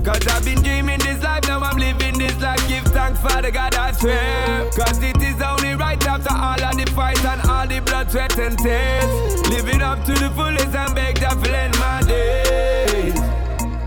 [0.04, 2.66] Cause I've been dreaming this life, now I'm living this life.
[2.68, 4.16] Give thanks for the God I swear.
[4.16, 4.76] Mm.
[4.76, 8.38] Cause it is only right after all of the fight and all the blood, sweat,
[8.38, 9.04] and tears.
[9.04, 9.50] Mm.
[9.50, 13.20] Living up to the fullest and beg to end my days.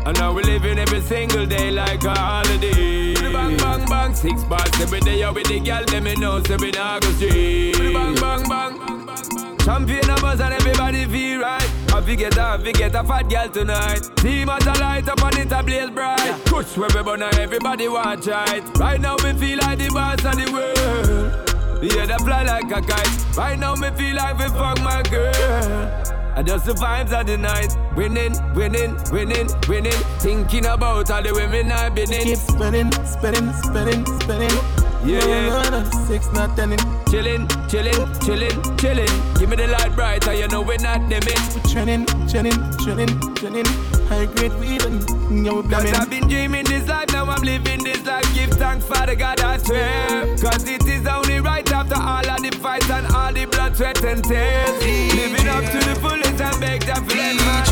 [0.07, 3.15] And now we're living every single day like a holiday.
[3.15, 5.23] Bang, bang, bang, six bars every day.
[5.23, 7.75] Out with the girl, let me know, so we not go straight.
[7.77, 9.59] Bang, bang, bang.
[9.59, 11.77] Champion of us and everybody feel right.
[11.93, 14.02] I forget I forget a fat girl tonight.
[14.16, 16.40] Team at a light up and it a blaze bright.
[16.44, 18.62] Push where we burn everybody watch right.
[18.78, 21.48] Right now we feel like the boss of the world.
[21.82, 23.36] Yeah, they fly like a kite.
[23.36, 26.09] Right now me feel like we fuck my girl.
[26.36, 27.77] I just the vibes of the night.
[27.97, 30.01] Winning, winning, winning, winning.
[30.20, 32.24] Thinking about all the women I've been in.
[32.24, 34.77] Keep spinning, spinning, spinning, spinning.
[35.05, 35.91] Yeah, yeah.
[36.07, 36.70] Six, not ten.
[37.09, 39.39] Chillin', chillin', chillin', chillin'.
[39.39, 41.41] Give me the light bright, and you know we're not them in.
[41.55, 43.66] We trending, trending, trending, trending.
[44.09, 45.01] High grade weed and
[45.45, 45.95] yeah, we Cause blamming.
[45.95, 48.27] I've been dreaming this life, now I'm living this life.
[48.35, 50.37] Give thanks for the God I swear.
[50.39, 54.03] Cause it is only right after all of the fights and all the blood, sweat,
[54.05, 54.83] and tears.
[55.15, 57.62] Living up to the fullest and beg to feel my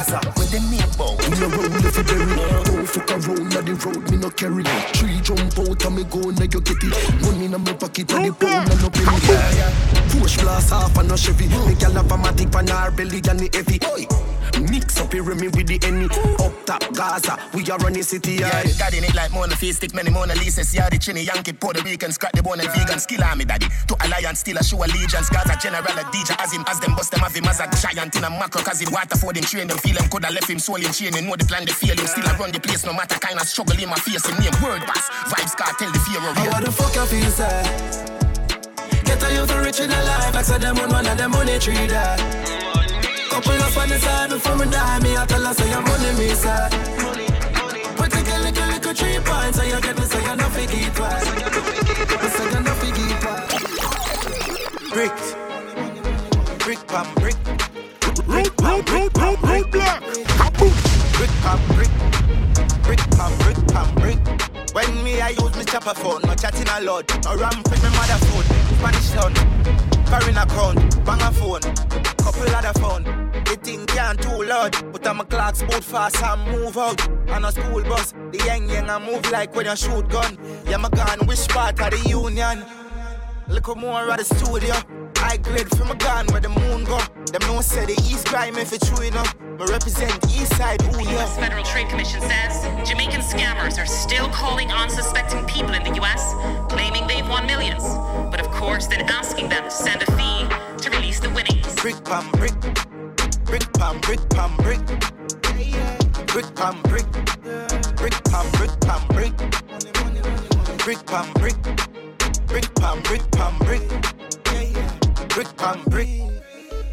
[0.00, 1.14] Gaza, where them me bow.
[1.28, 4.64] Me no roll if you bury Don't fuck around on the road, me no carry
[4.98, 8.26] Three jump out and me go now you get it Money in my pocket and
[8.26, 10.20] the pound and no penny yeah, yeah.
[10.20, 13.40] Push blast off and no Chevy Me gal have a matic on her belly and
[13.40, 14.06] the heavy Oi.
[14.68, 16.10] Mix up here me with the enemy
[16.42, 18.80] Up top Gaza, we are running city Yeah, yeah.
[18.90, 20.74] In it like Mona Face, stick many Mona Lisa's.
[20.74, 22.98] Yeah, the Trini Yankee, Puerto Rican, scratch the bone and vegan.
[22.98, 23.66] Skill army daddy.
[23.86, 25.30] To alliance, still a show allegiance.
[25.30, 28.16] Gaza general, a DJ, as him, as them bust them, have him as a giant
[28.16, 28.60] in a macro.
[28.62, 31.14] Cause him Waterford him train them, feel him, coulda left him soul in chain.
[31.14, 32.06] Him know the plan, they feel him.
[32.06, 34.24] Still I run the place, no matter kind of struggle in my face.
[34.26, 36.60] Him name, word boss, vibes, cartel, the fear of How real.
[36.66, 37.62] the fuck you feel, sir?
[39.04, 41.58] Get a youth rich in a life, like said them on one of them money
[41.58, 42.18] tree that.
[43.30, 46.12] Couple up on the side before me die, me I tell her say your money
[46.18, 46.68] me sir.
[47.96, 50.90] But take a little little three points, so you get me say you no figgy
[50.94, 51.26] twice.
[52.22, 53.50] Me say you no figgy twice.
[54.90, 55.16] Brick,
[56.60, 57.36] brick pam brick.
[58.26, 59.70] Brick pam brick pam brick.
[61.16, 61.90] Brick pam brick.
[62.90, 64.74] Brick pam brick pam brick.
[64.74, 67.06] When me, I use me chopper phone, no chatting a lot.
[67.24, 68.42] No ramp with me mother phone.
[68.78, 69.38] Spanish sound,
[70.08, 71.60] foreign account, bang a phone,
[72.18, 73.04] couple other phone.
[73.44, 77.00] The thing can't too loud, but I'm a clocks boot fast and move out.
[77.30, 80.36] On a school bus, the young young I move like when you shoot gun.
[80.66, 82.64] Yeah, my gun, which part of the union?
[83.46, 84.74] Look more at the studio.
[85.30, 86.98] High grade from a gun where the moon go.
[87.30, 89.32] Them no say the East crime if it's true enough.
[89.40, 91.12] Me represent East Side, ooh The.
[91.12, 91.38] U.S.
[91.38, 96.34] Federal Trade Commission says Jamaican scammers are still calling unsuspecting people in the U.S.,
[96.68, 97.84] claiming they've won millions.
[98.28, 100.48] But of course, then asking them to send a fee
[100.82, 101.76] to release the winnings.
[101.76, 102.58] Brick pam brick,
[103.44, 104.84] brick pam brick pam brick,
[106.26, 107.06] brick pam brick,
[107.94, 109.36] brick pam brick pam brick,
[110.82, 111.54] brick pam brick,
[112.48, 113.82] brick pam brick pam brick,
[115.30, 116.08] brick pam brick,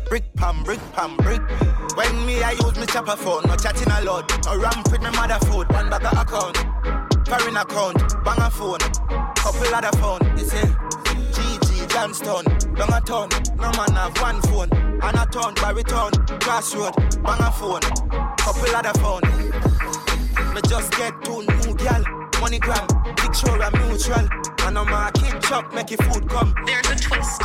[0.09, 1.41] brick pam brick pam brick.
[1.95, 5.09] When me I use me chopper phone, no chatting a lot, no ramp with me
[5.11, 6.57] mother food, one bag of account,
[7.27, 8.79] foreign account, bang a phone,
[9.35, 10.67] couple other phone, you see.
[11.33, 12.45] GG Johnston,
[12.75, 17.51] long a ton, no man have one phone, and a ton baritone, crossroad, bang a
[17.51, 17.81] phone,
[18.37, 19.21] couple other phone.
[20.53, 22.03] Me just get two new gal,
[22.39, 22.85] money gram,
[23.15, 24.27] big sure I'm mutual,
[24.63, 26.53] and I'm a kid chop, make your food come.
[26.65, 27.41] There's a twist.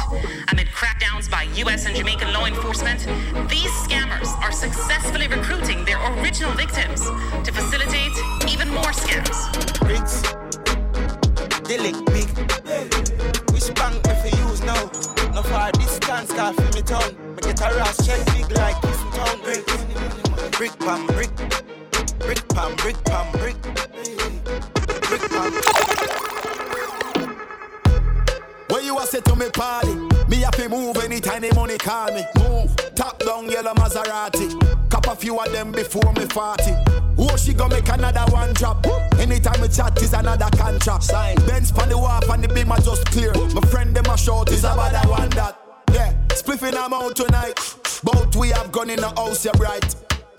[0.50, 1.86] Amid crackdowns by U.S.
[1.86, 3.00] and Jamaican law enforcement,
[3.48, 7.04] these scammers are successfully recruiting their original victims
[7.44, 8.12] to facilitate
[8.50, 9.38] even more scams.
[9.80, 10.22] Bricks,
[11.68, 12.28] they lick big.
[13.52, 14.90] Which bank if you use now?
[15.34, 17.16] No far distance, car for me town.
[17.34, 19.40] Me get a ras check big like this in town.
[19.42, 19.66] Brick,
[20.52, 21.30] brick pam brick,
[22.18, 23.56] brick pam brick pam brick,
[25.50, 27.36] pam.
[28.68, 29.94] When you a say to me party,
[30.28, 32.24] me have to move anytime the money call me.
[32.38, 34.90] Move, top down yellow Maserati.
[34.90, 36.62] Cop a few of them before me 40.
[37.18, 38.86] Oh, she gon' make another one drop.
[39.18, 41.04] Anytime we chat is another contract.
[41.04, 41.36] Sign.
[41.46, 43.32] Benz pan the wharf and the beam are just clear.
[43.54, 45.58] My friend them a short is about that one that.
[45.92, 47.58] Yeah, spliffing I'm out tonight.
[48.02, 49.94] Both we have gone in the house, yeah right.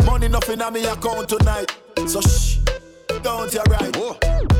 [0.05, 1.71] Money nothing on me account tonight.
[2.07, 2.57] So shh,
[3.21, 4.52] don't you right.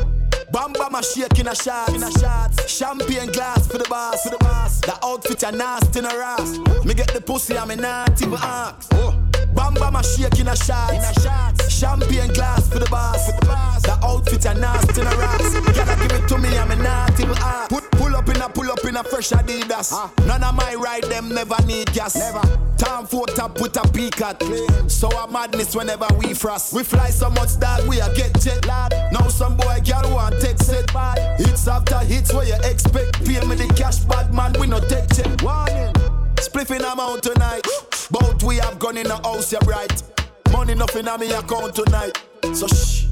[0.53, 2.51] Bamba my shake in a shot, in a shot.
[2.69, 4.81] Champagne glass for the boss, for the boss.
[4.81, 6.59] The outfit a nasty in a ass.
[6.85, 8.87] Me get the pussy me not even ask.
[8.93, 9.17] Oh.
[9.55, 11.59] Bamba my shake in a shot, in a shot.
[11.71, 13.81] Champagne glass for the boss, for the boss.
[13.81, 15.53] The outfit a nasty in a ass.
[15.75, 17.82] Gotta give it to me me not even ask.
[17.97, 19.91] Pull up in a pull up in a fresh Adidas.
[19.91, 20.11] Ah.
[20.27, 22.15] None of my ride them never need gas.
[22.15, 22.41] Never.
[22.77, 24.41] Time for top with a peak at.
[24.89, 26.73] So a madness whenever we frost.
[26.73, 28.93] We fly so much that we a get jet lad.
[29.11, 31.39] Now some boy girl want take set bad.
[31.39, 33.23] Hits after hits where you expect.
[33.25, 35.41] Pay me the cash bad man we no take check.
[35.41, 35.93] Warning.
[36.35, 37.65] Spliffing amount tonight.
[38.11, 40.03] Both we have gone in the house, you right.
[40.51, 42.21] Money nothing on me account tonight.
[42.53, 43.05] So shh,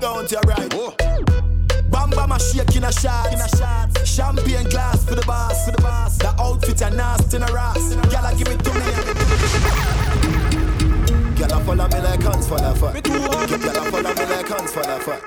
[0.00, 0.70] don't you right.
[0.70, 1.43] Bamba
[2.16, 4.06] my shake in a shot, in a shot.
[4.06, 6.18] Champagne glass for the boss, for the boss.
[6.18, 7.94] The outfit a nasty in a ass.
[8.10, 8.80] Gyal give it to me.
[11.34, 13.02] Gyal follow me like hands for the fat.
[13.04, 15.20] Gyal follow me like hands for the fat.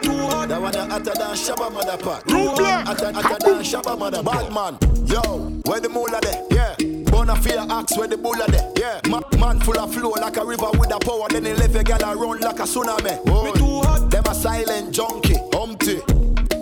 [0.47, 2.23] That one a hotter than Shabba mother pot.
[2.29, 5.21] Hotter hotter than Shabba mother Bad man, yo,
[5.65, 6.43] where the moolah there?
[6.51, 6.75] Yeah.
[7.11, 8.71] Bonafide axe where the bull are there.
[8.77, 9.01] Yeah.
[9.09, 11.27] Ma- man full of flow like a river with a power.
[11.29, 13.25] Then he left a gal run like a tsunami.
[13.25, 14.09] Me too hot.
[14.09, 15.99] Them a silent junkie, humpty.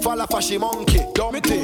[0.05, 1.55] Falla fashy monkey, dumpty.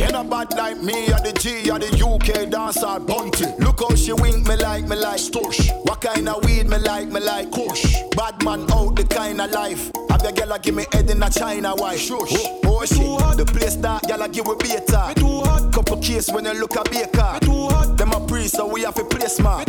[0.00, 3.44] Ain't a bad like me or the G or the UK dancer bunty.
[3.62, 5.68] Look how she wink me like me like stush.
[5.84, 7.84] What kind of weed me like me like kush.
[8.16, 9.90] Bad man out the kind of life.
[10.08, 11.98] Have your gyal give me head in a China white.
[11.98, 12.32] Shush.
[12.64, 13.36] Oh, oh shit.
[13.36, 15.08] The place that gyal give we beta.
[15.08, 15.72] Me too hot.
[15.72, 17.32] Couple case when you look a baker.
[17.34, 17.96] Me too hot.
[17.96, 19.68] Them a priest so we have a place to play smart.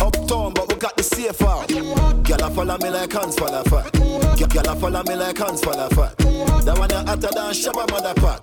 [0.00, 1.68] Uptown but we got the safe out.
[1.68, 3.92] Gyal follow me like hands for the fat.
[4.36, 6.16] Gyal follow me like hands for the fat.
[6.64, 8.40] That one a hotter than Shabba mother pot.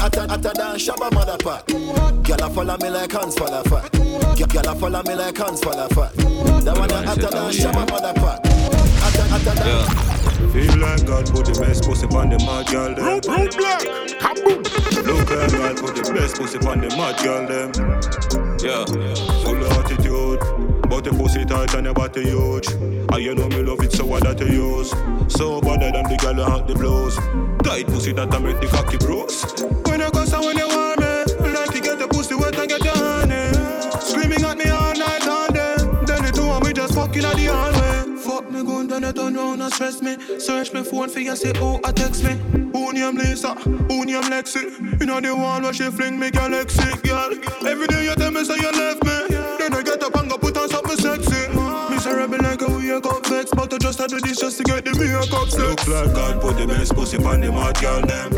[0.00, 1.66] Hotter, hotter than Shabba mother pot.
[1.66, 3.92] Gyal follow me like hands for the fat.
[4.36, 6.12] Gyal follow me like hands for the fat.
[6.64, 8.46] That one a hotter than Shabba mother pot.
[8.46, 10.33] Hotter, hotter than.
[10.54, 13.04] Feel like God put the best pussy on the mad girl them.
[13.04, 13.82] Root, root black,
[14.22, 14.62] kaboom.
[15.02, 17.74] Look like God put the best pussy on the mad girl them.
[18.62, 18.86] Yeah.
[19.42, 20.38] Full of attitude,
[20.88, 22.68] but the pussy tight and your body huge.
[22.70, 24.90] And you know me love it so what that you use.
[25.26, 27.16] So better than the girl out the blows.
[27.66, 29.42] Tight pussy that I make the cocky bruise.
[29.90, 32.68] When you go and when you want me, like to get the pussy wet and
[32.68, 33.50] get your honey.
[33.98, 35.82] Screaming at me all night all day.
[36.06, 37.73] Then the two of me just fucking at the hallway.
[38.64, 40.16] Gun, then you turn round and stress me.
[40.38, 42.32] Search me phone for you, say oh, I text me.
[42.72, 43.54] Who name Lisa?
[43.54, 45.00] Who name Lexi?
[45.00, 47.30] You know the one where she fling me galaxy, girl.
[47.66, 49.36] Every day you tell me say you left me.
[49.58, 51.48] Then I get up and go put on something sexy.
[51.90, 54.64] Miserable like a wake up vex, but I just had to do this just to
[54.64, 55.56] get the makeup sex.
[55.58, 58.32] Look like God put the best pussy on the mad girl them.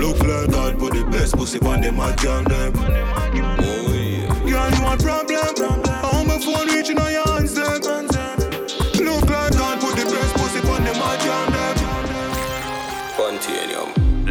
[0.00, 2.72] Look like God put the best pussy on the mad girl them.
[2.76, 4.28] Oh yeah.
[4.48, 5.82] Girl, you want problem?
[5.86, 7.95] I'm a phone reaching on your hands them.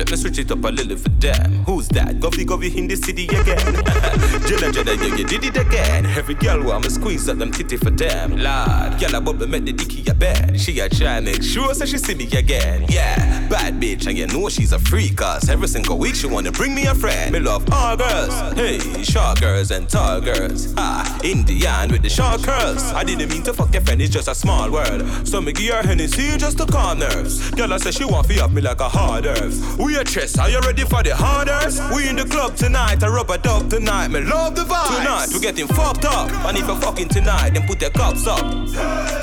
[0.06, 1.64] Let me switch it up a little for them.
[1.66, 2.20] Who's that?
[2.20, 3.58] Govy Govy in the city again.
[4.48, 6.06] Jenna Jenna, yeah, you did it again.
[6.06, 8.38] Every girl me squeeze up them titty for them.
[8.38, 10.60] Lord, girl, I bubble make the dicky a bed.
[10.62, 12.86] She a try make sure so she see me again.
[12.88, 15.18] Yeah, bad bitch, and you know she's a freak.
[15.18, 17.34] Cause every single week she wanna bring me a friend.
[17.34, 18.36] Me love all girls.
[18.54, 20.72] Hey, short girls and tall girls.
[20.78, 22.84] Ah, Indian with the short curls.
[22.94, 25.28] I didn't mean to fuck your friend, it's just a small word.
[25.28, 27.50] So me give her Hennessy just to calm nerves.
[27.52, 29.80] Girl, I say she want to up me like a hard earth.
[29.80, 31.80] We chest, are you ready for the harders?
[31.94, 34.10] We in the club tonight, I rub a dub tonight.
[34.10, 34.98] Me love the vibe.
[34.98, 36.30] Tonight we getting fucked up.
[36.46, 38.40] And if you fucking tonight, then put their cups up.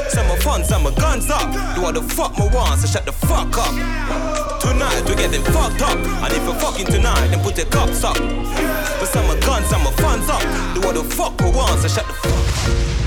[0.08, 1.52] Some of fun, some my guns up.
[1.74, 4.60] Do what the fuck me want, so shut the fuck up.
[4.60, 5.98] Tonight we getting fucked up.
[5.98, 8.16] And if you fucking tonight, then put your cups up.
[8.16, 10.42] But some of guns, some my funds up.
[10.74, 13.01] Do what the fuck we want, so shut the fuck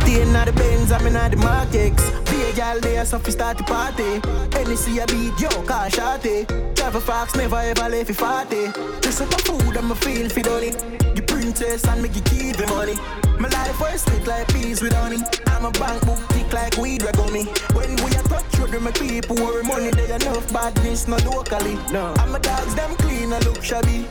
[0.00, 2.10] Acting at the Benz, I'm in the markets.
[2.30, 4.20] Be a gal there, so fi start the party.
[4.56, 6.46] Hennessy a beat, yo, car shotty.
[6.74, 8.72] Travel fast, never ever left fi party.
[9.02, 10.72] This is the food I'ma feel fi done
[11.14, 12.96] The princess and make you keep the money.
[13.38, 15.18] My life was slick like peas with honey.
[15.48, 17.44] I'm a bank book thick like weed rag on me.
[17.74, 21.74] When we a touch with my people worry money, they enough badness, not locally.
[21.92, 22.14] No.
[22.16, 24.08] I'm a dogs, them clean, I look shabby.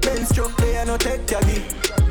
[0.00, 2.05] Benz truck, they are no tech jaggy.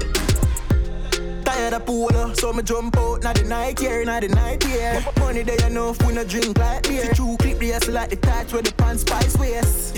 [1.46, 5.04] Tired of polo, so me jump out na the night here, na the night here.
[5.20, 7.12] Money they enough, we no drink like beer.
[7.14, 9.96] True clip the ass like the touch where the pants spice waist.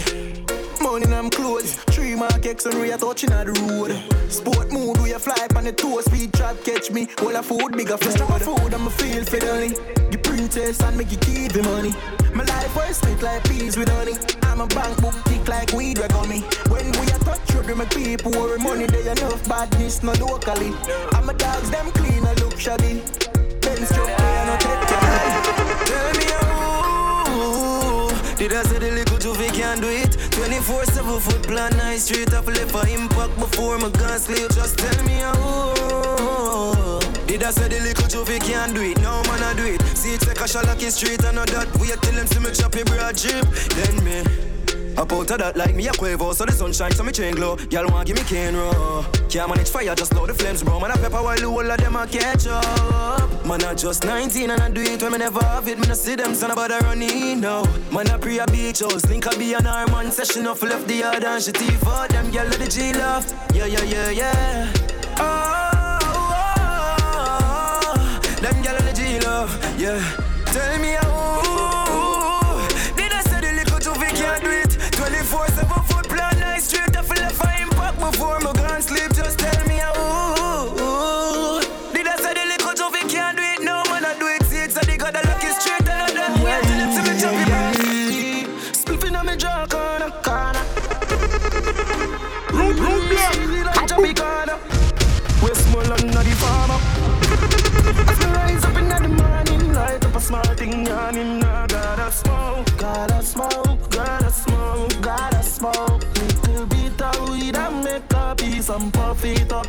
[0.82, 3.92] Money them clothes, three mark X and we are touching on the road.
[4.32, 7.08] Sport mood, we a fly on the toe, speed trap catch me.
[7.22, 8.18] All a food, bigger food.
[8.18, 9.72] Just food, I'ma feel fiddly.
[10.12, 11.94] The princess and make you keep the money.
[12.34, 14.14] My life was sweet like peas with honey.
[14.44, 16.42] I'm a bank book thick like weed rag on me.
[16.70, 18.86] When we a touch sugar, my people worry money.
[18.86, 20.72] They enough badness, not locally.
[21.14, 23.02] I'm a dogs, them clean, I look shabby.
[23.62, 24.10] Benz truck,
[24.48, 24.88] not take
[25.90, 30.18] Tell me how Did I say the little Juvie can do it?
[30.32, 34.50] 24 7 foot plan, nice street up left for impact before my gun sleep.
[34.52, 35.98] Just tell me how
[37.28, 38.98] did I say the little Juvie can't do it?
[39.02, 39.82] No man I do it.
[39.96, 41.68] See it like a Shalaki street and not that.
[41.78, 43.46] Wait till them see me chop your broad jeep.
[43.76, 44.67] Then me.
[44.98, 47.56] Up out of that like me a quavo, so the sunshine so me chain glow.
[47.70, 49.04] Y'all want give me cane roll.
[49.30, 50.80] Can't manage fire, just blow the flames, bro.
[50.80, 53.46] Man a pepper while the whole of them a catch up.
[53.46, 55.78] Man I just 19 and I do it when me never have it.
[55.78, 57.64] Me no see them son about a running now.
[57.92, 60.88] Man I pre a beach house, link a be an arm man session off left
[60.88, 62.32] the yard and she teeth for them.
[62.32, 63.32] Let the G laugh.
[63.54, 64.74] Yeah yeah yeah yeah.
[65.20, 66.00] Oh.
[66.02, 66.34] oh,
[67.06, 68.42] oh, oh.
[68.42, 70.02] Them gyal on the G love, yeah.
[70.46, 71.47] Tell me how.
[76.68, 79.14] Straight off left for impact before my gun sleep.
[79.14, 79.94] Just tell me how.
[81.94, 83.60] Did I say the little Juvie can't do it?
[83.64, 84.44] No man, I do it.
[84.50, 87.40] See, it's a dig the lucky straight and then we are telling to me jump
[87.42, 88.48] it.
[88.80, 90.64] Spliffing on me jaw corner, corner.
[92.58, 93.86] Root, root, yeah.
[93.88, 94.58] Jump corner.
[95.44, 96.80] Westmoreland, not the farmer.
[98.12, 101.44] As me rise up in the morning, light up a small thing, yawning.
[101.44, 103.67] I gotta smoke, gotta smoke,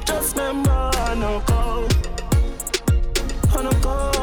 [0.05, 1.93] Just remember, I know cold,
[3.51, 4.19] I know cold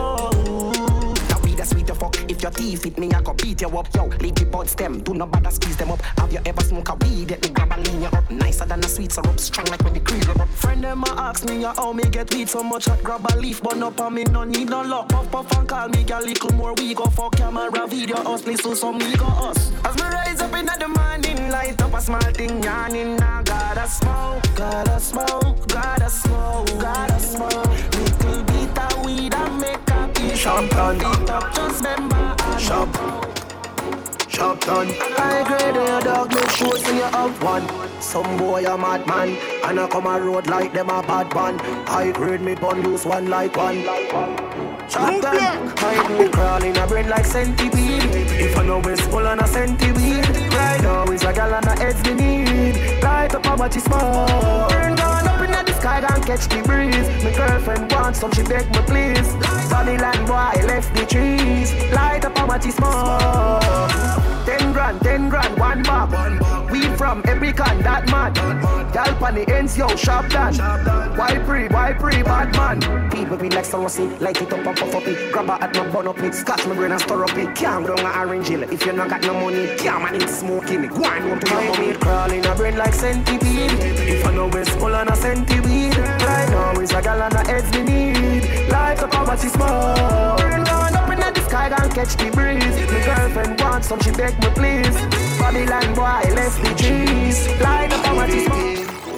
[1.65, 2.15] sweet your fuck.
[2.29, 4.05] If your teeth fit me, I go beat you up, yo.
[4.19, 6.01] Leave the bud stem, do not bother squeeze them up.
[6.17, 7.31] Have you ever smoke a weed?
[7.31, 8.29] Let me grab a lean you up.
[8.29, 10.47] Nicer than a sweet syrup, strong like when the cream up.
[10.49, 12.87] Friend them a ask me how me get weed so much.
[12.89, 15.09] I grab a leaf, but up on me, no need no luck.
[15.09, 16.73] Puff puff and call me, a little more.
[16.73, 19.71] We go for camera, video, us, listen some me go us.
[19.85, 23.21] As me rise up in the morning, light up a small thing, yawning.
[23.21, 27.65] I gotta smoke, gotta smoke, gotta smoke, gotta smoke.
[27.93, 30.99] Little bit of weed and make a Shop done.
[31.55, 32.35] Just remember.
[32.59, 33.34] Shop.
[34.35, 34.89] Shop done.
[34.99, 37.65] I grade your dog, make sure so you have one.
[38.01, 39.29] Some boy a madman,
[39.63, 41.57] and I come a road like them a bad man.
[41.87, 43.81] I grade me bundles one like one.
[44.89, 45.73] Shop done.
[45.77, 48.03] I do crawl in a brain like centipede.
[48.43, 50.27] If I know it's full on a centipede.
[50.53, 53.01] Right now is a gal and a heads we need.
[53.01, 54.94] Light up how much is small.
[55.85, 57.07] Sky and catch the breeze.
[57.23, 59.33] My girlfriend wants some, she beg me please.
[59.69, 61.71] Babylon boy left the trees.
[61.93, 64.34] Light up how much is small.
[64.45, 66.11] Ten grand, ten grand, one bob.
[66.71, 68.35] We from every can that mad.
[68.93, 70.55] Gal pan the ends, yo, sharp done.
[71.17, 73.09] Why pre, why pre, bad man.
[73.09, 75.31] People be like see, light it up and puff up it.
[75.33, 77.55] Grab a at my bun up it, scotch my brain and stir up it.
[77.55, 79.75] Can't down a orange hill if you not got no money.
[79.77, 80.91] Can't man it smoking it.
[80.91, 81.93] Go on home to your mommy.
[81.93, 83.71] Crawling a brain like centipede.
[83.81, 85.97] If I know it's full on a centipede.
[85.97, 88.69] Right now is a gal and a heads we need.
[88.69, 90.84] Light up how much is small.
[91.65, 92.91] Sky and catch the breeze.
[92.91, 94.95] My girlfriend wants some, she beg me please.
[95.39, 97.47] Babylon boy, left the trees.
[97.59, 98.27] Line up on my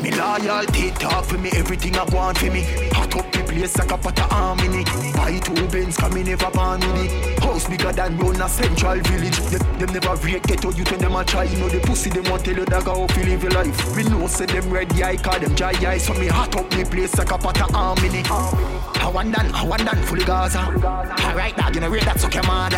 [0.02, 2.64] me loyalty talk for me, everything I want for me.
[3.18, 4.84] Up the place like a pot of harmony.
[5.14, 7.40] Buy two bins, come me never born with it.
[7.40, 9.38] House bigger than run a central village.
[9.50, 11.44] Them, them never rate ghetto oh, you when them a try.
[11.44, 13.96] You know the pussy them want tell you that how to live your life.
[13.96, 16.06] Me know say them ready, I call them dry eyes.
[16.06, 18.24] So me hot up the place like a pot of harmony.
[18.28, 20.60] I want done, I want done fully Gaza.
[20.60, 22.78] Alright, dog, you know rate that suck your mother.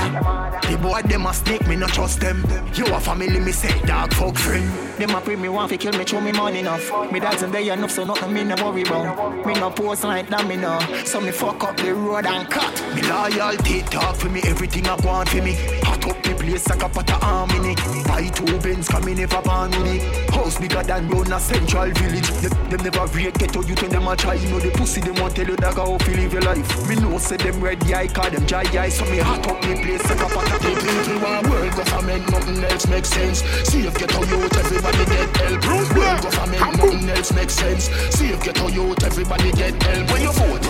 [0.69, 2.45] The boy them a snake, me not trust them.
[2.73, 4.69] You a family, me say dog, fuck friend.
[4.97, 7.11] Them a pray me want to kill me, show me money enough.
[7.11, 9.45] Me dogs and they enough, so nothing me no worry about.
[9.45, 10.79] Me no pose like that, me no.
[11.05, 12.73] So me fuck up the road and cut.
[12.95, 15.53] Me loyalty talk for me, everything I want for me.
[15.83, 17.75] Hot up the place like a pot of harmony.
[18.05, 20.29] Buy two bins, come me never born with it.
[20.31, 22.29] House bigger than run a central village.
[22.41, 24.35] Them, them never rate ghetto you when them a try.
[24.35, 26.89] You know the pussy them want tell you that how to live your life.
[26.89, 28.97] Me know say them ready, I call them dry eyes.
[28.97, 32.31] So me hot up the place like a pot of The people want world government,
[32.31, 33.41] nothing else makes sense.
[33.69, 35.65] See if ghetto youth, everybody get help.
[35.95, 37.89] World government, nothing else makes sense.
[38.15, 40.18] See if ghetto youth, everybody get help.
[40.19, 40.65] When you vote,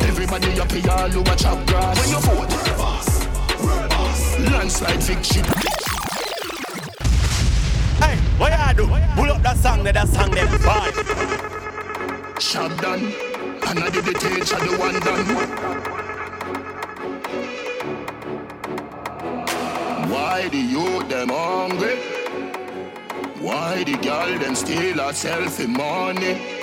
[0.00, 1.98] everybody happy all who a chop grass.
[2.00, 2.52] When you vote,
[4.50, 5.42] landslide victory.
[7.98, 8.86] Hey, what you do?
[9.14, 10.48] Pull up that song, that song, that
[12.32, 12.40] bad.
[12.40, 13.12] Shop done,
[13.68, 15.26] and I did the teacher, the one done.
[20.10, 21.96] Why the youth them hungry?
[23.38, 26.59] Why the girl them steal herself in money?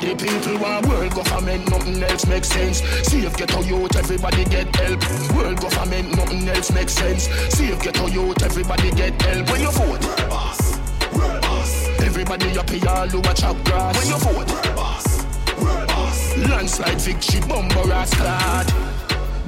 [0.00, 2.82] The people want world government, nothing else makes sense.
[3.08, 5.02] See if get a youth, everybody get help.
[5.34, 7.24] World government, nothing else makes sense.
[7.54, 9.50] See if get a youth, everybody get help.
[9.50, 10.78] When you vote, world boss,
[11.12, 11.88] world boss.
[12.00, 13.98] Everybody happy all who a chop grass.
[13.98, 15.24] When you vote, world boss,
[15.60, 16.36] world boss.
[16.36, 18.97] Landslide victory, bumper ass clad.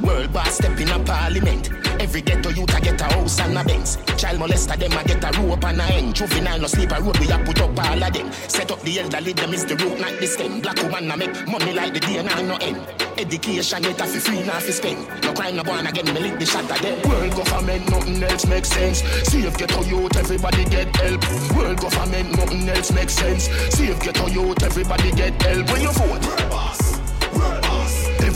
[0.02, 1.70] World boss step in a parliament.
[2.01, 3.98] Every ghetto youth a get a house and a Benz.
[4.16, 6.14] Child molester them a get a rope and a end.
[6.14, 8.32] Juvenile no sleep a road we a put up all of them.
[8.32, 10.60] Set up the elderly them is the root not the stem.
[10.60, 12.78] Black woman a make money like the day no end.
[13.18, 15.22] Education get a fi free now fi spend.
[15.22, 17.09] No crime no born again me lick the shot them.
[17.09, 19.02] World government nothing else makes sense.
[19.35, 21.20] If ghetto youth everybody get help.
[21.55, 23.48] World government nothing else makes sense.
[23.78, 25.70] If ghetto youth everybody get help.
[25.70, 26.99] When you vote, boss, boss.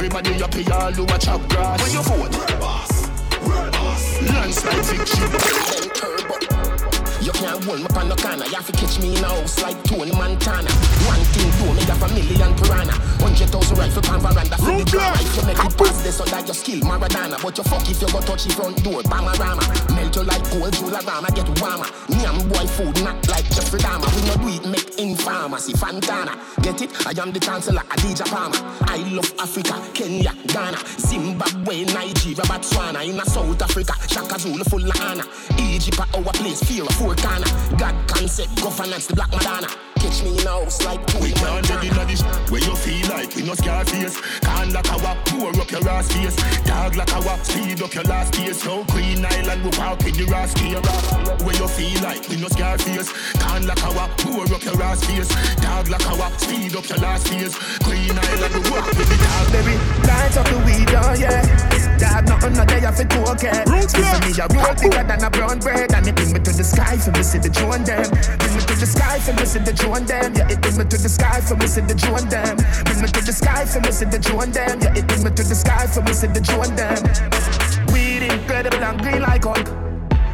[0.05, 1.81] Everybody happy all who a chop grass.
[1.81, 3.09] When you vote, boss.
[4.21, 6.05] Landslide victory.
[7.25, 8.45] You can't hold me on the corner.
[8.45, 10.69] You have to catch me in a house like Tony Montana.
[11.09, 12.93] One thing do me have a million piranha.
[13.25, 15.17] Hundred thousand rifle pan veranda drama.
[15.25, 17.41] If you make it past this, that your skill Maradona.
[17.41, 19.65] But you fuck if you go touch the front door, Bamarama.
[19.97, 21.89] Melt you like gold, Jularama, get warmer.
[22.13, 24.09] Nyam boy food, not like Jeffrey Dahmer.
[24.13, 26.37] We no do it, make in pharmacy, Fantana.
[26.63, 26.93] Get it?
[27.07, 28.61] I am the chancellor, Adidja Palmer.
[28.95, 33.05] I love Africa, Kenya, Ghana, Zimbabwe, Nigeria, Botswana.
[33.05, 35.25] In South Africa, Shaka Zulu full of honor.
[35.59, 37.77] Egypt, our place, fear of corner.
[37.77, 39.84] God concept, governance, the Black Madonna.
[40.05, 42.21] Catch me in a house like two We can't get in this
[42.53, 44.21] where you feel like we no scar face.
[44.41, 46.37] Can't like our pour up your ass face.
[46.65, 48.63] Dog like our speed up your last face.
[48.63, 50.81] So Queen Island we walk with the ass here.
[51.41, 53.11] Where you feel like we no scar face.
[53.33, 55.29] Can't like our pour up your ass face.
[55.57, 57.57] Dog like our speed up your last face.
[57.81, 59.47] Queen Island we walk with the dog.
[59.57, 59.75] Baby,
[60.05, 61.65] lights up the weed, oh yeah.
[61.99, 63.63] Dad, nothing not there for two okay.
[63.65, 66.65] Give me a roll bigger than a brown bread, and it bring me to the
[66.65, 68.11] sky for me see the drone them.
[68.11, 70.35] Bring me to the sky for me see the drone them.
[70.35, 72.57] Yeah, it bring me to the sky for me see the drone them.
[72.83, 74.81] Bring me to the sky for me see the drone them.
[74.83, 76.99] Yeah, it bring me to the sky for me see the drone them.
[77.95, 79.71] Weed incredible and green like Hulk.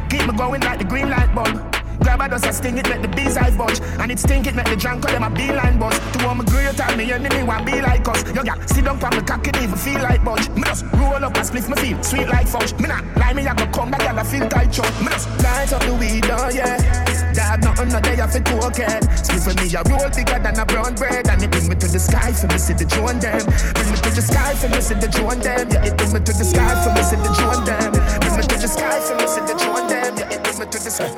[0.09, 1.71] Keep me going like the green light bulb.
[2.01, 3.79] Grab a dust, I sting it, make the bees eye budge.
[3.99, 5.97] And it stink it, make the drunk call them a beeline buzz.
[6.13, 8.23] To all my great time, me enemy want be like us.
[8.33, 10.49] Yo, yeah, sit down from the cock, it even feel like budge.
[10.49, 12.73] Me just roll up and split my feel sweet like fudge.
[12.79, 14.89] Me not lie, me I go come back, I feel tight chunk.
[15.01, 17.10] Me just light up the weed, oh yeah.
[17.41, 19.01] Dad, nothing not there for cocaine.
[19.17, 21.27] Split for me, I roll bigger than a brown bread.
[21.27, 23.41] And it bring me to the sky for me, see the drone them.
[23.73, 25.65] Bring me to the sky for me, see the drone them.
[25.73, 27.91] Yeah, it bring me to the sky for me, see the drone them.
[28.21, 30.13] Bring me to the sky for me, see the drone them.
[30.21, 31.09] Yeah, it bring me to the sky.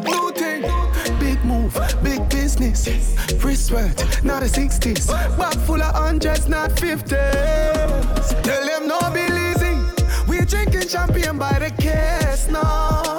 [0.00, 0.32] New
[1.20, 2.88] big move, big business.
[3.44, 5.06] Wristwatch, not a 60s.
[5.36, 8.42] Bag full of hundreds, not 50s.
[8.42, 9.76] Tell them no be lazy.
[10.26, 13.09] We drinking champagne by the case now.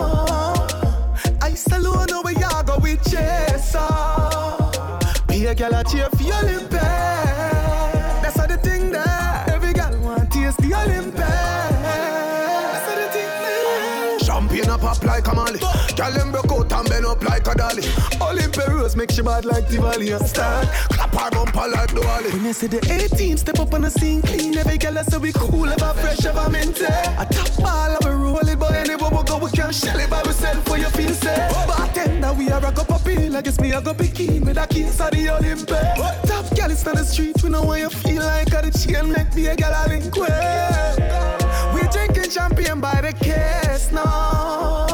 [5.28, 6.74] Be a gal a cheer for your Olympic.
[6.74, 8.22] Eh.
[8.22, 9.46] That's how the thing there.
[9.48, 11.16] Every gal want taste the Olympic.
[11.16, 14.20] That's how the thing there.
[14.20, 15.60] Champagne a pop like a molly.
[15.96, 17.84] Gal them broke out and bend up like a dolly.
[18.22, 20.68] Olympia rose make she bad like Diwali and stand.
[20.90, 22.34] Clap her bumper like Diwali.
[22.34, 22.80] When you see the
[23.14, 24.58] 18, step up on the scene clean.
[24.58, 26.86] Every girl I say we cool, ever fresh, ever minty.
[26.86, 27.26] I eh.
[27.26, 28.68] top ball, I roll it, boy.
[28.68, 31.50] Anywhere we go, we can shell it by ourselves for your say.
[31.68, 33.36] Bartender, we are a go puppy.
[33.36, 36.30] I guess me, I go be keen with the keys of the Olympus.
[36.30, 39.12] Top girl, it's on the street, we know why you feel like a the chain,
[39.12, 41.74] make me a girl a link with.
[41.74, 44.86] We drinking champagne by the case now.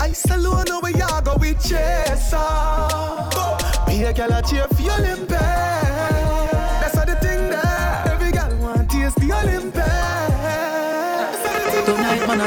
[0.00, 2.36] I salute no we are go with chaser.
[2.36, 3.84] Oh.
[3.86, 5.28] Be a girl a cheer for your limp.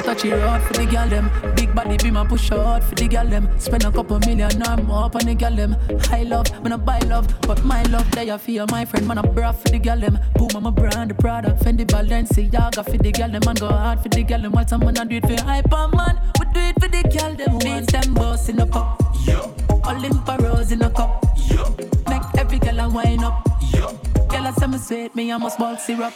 [0.01, 1.31] Tonight, man, I touch it hard for the gal them.
[1.55, 3.49] Big body be my push out for the gal them.
[3.59, 5.75] Spend a couple million or more on the gal them.
[6.05, 9.17] High love, man, I buy love, but my love they I feel my friend, man,
[9.17, 10.19] I bra for the gal them.
[10.35, 13.99] Boom, I'm a brand, the product, Fendi Balenciaga for the gal them, man, go hard
[13.99, 14.51] for the gal them.
[14.51, 17.33] While some man I do it for hyper man, we do it for the gal
[17.35, 17.59] them.
[17.59, 19.53] Beats them boss in a cup, yo.
[19.85, 21.75] Olympia rose in a cup, yo.
[22.09, 23.93] Make every gal a wine up, yo.
[24.29, 26.13] Girl, I say me sweet, me I must ball syrup.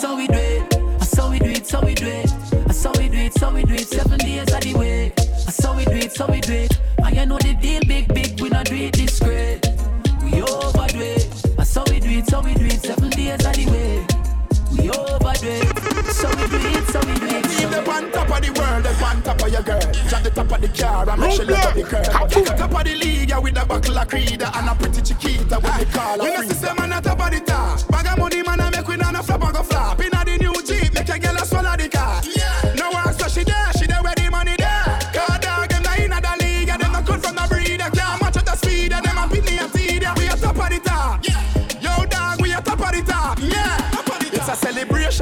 [0.00, 2.28] So we do it, so we do it, so we do it.
[2.72, 5.12] So we do it, so we do it, seven days of the way.
[5.50, 6.78] So we do it, so we do it.
[6.98, 9.66] And you know the deal, big, big, we not do it discreet.
[10.22, 11.32] We overdo it.
[11.64, 14.06] So we do it, so we do it, seven days of the way.
[14.72, 16.06] We overdo it.
[16.12, 17.44] So we do it, so we do it.
[17.48, 19.80] Me the on top of the world, the on top of your girl.
[20.08, 22.04] Drop the top of the car and make she look up the curb.
[22.56, 25.78] Top of the league, yeah, with a buckle of Creed and a pretty Chiquita with
[25.78, 26.24] the collar.
[26.24, 27.88] You know, system man at top of the top.
[27.88, 30.00] Bag of money, man, I make we not a flop and go flop.
[31.12, 31.61] A girl a swallow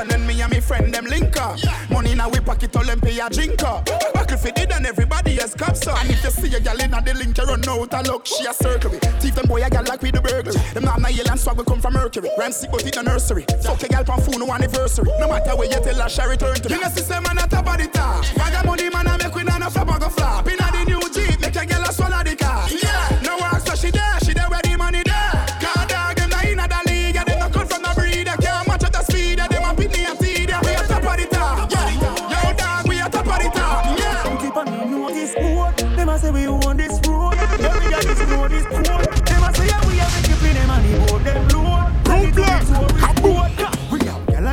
[0.01, 1.59] and me and me friend them link up.
[1.91, 3.87] Money in a we pocket Olympia drink up.
[4.15, 6.01] Back if it did and everybody has cups up.
[6.01, 8.27] And if you see a gal in a the link, you run out and look,
[8.27, 9.03] she a circle it.
[9.35, 10.57] Them boy a gal like we the burglary.
[10.75, 12.31] Them not nail and swag we come from Mercury.
[12.51, 13.45] Sick but it a nursery.
[13.63, 15.09] Fuck a gal pan phone no anniversary.
[15.19, 16.75] No matter where you tell her, she return to me.
[16.75, 18.25] You know system man a top of the top.
[18.37, 20.47] Bag of money man a make we not a flop and go flop.
[20.49, 22.69] In a the new Jeep, make a gal a swallow the car.
[22.71, 23.21] Yeah.
[23.23, 24.20] No work so she there,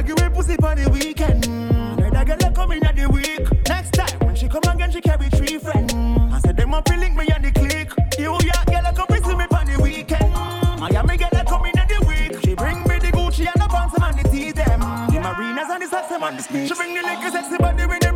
[0.07, 1.45] give me pussy for the weekend.
[1.45, 3.45] Another girl a come in at the week.
[3.67, 5.93] Next time when she come again she carry three friends.
[5.93, 7.91] I said them feel link me and the click.
[8.17, 10.31] You yeah girl a come visit me for the weekend.
[10.79, 12.41] Miami girl come in at the week.
[12.43, 14.79] She bring me the Gucci and the pants and the teeth them.
[14.79, 16.69] The marinas and the socks and the sneaks.
[16.69, 18.06] She bring the liquor sexy body with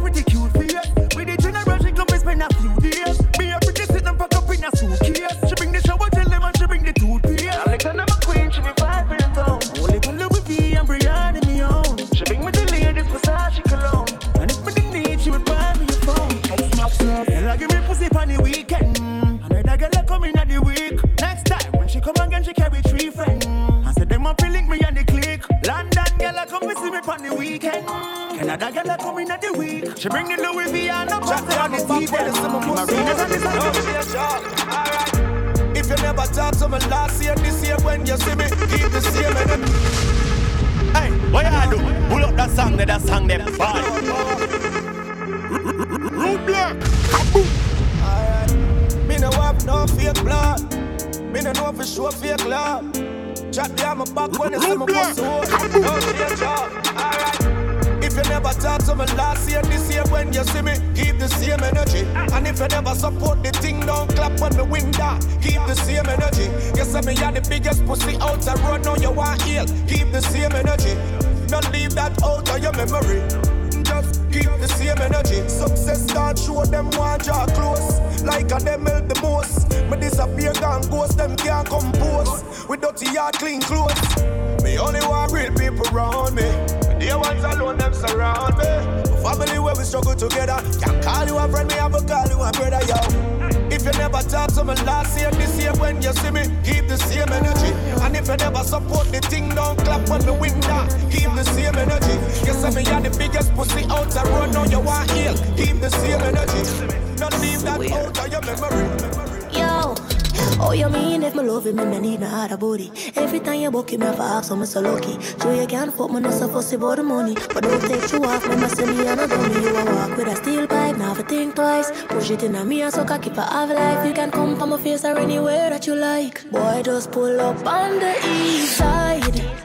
[114.51, 115.17] so I'm so lucky.
[115.39, 117.35] So you can't fuck me, no so fussy about the money.
[117.53, 119.61] But don't take you off, me must see me and I don't me.
[119.63, 121.91] You a walk with a steel pipe, never think twice.
[122.07, 124.05] Push it in a me, so cocky for have life.
[124.05, 126.49] You can come from my face or anywhere that you like.
[126.51, 129.60] Boy, just pull up on the east side.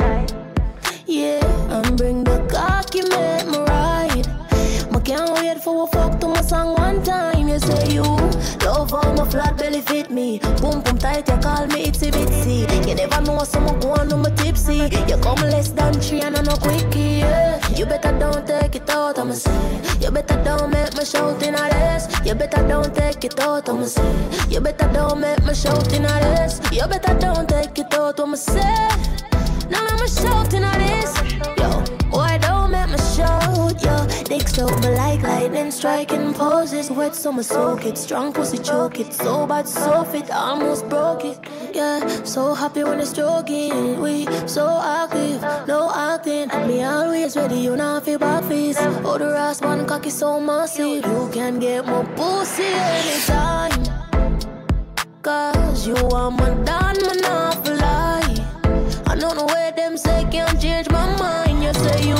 [20.16, 22.04] Better don't make me shout in a this.
[22.24, 24.12] You better don't take it out, I'ma say.
[24.48, 26.58] You better don't make me shout in a this.
[26.72, 28.88] You better don't take it out, I'ma say.
[29.68, 31.12] Now I'm a shout in a this.
[31.60, 31.68] Yo,
[32.08, 33.96] why don't make me shout, yo?
[34.24, 36.90] Dick so but like lightning striking poses.
[36.90, 39.12] Wet so summer soak it, strong pussy choke it.
[39.12, 41.38] So bad, so fit, almost broke it.
[41.74, 44.00] Yeah, so happy when it's stroking.
[44.00, 46.48] We so active, no acting.
[46.66, 48.76] Me always ready, you know feel back face.
[48.80, 51.04] Oh, the last one cocky so massive.
[51.04, 53.82] You can get more pussy anytime.
[55.22, 58.34] Cause you are my dad, man, not lie.
[59.06, 61.62] I don't know where them say can't change my mind.
[61.62, 62.16] You say you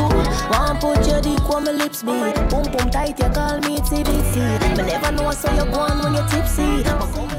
[0.51, 2.13] want put your dick on my lips be.
[2.51, 4.77] Boom boom tight, you call me TBC.
[4.77, 7.36] Me never know so you go on when you're tipsy.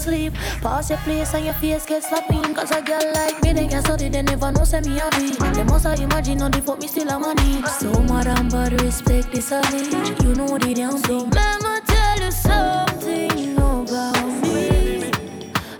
[0.00, 0.32] Sleep.
[0.62, 2.54] Pass your place and your face get slapping.
[2.54, 5.30] Cause a girl like me, they can study, they never know say me a be.
[5.54, 7.62] They must have imagine on the fuck me still a money.
[7.78, 9.92] So madam, but respect this age.
[10.22, 11.28] You know the damn thing.
[11.28, 15.10] Me tell you something about me.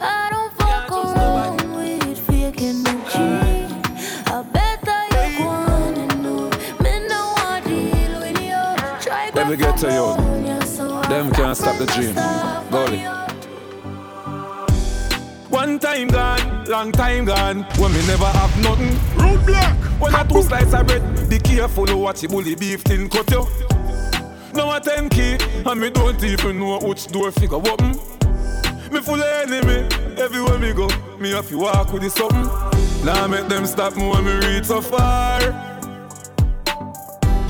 [0.01, 3.75] I don't fuck around with fake energy.
[4.27, 6.51] I better you and know.
[6.83, 9.01] Me no want deal with you.
[9.01, 10.31] Try Let me get to you.
[11.09, 12.50] Them can't stop the dream.
[16.71, 17.63] Long time gone.
[17.79, 18.97] When me never have nothing.
[19.19, 19.77] Road black.
[20.01, 23.47] When I two slice of bread, be careful what you bully beef thin cut you.
[24.55, 25.37] Now a ten key,
[25.67, 27.99] and me don't even know which door figure open.
[28.91, 29.87] Me full of enemy,
[30.19, 30.89] everywhere me go,
[31.19, 32.49] me have to walk with the something.
[33.05, 35.41] Now make them stop me when me reach so far.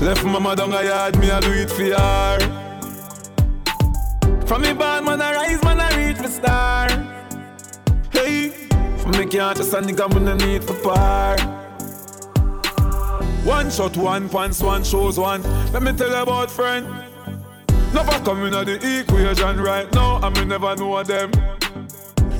[0.01, 2.39] Left mama down a yard, me I do it for her.
[4.45, 6.90] From me born, man, I rise, man, I reach the star.
[9.31, 11.37] Can't just a nigga, man, I need for par.
[13.45, 15.41] One shot, one pants, one shows one.
[15.71, 16.85] Let me tell you about friend.
[17.93, 21.31] Never come in the equation right now, and me never know them.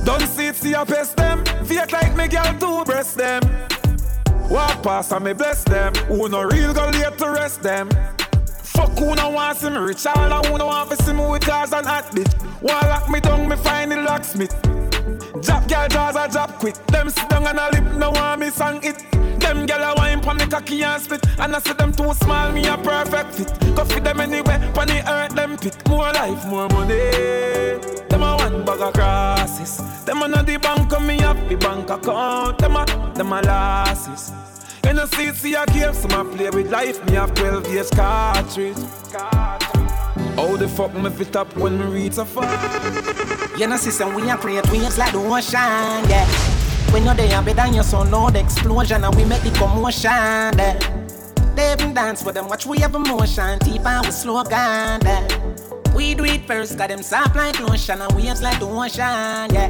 [0.03, 1.45] Don't see it, see I pest them.
[1.63, 3.41] Fake like me girl to breast them.
[4.49, 5.95] Walk past and me bless them.
[6.09, 7.89] Who no real girl yet to rest them.
[8.63, 11.25] Fuck who no want see me rich, all I who no want to see me
[11.25, 12.33] with cars and hot bitch.
[12.61, 14.70] Wall lock me down, me find the locksmith.
[15.41, 16.75] Jab girl jaws a drop quick.
[16.87, 18.97] Them sit down and a lip, no want me song it.
[19.39, 22.51] Them gyal a wine pon me cocky and spit, and I say them too small,
[22.51, 23.75] me a perfect fit.
[23.75, 25.75] Go fit them anywhere, pon the earth them pit.
[25.89, 26.95] More life, more money.
[28.09, 30.03] Them a one bag of crosses.
[30.05, 32.59] Them a know the bank, and me have the bank account.
[32.59, 32.85] Them a,
[33.15, 34.31] them a losses.
[34.85, 37.03] You know see, see a some a play with life.
[37.05, 38.77] Me have 12 years cartridge.
[40.35, 42.45] How the fuck me fit up when me reach so far?
[43.57, 46.25] You know, system, we are create waves like the ocean, yeah.
[46.91, 50.79] When you're there, better than your son, Lord, explosion, and we make the commotion, yeah.
[51.55, 55.27] They even dance with them, watch we have emotion, deep and we slow down, yeah.
[55.93, 59.69] We do it first, got them soft like lotion, and waves like the ocean, yeah.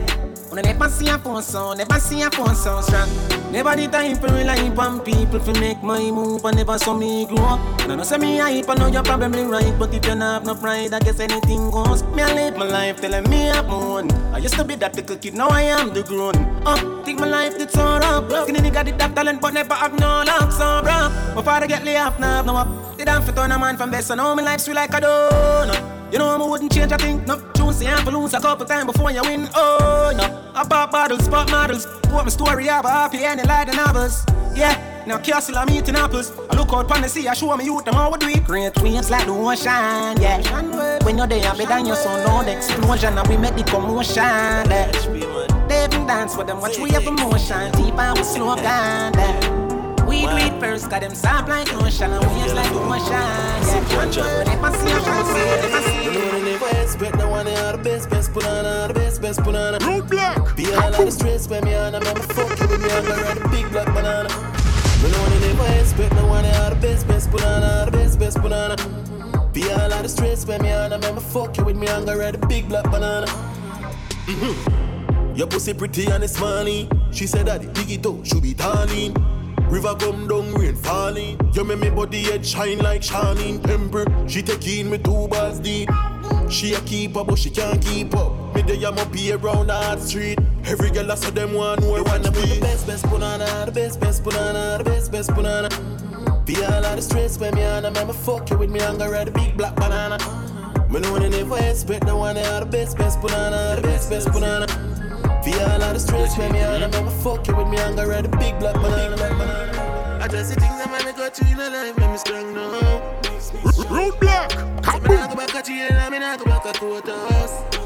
[0.51, 3.07] On never see a phone never see a phone sound strong.
[3.53, 7.25] Never the time for rely on people to make my move, and never saw me
[7.25, 7.59] grow up.
[7.79, 10.19] And I know say me hype, I know you're probably right, but if you don't
[10.19, 12.03] have no pride, I guess anything goes.
[12.03, 14.11] Me I live my life telling me I'm own.
[14.33, 16.35] I used to be that little kid, now I am the grown.
[16.65, 18.29] Uh, think my life did so rough.
[18.43, 21.33] Skinny nigga did that talent, but never have no luck, so rough.
[21.33, 22.97] My father get laid off, now have no up.
[22.97, 24.99] Did I fit on a man from best, so now my life sweet like a
[24.99, 26.00] donut.
[26.11, 27.23] You know I wouldn't change a thing.
[27.25, 29.47] No, choose and for lose a couple times before you win.
[29.55, 31.85] Oh no, I pop bottles, pop models.
[32.09, 34.25] What my story up, happy and like the novels.
[34.53, 36.33] Yeah, now castle I'm eating apples.
[36.49, 38.43] I look out pon the sea, I show me youth them how we do it.
[38.43, 40.41] Great waves like the ocean, yeah.
[41.05, 44.23] When you're there, better than your son, no the explosion, and we make the commotion.
[44.23, 44.91] Yeah.
[45.69, 49.13] They even dance with them, watch we have emotion, deep and we slow down.
[49.13, 49.60] Yeah.
[50.11, 53.11] We do it Cause them soft like ocean and waves like ocean.
[53.11, 57.47] Yeah, one word, they pass you, pass you, You know they never expect no one
[57.47, 59.79] are the best, best banana, the best, best banana.
[59.79, 60.55] Roadblock.
[60.57, 63.23] Be all of the stress when me on, I'm fuck you with me, I'm gonna
[63.23, 64.29] ride a big black banana.
[65.01, 68.41] You know they never expect no one are the best, best banana, the best, best
[68.41, 68.75] banana.
[69.53, 72.17] Be all of the stress when me on, I'm fuck you with me, I'm gonna
[72.17, 73.27] ride a big black banana.
[74.27, 75.35] Mm-hmm.
[75.35, 76.89] Your pussy pretty and it's money.
[77.11, 79.15] She said that the biggie toe should be darling.
[79.71, 81.39] River come down, rain falling.
[81.53, 84.05] You make me body head shine like shining temper.
[84.27, 85.89] She take in me two bars deep.
[86.49, 88.53] She a keeper, but she can't keep up.
[88.53, 90.39] Me day I'm up here around the street.
[90.65, 94.01] Every girl I saw them one I wanna be the best, best banana, the best,
[94.01, 95.69] best banana, the best, best banana.
[96.45, 98.97] Be all of the stress when me on, I'm going fuck you with me, I'm
[98.97, 100.17] gonna ride a big black banana.
[100.89, 104.33] Me know they never expect the one that the best, best banana, the best, best
[104.33, 104.90] banana.
[105.43, 108.07] Feel all of the stress when me on, I'm fuck you with me, I'm gonna
[108.07, 110.19] ride a big black banana.
[110.21, 112.53] I just see things that make me go through in the life, make me strong
[112.53, 112.69] now.
[113.89, 115.11] Roadblock, come on.
[115.11, 117.11] I'm not go back at you, I'm not go back at quarters.
[117.11, 117.81] I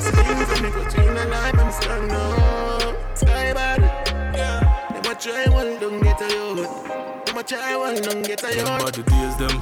[0.00, 2.96] see things that make me go through in the life, make me strong now.
[3.14, 3.80] Sky bad,
[4.34, 4.88] yeah.
[4.92, 7.26] Never try one, don't get a youth.
[7.26, 8.64] Never try one, don't get a youth.
[8.64, 9.60] Remember the days them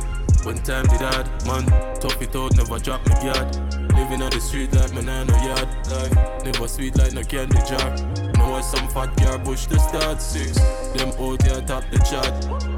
[0.49, 1.67] when time did hard, man.
[2.01, 3.55] Tough it out, never drop me guard.
[3.93, 5.69] Living on the street like my nano yard.
[5.93, 7.91] Life never sweet like no candy jar.
[8.39, 10.57] Know some fat car push the start six.
[10.97, 12.33] Them out here top the chart.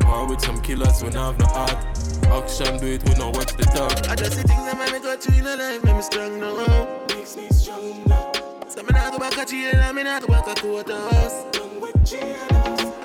[0.05, 1.79] War with some killers when I have no heart.
[2.27, 4.11] Action do it, we no watch the dark.
[4.11, 6.41] I just see things that make me go through in the life, make me strong
[6.41, 7.07] now.
[7.15, 8.33] Makes me strong now.
[8.67, 11.45] So me not go back at jail, and me not go back at courthouse.
[11.53, 12.37] Done with jail.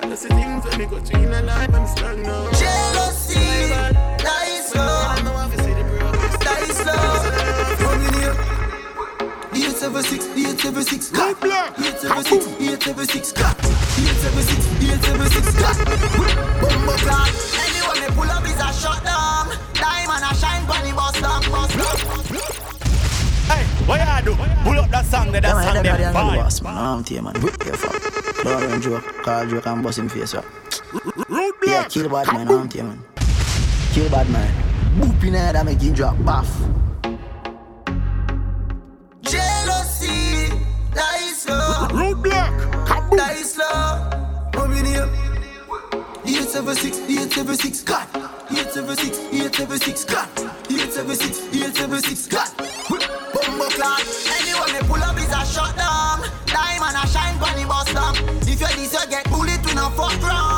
[0.02, 2.22] I just see things that make me go through in the life, make me strong
[2.22, 2.50] now.
[2.50, 3.70] Jealousy,
[4.26, 4.45] die
[9.56, 11.36] 876, 876, cut.
[11.42, 13.56] 876, 876, cut.
[13.96, 15.76] 876, 876, cut.
[16.60, 17.30] Bumbo clock.
[17.56, 19.48] Anyone they pull up is a shutdown.
[19.74, 21.72] Diamond a shine bunny bust bust.
[23.48, 24.34] Hey, what you do?
[24.64, 25.42] Pull up that song, that
[27.64, 27.76] Yeah.
[28.44, 29.66] Don't run joke.
[29.66, 30.42] And bust him face, yeah.
[31.64, 33.02] Yeah, kill bad man, I'm here, man.
[33.92, 34.75] Kill bad man.
[34.96, 36.48] Boop in head and make him drop baff.
[39.20, 40.48] Jealousy,
[40.94, 41.88] die slow.
[41.90, 44.50] Roadblock, die slow.
[44.52, 45.08] Coming here.
[46.24, 48.08] 876, 876, cut.
[48.50, 50.28] 876, 876, cut.
[50.70, 52.56] 876, 876, cut.
[53.34, 54.00] Bumbo clock.
[54.40, 56.24] Anyone they pull up is a shutdown.
[56.46, 58.14] Diamond a shine bunny bust down.
[58.42, 60.55] If you this, you get bullet to no fuck round.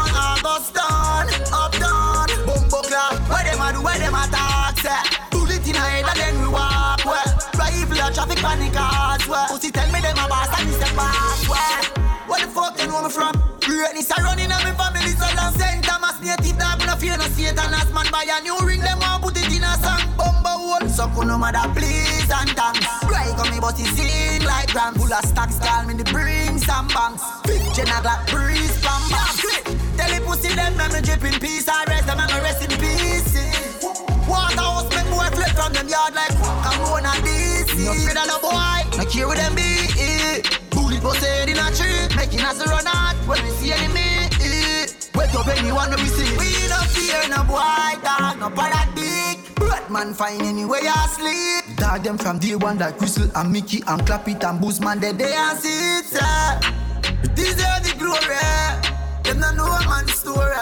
[8.41, 9.47] Panic cars, where.
[9.49, 12.09] Pussy tell me them a boss and it's a pass, where.
[12.29, 13.33] Where the fuck you know me from?
[13.69, 15.85] Greatness a running on me family so long St.
[15.85, 19.23] Thomas native dog, no fear no Satan As man buy a new ring, them want
[19.23, 23.49] put it in a song Bumbo hole, so no matter please and thanks Right on
[23.49, 27.25] me but it sing like grand Full of stocks, call me the bring some banks
[27.45, 29.33] Fifth gen a glock breeze, bam bam
[29.97, 32.61] Tell the pussy them, let me drip in peace I rest them, let me rest
[32.65, 33.37] in peace
[34.29, 36.33] Waterhouse make boy flip from them yard like
[36.65, 37.38] Cameroon and DC
[37.89, 39.79] No afraid of no boy, no care with them be
[41.09, 44.29] was head in a tree Making us run out when we see enemy.
[45.15, 48.89] Wake up anyone we see We no fear no boy dog No paradigm
[49.57, 51.77] Batman fine anywhere you sleep.
[51.77, 55.01] Dog them from day one like Crystal and Mickey and Clap it and Boost man
[55.01, 56.13] they they and see it.
[57.25, 58.37] It is the glory.
[59.25, 60.53] Them no know man story.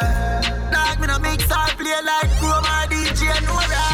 [0.72, 3.86] Dog me no mix or play like Chrome or DJ Nora.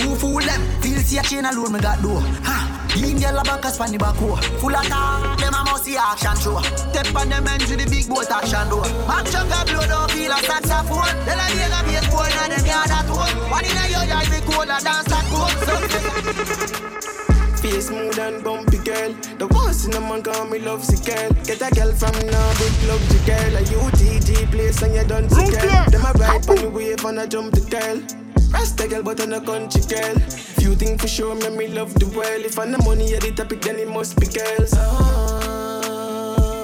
[0.00, 0.69] Who fool them?
[1.10, 2.86] Feel see a chain alone me got door Ha!
[3.02, 5.82] Lean girl a back a span the back hoe Full of talk, them a must
[5.82, 9.66] see action show Step on them ends with the big boat action door Action got
[9.66, 13.10] blow don't feel a saxophone Then I hear a bass boy and them yard at
[13.10, 15.50] home One in a your yard we cold a dance that cold
[17.58, 19.12] Face smooth and bumpy girl.
[19.36, 21.28] The worst in the man call me love sick girl.
[21.44, 23.52] Get a girl from now, big love the girl.
[23.52, 25.84] A UTG place and you done sick girl.
[25.90, 28.29] Them a ride on the wave and I jump the girl.
[28.52, 30.18] Rasta girl, but I'm a country girl.
[30.58, 32.44] Few things for sure, me me love the world.
[32.44, 34.72] If I'm the money at the topic, then it must be girls.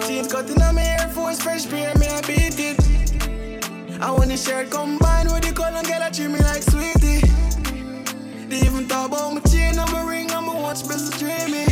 [0.07, 4.01] Jeans cutting on my Air Force, fresh pair, me I beat it.
[4.01, 7.23] I want the shirt combined with the color, girl, I treat me like sweetie.
[8.49, 11.67] They even talk about my chain and my ring and my watch, best dreamy.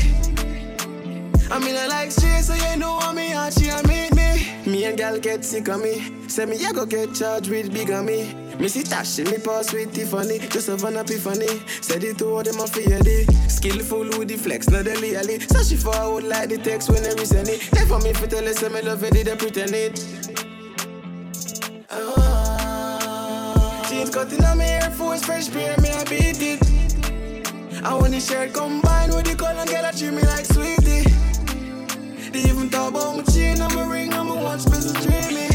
[1.51, 4.71] I mean, I like straight, so you know I'm me and she and meet me.
[4.71, 6.29] Me and gal get sick of me.
[6.29, 8.35] Say me, I go get charged with big bigamy.
[8.59, 10.39] Me see Tash in me pass with Tiffany.
[10.49, 11.61] Just have an epiphany.
[11.83, 13.27] Said it to all them a fear day.
[13.49, 15.41] Skillful with the flex, not the leally.
[15.41, 17.61] So she forward like the text when they resend it.
[17.89, 20.01] for me for tell her, say me love it, they pretend it.
[21.91, 27.83] Uh, jeans cutting on me Air Force, fresh pair, me I beat it.
[27.85, 31.24] I want the shirt combined with the color, girl, I treat me like sweetie.
[32.35, 35.47] They even talk about my chain, I'm a ring, I'm a watch, special dreamy.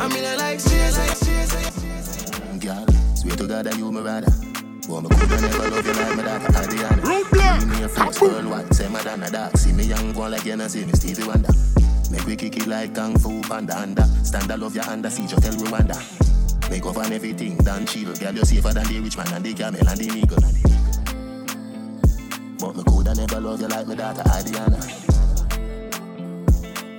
[0.00, 4.00] I mean, I like cheers, like cheers, like Girl, swear to God that you my
[4.00, 4.32] rather.
[4.88, 7.02] But me coulda never love you like my daughter Adriana.
[7.02, 7.68] Roadblock.
[7.68, 9.58] Me a French worldwide, say my dad dark.
[9.58, 11.52] See me young one like you know see me Stevie Wonder.
[12.10, 14.04] Make we kick it like Kung Fu Panda under.
[14.24, 16.70] Stand I love your under, see just tell Rwanda.
[16.70, 18.14] Make up on everything, done chill.
[18.14, 20.38] Girl, you safer than the rich man and the camel and the eagle.
[22.58, 24.78] But me coulda never love you like my daughter Adriana.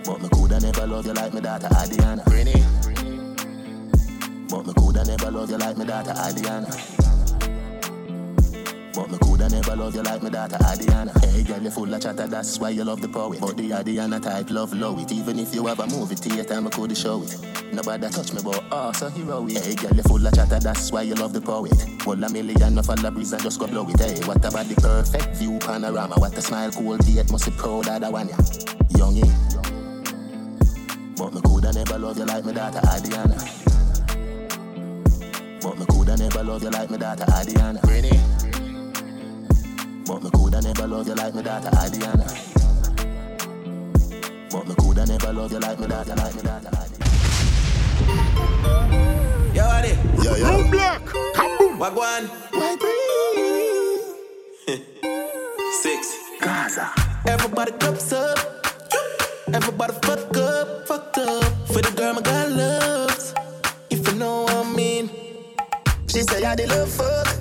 [0.05, 2.23] But me coulda never love you like my daughter Adriana.
[2.27, 2.65] Renee.
[4.49, 7.18] But me coulda never love you like my daughter Adriana.
[8.99, 11.17] But me coulda never love you like my daughter Adiana.
[11.23, 13.39] Hey girl, you full of chatter, that's why you love the poet.
[13.39, 15.09] But the Adiana type love low it.
[15.13, 17.37] Even if you have a movie theater, me coulda show it.
[17.71, 19.63] Nobody touch me, but oh, so hero it.
[19.63, 21.71] Hey girl, you full of chatter, that's why you love the poet.
[22.05, 23.97] Well, a million of the breeze and just go blow it.
[24.01, 26.15] Hey, what about the perfect view panorama?
[26.15, 28.35] What a smile, cool date, must be proud of that one, yeah.
[28.99, 29.31] Youngin.
[31.15, 33.39] But me coulda never love you like my daughter Adiana.
[35.61, 37.81] But me coulda never love you like my daughter Adiana.
[37.87, 38.48] Renee.
[40.09, 42.25] But me coulda never love you like my daughter Adiana.
[44.49, 47.05] But me coulda never love you like my daughter, like my daughter Adiana.
[49.53, 49.89] Yo, Adi.
[50.23, 50.47] Yo, yo.
[50.47, 51.13] Roadblock.
[51.77, 52.27] Wagwan.
[55.83, 56.17] Six.
[56.41, 56.89] Gaza.
[57.27, 58.39] Everybody cups up.
[59.53, 61.43] Everybody fuck up, fucked up.
[61.67, 63.35] For the girl my God loves.
[63.91, 65.11] If you know what I mean.
[66.07, 67.38] She say I the love fuck.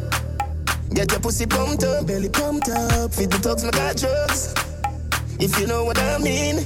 [0.98, 3.14] Get your pussy pumped up, belly pumped up.
[3.14, 4.52] Feed the dogs, my got drugs.
[5.38, 6.56] If you know what I mean.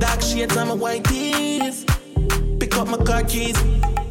[0.00, 1.84] Dark shades on my white tees.
[2.58, 3.56] Pick up my car keys.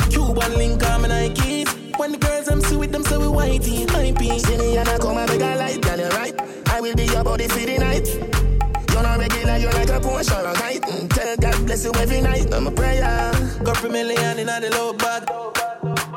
[0.10, 2.00] Cuban link on my Nikes.
[2.00, 4.40] When the girls I'm see with them, so we whitey, hypey.
[4.40, 6.70] See me and I come and make a light, girl, you right.
[6.70, 8.08] I will be your body for the night.
[8.08, 10.54] You're not regular, you're like a Porsche or a.
[10.56, 12.54] Mm, Tell God bless you every night.
[12.54, 13.34] I'm a prayer.
[13.66, 15.28] Got for million in the low bag.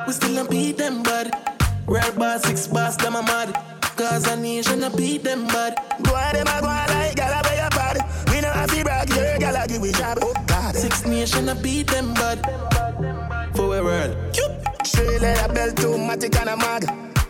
[0.07, 1.52] We still don't beat them bad.
[1.93, 3.52] Red bar, six bars, them a mad.
[3.98, 5.77] Cause a nation a beat them bad.
[6.02, 7.98] Go on, them a go on like gal a your pad.
[8.28, 10.16] We have to brag, your gal a give we job.
[10.23, 10.74] Oh God.
[10.74, 12.40] Six nation a beat them bad.
[13.55, 14.16] For a world.
[14.85, 17.22] Straight leather belt to matic and a mag.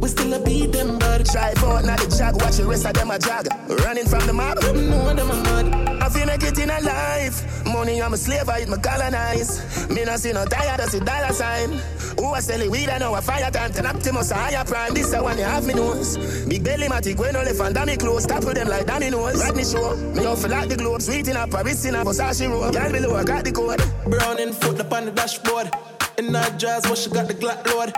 [0.00, 1.26] We still a beat them bad.
[1.26, 3.46] Try for not the jag, watch the rest of them a jag.
[3.84, 4.58] Running from the mob.
[4.62, 6.02] No, them a mad.
[6.02, 7.64] I feel make it in a life.
[7.66, 9.88] Money, I'm a slave, I eat my colonize.
[9.90, 11.72] Me not see no tired, I see dollar sign.
[12.18, 13.72] Who a sell it weed, I know a fire time.
[13.72, 14.94] Ten Optimus, a higher prime.
[14.94, 16.16] This the one you have me nose.
[16.46, 18.24] Big belly, matic, when no left damn close.
[18.24, 19.44] Stop with them like Danny knows.
[19.44, 19.96] Rodney show.
[20.14, 21.02] Me off like the globe.
[21.02, 22.72] Sweet in a Paris in a Versace robe.
[22.72, 23.82] Girl below, I got the code.
[24.06, 25.70] Brown in foot up on the dashboard.
[26.18, 27.92] In that jazz, what she got the Glock load.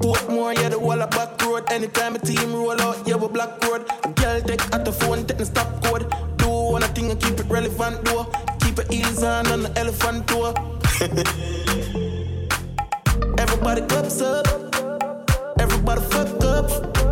[0.00, 1.70] Portmore, yeah, the wall of back road.
[1.70, 3.86] Anytime a team roll out, yeah, we black road.
[4.16, 6.10] Girl take out the phone, take the stop code.
[6.38, 8.24] Do one thing and keep it relevant, though.
[8.60, 10.54] Keep it easy on on the elephant tour.
[13.38, 14.46] Everybody cups up.
[15.58, 17.09] Everybody fuck up.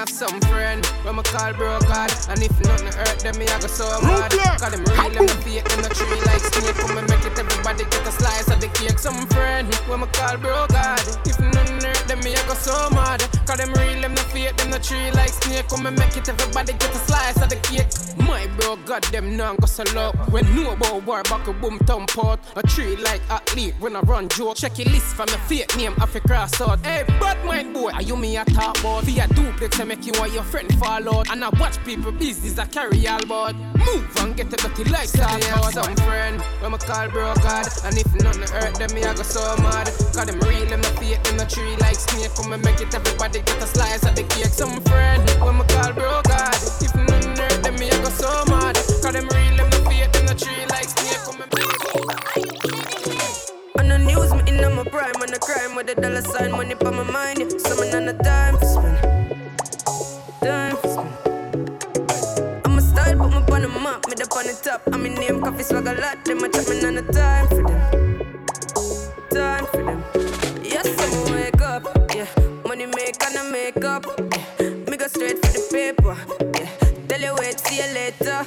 [0.00, 2.10] Have some friend when me call bro God.
[2.30, 4.32] And if nothing hurt them, me I go so mad.
[4.56, 6.74] Cause them real, them the fake, them the tree like snake.
[6.80, 8.98] Come and make it everybody get a slice of the cake.
[8.98, 11.04] Some friend when me call bro God.
[11.28, 13.20] If nothing hurt them, me I go so mad.
[13.44, 15.68] Cause them real, them the fake, them the tree like snake.
[15.68, 17.92] Come and make it everybody get a slice of the cake.
[18.16, 20.12] My bro God, them now go so low.
[20.32, 22.40] When know about war, back a boom thump out.
[22.56, 24.56] A tree like athlete when I run joke.
[24.56, 26.78] Check your list from your fake name, Africa cross out.
[26.86, 29.04] Hey, bad mind boy, are you me a talk about?
[29.04, 31.28] Be a duplex to make you and your friend fall out.
[31.32, 33.56] And I watch people business I carry all about.
[33.56, 35.72] Move and get a dirty lifestyle out.
[35.72, 37.66] Some friend when I call bro God.
[37.84, 39.86] And if nothing hurt them, me I go so mad.
[40.14, 42.30] Cause them real, them the fake, them the tree like snake.
[42.36, 44.54] Come and make it everybody get a slice of the cake.
[44.54, 46.54] Some friend when I call bro God.
[46.78, 48.76] If nothing hurt them, me I go so mad.
[49.02, 51.18] Cause them real, them the fake, them the tree like snake.
[51.26, 51.50] Come and
[53.74, 56.76] On the news, me in my prime, on the crime with the dollar sign, money
[56.76, 57.40] for my mind.
[57.40, 57.74] Yeah.
[57.80, 58.69] Me on the time.
[60.40, 61.70] Time for spend.
[62.64, 64.80] I'm a style, put me on the map, up on the top.
[64.90, 66.24] I'm in name, coffee swag a lot.
[66.24, 67.80] Them a chat me on the time for them.
[69.30, 70.02] Time for them.
[70.64, 71.84] Yes, I'ma wake up.
[72.14, 72.26] Yeah,
[72.66, 74.06] money make and I make up.
[74.58, 76.16] Yeah, me go straight for the paper.
[76.58, 76.70] Yeah,
[77.06, 78.46] tell you wait, see you later.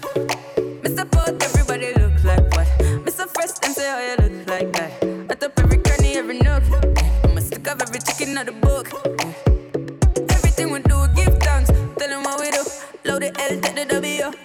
[0.81, 3.03] Me support everybody look like what?
[3.05, 4.91] Me so fresh and say how you look like that.
[5.29, 6.63] I top every cranny, every nook.
[7.23, 9.02] I'm a stick of every chicken out the book.
[13.61, 14.42] Take the W.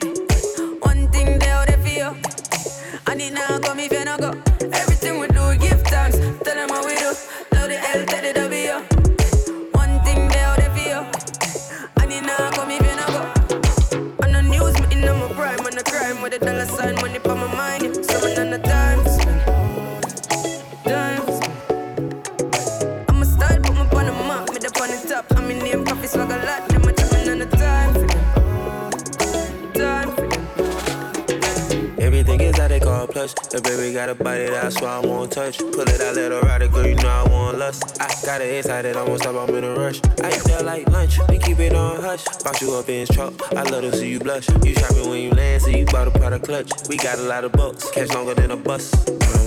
[33.50, 35.58] The baby got a body that's why I won't touch.
[35.58, 37.98] Pull it out, let her ride it, girl, you know I want lust.
[38.00, 40.00] I got it excited, I won't stop, I'm in a rush.
[40.22, 42.24] I eat that like lunch, we keep it on hush.
[42.44, 44.48] Box you up in his truck, I love to see you blush.
[44.62, 46.70] You shopping when you land, so you bought a product clutch.
[46.88, 48.92] We got a lot of bucks, catch longer than a bus.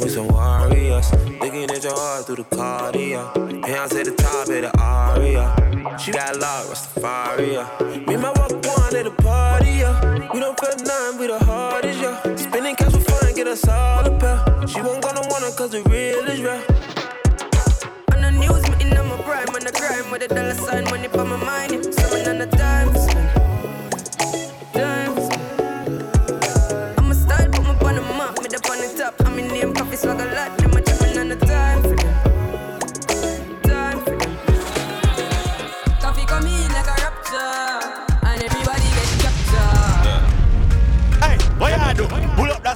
[0.02, 3.66] We some warriors, looking at your heart through the cardio.
[3.68, 5.98] Hands at the top of the aria.
[6.00, 8.08] She got a locked, Rastafaria.
[8.08, 10.34] Me and my walk one at the party, yeah.
[10.34, 12.36] We don't feel nothing, we the hardest, yeah.
[12.36, 13.01] Spending cash
[13.52, 14.68] us all a pair.
[14.68, 16.64] She won't gonna her cause the real is real.
[18.14, 21.10] On the news, me in my prime, on the crime with a dollar sign, money
[21.10, 21.84] for my mind.
[21.94, 23.30] Seven on the time to spend.
[24.74, 26.98] Time to spend.
[26.98, 29.16] I'ma start, put me on the map, me the on top.
[29.26, 30.61] I'm in name, coffee swag a lot,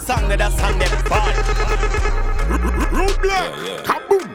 [0.05, 1.33] song, that song, that bad.
[2.93, 3.51] Root blood,
[3.81, 4.29] kaboom.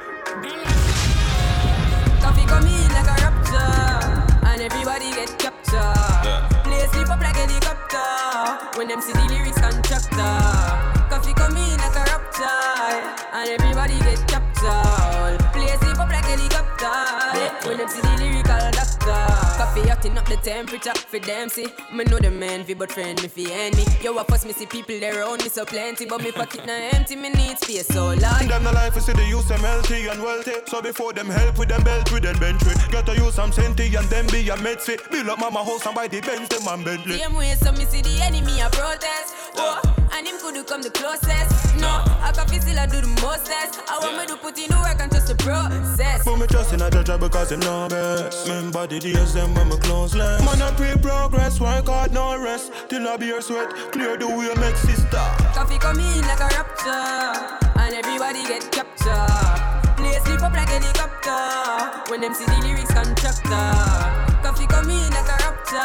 [2.18, 3.70] Coffee come in like a rapture,
[4.51, 6.42] and everybody get captured.
[6.66, 8.02] Play sleep up like helicopter
[8.76, 10.42] when them see the lyrics contractor.
[11.06, 15.38] Coffee come in like a rapture, and everybody get captured.
[15.55, 16.98] Play sleep up like helicopter
[17.62, 18.39] when them see the lyrical doctor.
[19.61, 21.66] Coffee hotting up the temperature for them see.
[21.93, 23.85] Me know the man fi but friend me fi enemy.
[24.03, 26.89] Yo, I first me see people there around me so plenty, but me pocket now
[26.95, 27.15] empty.
[27.15, 28.49] Me need space so large.
[28.49, 30.53] Them the life is see the use them healthy and wealthy.
[30.66, 32.91] So before them help with them belt with them bench with.
[32.91, 35.03] Get to use some senti and then be a med fit.
[35.11, 37.19] Build up mama house and buy the Benz them and Bentley.
[37.19, 39.35] Same way, so me see the enemy a protest.
[39.57, 39.77] Oh,
[40.16, 41.77] and him could come the closest.
[41.77, 43.77] No, I can feel still I do the mostest.
[43.91, 46.24] I want me to put in the work and trust the process.
[46.24, 48.49] Put me trust in a judge because him know best.
[48.49, 50.44] Remember the days them when me close less.
[50.44, 52.72] Man I pre progress, work hard no rest.
[52.89, 55.24] Till I be your sweat, clear the way make sister.
[55.55, 59.97] Coffee come in like a rapture, and everybody get captured.
[59.97, 64.40] Play sleep up like helicopter when them see the lyrics contractor.
[64.43, 65.81] Coffee come in like a rapture,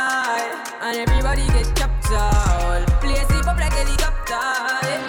[0.82, 2.86] and everybody get captured.
[3.02, 4.46] Play sleep up like helicopter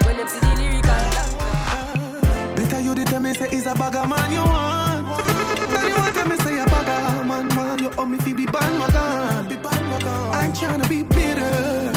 [0.07, 2.57] when them see the lyrical doctor.
[2.57, 5.46] Better you did tell me say it's a bagger man you want.
[5.87, 6.57] You say
[7.25, 7.79] man man.
[7.79, 9.47] You owe me be bandwagon.
[10.35, 11.96] I ain't tryna be bitter.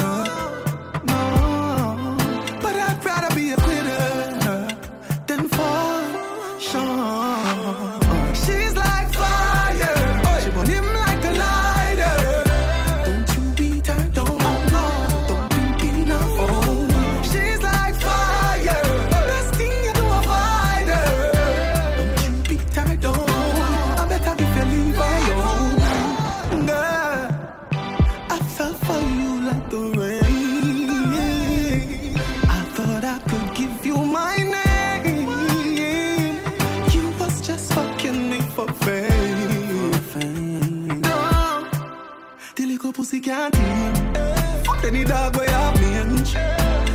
[45.10, 46.36] Dog way up mange.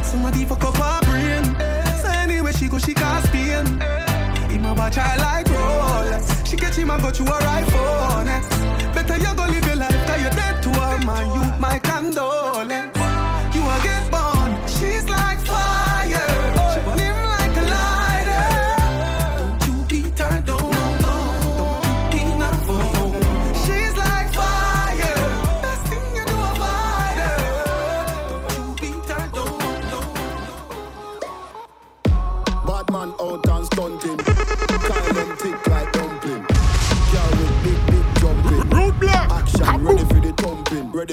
[0.05, 1.45] Somebody fuck up her brain.
[2.01, 3.67] So anyway she go, she can't spin.
[4.51, 6.47] Him a watch her like Rolex.
[6.47, 8.29] She catch him and go to her iPhone
[8.95, 11.27] Better you go live your life, cause you're dead to her, man.
[11.35, 11.79] You my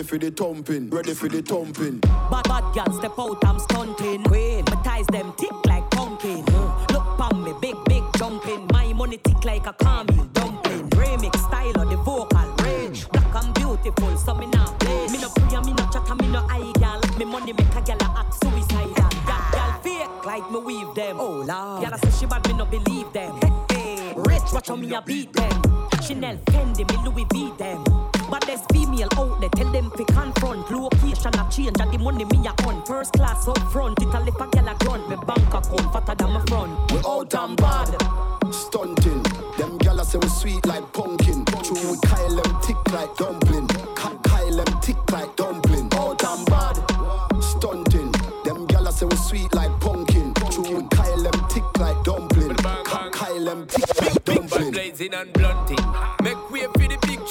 [0.01, 0.89] Ready for the thumping.
[0.89, 1.99] Ready for the thumping.
[1.99, 4.23] Bad bad girl step out, I'm stunting.
[4.23, 6.43] Queen, my ties them tick like pumpkin.
[6.89, 8.65] Look pon me, big big jumping.
[8.71, 10.89] My money tick like a caramel dumpling.
[10.97, 13.07] Remix style of the vocal range.
[13.09, 15.05] Black and beautiful, so me not play.
[15.09, 16.99] Me no pray, me no chat, me no eye gal.
[17.19, 19.09] Me money make a gal a act suicidal.
[19.27, 21.17] Gal, gal fake like me weave them.
[21.19, 23.37] Oh lord, gal say she bad, me no believe them.
[23.69, 24.13] Hey, hey.
[24.15, 25.61] Rich, watch how me a beat them.
[26.01, 27.90] Chanel, Fendi, me Louis V them.
[28.51, 30.69] But female out there, tell them fi confront.
[30.69, 32.83] Location a change, and the money me a on.
[32.85, 35.07] First class up front, it a lip a gal a grunt.
[35.09, 36.91] Me bank account fatter than my front.
[36.91, 37.95] We out and bad,
[38.51, 39.23] stunting.
[39.57, 41.45] Them gyal say we sweet like pumpkin.
[41.45, 43.67] True, we Kyle them tick like dumpling.
[43.95, 45.87] Ka- Kyle them tick like dumpling.
[45.93, 46.75] Out and bad,
[47.41, 48.11] stunting.
[48.43, 50.33] Them gyal say we sweet like pumpkin.
[50.51, 52.55] True, we Kyle them tick like dumpling.
[52.57, 54.71] Ka- Kyle them tick like Big bad dumpling.
[54.71, 55.77] blazing and blunting.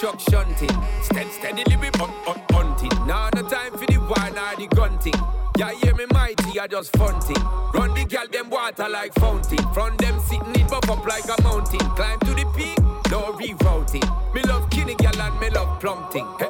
[0.00, 0.70] Truck shunting.
[1.02, 2.90] Stead steadily we hunt, hunt, hunting.
[3.06, 5.14] Now no time for the wine or the gunting.
[5.58, 7.36] Yeah, hear me mighty, I just funting.
[7.74, 9.62] Run the gal them water like fountain.
[9.74, 11.84] From them sitting it buff up like a mountain.
[12.00, 12.78] Climb to the peak,
[13.10, 14.08] no rerouting.
[14.34, 16.26] Me love kinny gal and me love plumping.
[16.38, 16.48] Hey,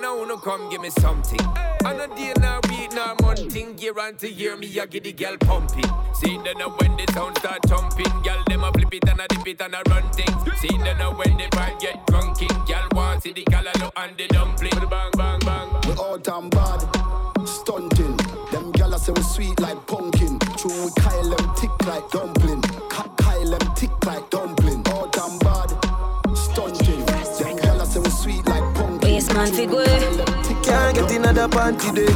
[0.00, 1.38] I wanna come give me something.
[1.84, 5.84] On a day now week now on to year me I get the gal pumping.
[6.14, 9.28] See then now when the sound start jumping, gal them a flip it and a
[9.28, 10.60] dip it and a run things.
[10.60, 13.44] See then now when the vibe get drunking, gal want see the
[13.80, 14.88] look and the dumpling.
[14.88, 15.68] Bang bang bang.
[15.86, 18.16] We all and bad, stunting.
[18.50, 20.38] Them gyal say we sweet like pumpkin.
[20.56, 22.62] True, we Kyle them tick like dumpling.
[22.88, 24.61] Kyle them tick like dumpling.
[29.34, 29.84] Man fi go.
[30.62, 32.12] Can't get another panty day.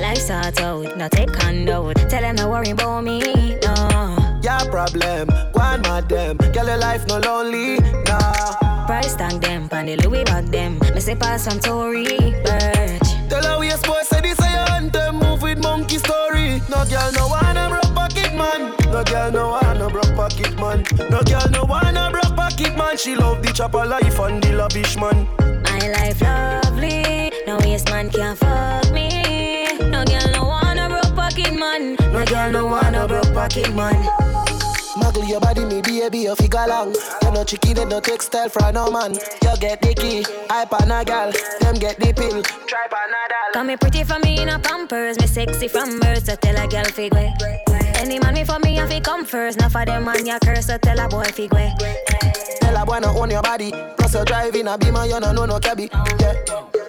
[0.00, 1.96] Life's hard out, not take handout.
[2.10, 3.20] Tell them not worry about me,
[3.62, 4.38] no.
[4.42, 5.28] Yeah, problem.
[5.52, 6.36] Go on, madam.
[6.36, 7.78] Girl, your life no lonely.
[8.04, 8.86] Nah.
[8.86, 10.78] Price tag them, pan the Louis bag them.
[10.94, 12.04] Me say pass from Tory
[12.44, 13.08] Burch.
[13.28, 15.16] Tell her we a sports, say this a anthem.
[15.16, 16.60] Move with monkey story.
[16.70, 18.72] No girl, no one a broke pocket man.
[18.92, 20.84] No girl, no one a broke pocket man.
[21.10, 22.25] No girl, no one a broke
[22.56, 22.96] pocket man.
[22.96, 25.28] She love the chopper life and the lavish man.
[25.64, 29.78] My life lovely, no waste man can't fuck me.
[29.90, 31.96] No girl, no wanna broke pocket man.
[32.12, 33.94] No girl, no wanna broke pocket man.
[34.96, 36.94] Muggle your body, me baby, you figure long.
[37.22, 39.12] You no chicky, then no textile for no man.
[39.14, 42.42] You get the key, I pan a gal, them get the pill.
[42.42, 43.52] Try panadol.
[43.52, 46.66] Come me pretty for me in a pampers, me sexy from birth, so tell a
[46.66, 47.30] girl figure.
[47.96, 49.58] Any man me for me, I fi come first.
[49.58, 51.72] Not for them man, ya curse, so tell a boy figure.
[52.66, 53.70] Tell a boy no own your body.
[53.96, 55.88] Plus you driving a beamer, you no know no cabby.
[56.18, 56.34] Yeah.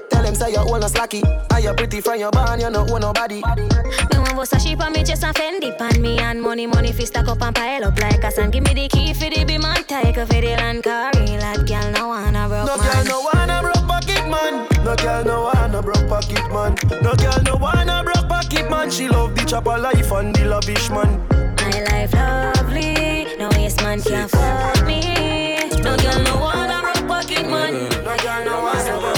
[0.09, 1.21] Tell him say you own a slacky.
[1.53, 3.41] And you pretty from your barn, you no own nobody.
[3.45, 7.05] Me want a sheep on me just a Fendi pan me and money money fi
[7.05, 8.53] stack up and pile up like a sand.
[8.53, 11.91] Give me the key for the be man take for the land carry like girl
[11.91, 12.93] no wanna broke No man.
[12.93, 14.67] girl no wanna broke pocket man.
[14.83, 16.75] No girl no wanna broke pocket man.
[17.03, 18.89] No girl no wanna broke pocket man.
[18.89, 21.46] She love the chopper life and the lavish man.
[21.77, 25.59] My life lovely, no waste man can't fuck me.
[25.83, 27.89] No girl no wanna broke pocket man.
[28.03, 29.17] No girl no wanna broke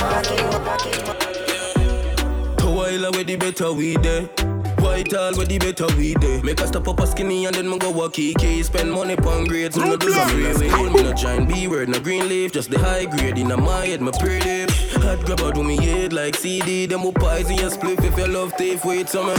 [0.65, 2.19] pocket man.
[2.59, 4.23] A while away the better we there.
[4.83, 6.43] White all with the better we there.
[6.43, 9.45] Make a stop up a skinny and then me go walk key Spend money pon
[9.45, 10.67] grades, me no do some freeway.
[10.89, 14.01] Me no giant B word, no green leaf, just the high grade in my head,
[14.01, 14.69] my pretty.
[14.99, 16.87] Hot grabber do me head like CD.
[16.87, 19.37] Them who pies in your spliff if you love thief wait summer.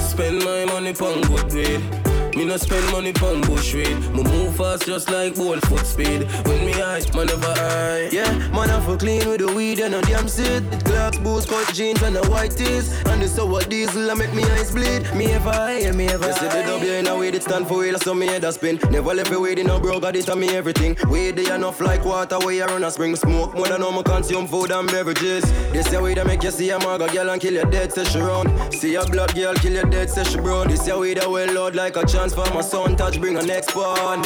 [0.00, 2.05] Spend my money pon good weed.
[2.36, 3.98] Me no spend money pon bush weed.
[4.14, 6.30] Me move fast just like bold foot speed.
[6.46, 8.08] When me high, man never high.
[8.12, 10.62] Yeah, man, I for clean with the weed and a damn seed.
[10.70, 12.92] It clocks, boots, cut jeans and a white tees.
[13.06, 15.10] And the sour diesel, I make me eyes bleed.
[15.14, 16.38] Me ever high, me ever high.
[16.38, 18.78] See the W in a way it stand for wheel, so me head a spin.
[18.90, 20.94] Never left a weed in a bro, got it on me everything.
[21.08, 23.54] Weed they enough like water, you run a spring smoke.
[23.54, 25.44] More than me consume food and beverages.
[25.72, 28.04] This your way that make you see a maga girl and kill your dead, say
[28.04, 28.46] she run.
[28.72, 30.68] See a black girl, kill your dead, say she brown.
[30.68, 33.42] This your way that well load like a chance for my son touch, bring a
[33.42, 34.22] next one.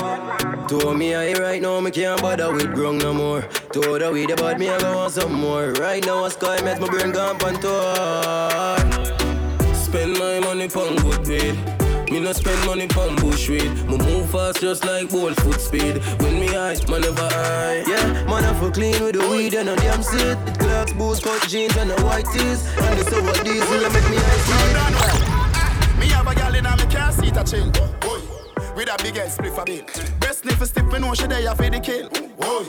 [0.69, 3.43] Told me I right now, me can't bother with grung no more.
[3.73, 5.73] Told her we the bad, me I go want some more.
[5.73, 8.77] Right now, a sky met my brain gone on tour.
[9.75, 11.59] Spend my money pon good weed.
[12.11, 13.73] Me no spend money pon bush weed.
[13.89, 16.03] Me move fast just like bold foot speed.
[16.21, 17.83] When me high, man never high.
[17.87, 20.39] Yeah, man, I for clean with the weed and a damn seed.
[20.47, 22.67] It clocks, boots, cut jeans and a white tees.
[22.79, 25.30] And the diesel, I make me eyes bleed.
[27.11, 27.71] Car seat a chill.
[28.01, 28.21] Boy,
[28.75, 29.85] with a big ass spliff a bill.
[30.19, 32.09] Breast sniff stiff, me know she there for the kill.
[32.09, 32.65] Boy,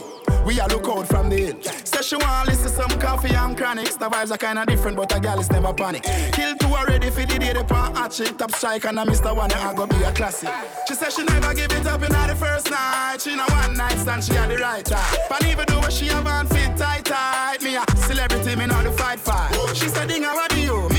[0.46, 1.62] we a look out from the hill.
[1.62, 3.96] Say she want listen some coffee and chronics.
[3.96, 6.04] The vibes are kinda different, but a gal is never panic.
[6.34, 9.36] Kill two already for the day they pan hot top strike and I Mr.
[9.36, 10.50] One I go be a classic.
[10.88, 13.22] She said she never give it up in the first night.
[13.22, 15.18] She know one night stand she had the right time.
[15.30, 18.92] But even though she have on fit tight tight, me a celebrity me know the
[18.92, 19.54] fight fight.
[19.76, 20.91] She said ding what do you?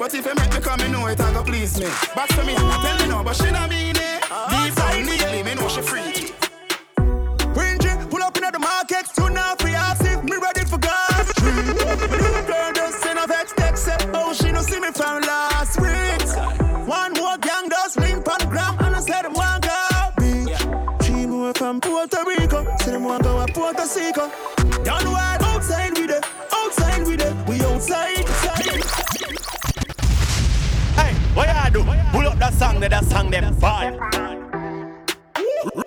[0.00, 1.84] Me but if you make me come, me know it I go please me.
[2.14, 4.22] But for me, tell you no, but she not mean it.
[4.48, 6.32] Deep down neatly, me know she freaky.
[7.52, 10.80] Wingy, pull up in the market, tune now ass if me ready for
[11.36, 11.54] street.
[12.16, 14.12] New girl just send a vex text, say, eh.
[14.14, 16.88] oh, she no see me from last week.
[16.88, 19.76] One more gang does on the gram, and I said, them one go
[20.16, 20.48] beach.
[21.10, 22.64] If I from Puerto Rico.
[22.78, 24.30] Say them want go to Puerto Rico.
[24.82, 26.24] Down wild outside with it,
[26.54, 27.36] outside with it.
[27.46, 28.16] We outside.
[28.16, 28.49] Hey,
[31.40, 31.82] what you do?
[32.12, 33.94] Pull up that song, that song them bad.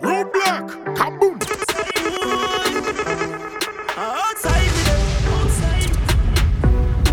[0.01, 0.65] Road black,
[0.97, 1.33] kaboom.
[3.95, 5.01] Outside with it,
[5.37, 5.93] outside.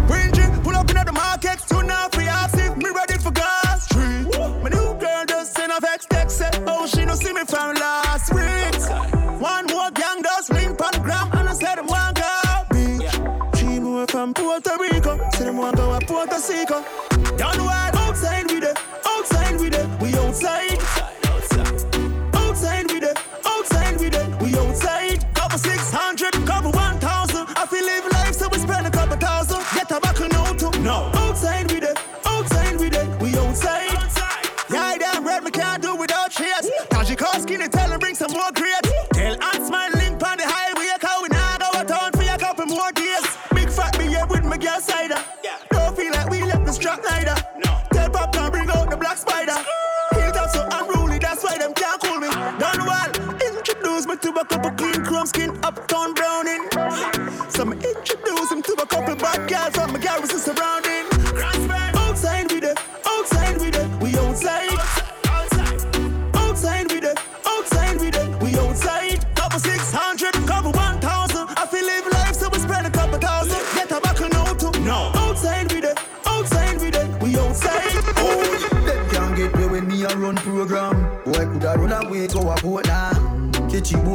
[0.06, 3.30] Bridget, pull up in at the market, tune out for ask if me ready for
[3.32, 3.84] gas.
[3.84, 4.26] Street.
[4.62, 8.32] My new girl just send a vex text, oh she no see me from last
[8.32, 8.74] week.
[9.40, 13.58] One more gang does link on gram, and I said them want go beach.
[13.58, 16.82] She more from Puerto Rico, say them want go to Puerto Rico.
[17.36, 17.64] Down the
[20.42, 22.34] it, we outside.
[22.34, 25.34] Outside with it, outside with it, we outside.
[25.34, 27.46] Couple six hundred, couple one thousand.
[27.56, 29.62] I feel live life, so we spend a couple thousand.
[29.74, 30.70] Get tobacco no too.
[30.80, 31.10] No.
[31.14, 33.98] Outside with it, outside with it, we outside.
[34.70, 36.70] Yeah, damn red, we can't do without cheers.
[36.92, 38.90] Now call skinny, tell her bring some more grapes.
[39.12, 42.38] Tell Aunt Smile link on the highway, cause we now go a town for a
[42.38, 43.26] couple more days.
[43.52, 45.09] Big fat me here with my girl cider.
[55.30, 55.89] Skin uptown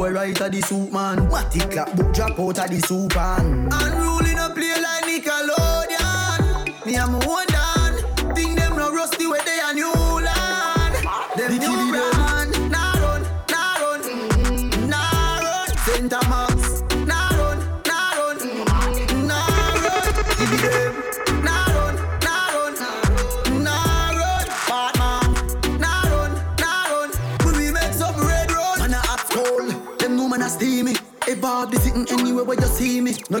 [0.06, 1.28] boy right at the soup man.
[1.28, 3.68] Matty clap book drop out of the soup man.
[3.72, 6.86] Unruly no play like Nickelodeon.
[6.86, 7.55] Me a my own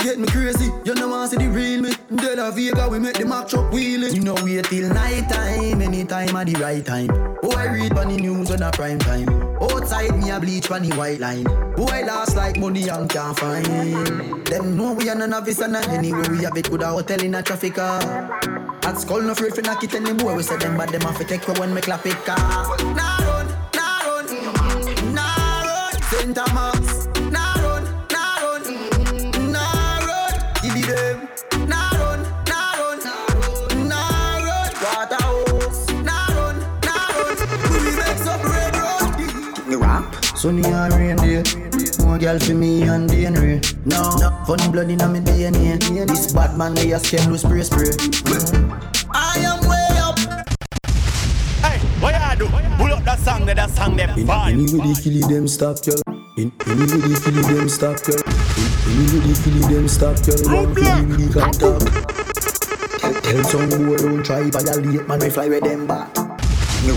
[0.06, 0.70] get me crazy.
[0.84, 1.90] You know want see the real me.
[2.14, 4.14] De La Vega we make the match up wheeling.
[4.14, 5.82] You know wait till night time.
[5.82, 7.10] Anytime at the right time.
[7.42, 9.28] Oh I read on the news on a prime time.
[9.60, 11.46] Outside me a bleach on the white line.
[11.76, 14.46] Oh, I last like money and can't find.
[14.46, 17.20] Them know we are none of this and anywhere we have it good a hotel
[17.20, 17.78] in a traffic.
[17.78, 21.18] At school no afraid for knock it any boy we say them but them have
[21.18, 22.38] to take when me clap it car.
[22.94, 23.15] Nah
[40.46, 41.42] Sunny and rain day.
[42.04, 43.58] More girl for me and DNA.
[43.84, 44.30] No, no.
[44.46, 46.06] funny blood in my DNA.
[46.06, 47.90] This bad man they a scam do spray spray.
[49.10, 50.16] I am way up.
[51.66, 52.76] Hey, what you do?
[52.76, 54.52] Pull up that song, that song them bad.
[54.52, 55.98] Anyway, they feel it, them stop, girl.
[56.38, 58.22] In, anyway, they feel it, them stop, girl.
[58.54, 60.62] In, anyway, they feel it, them stop, girl.
[60.62, 61.82] One feel it, they can't talk.
[63.00, 65.22] Tell, tell some boy don't try violate, man.
[65.24, 66.16] I fly with them back.
[66.86, 66.92] Me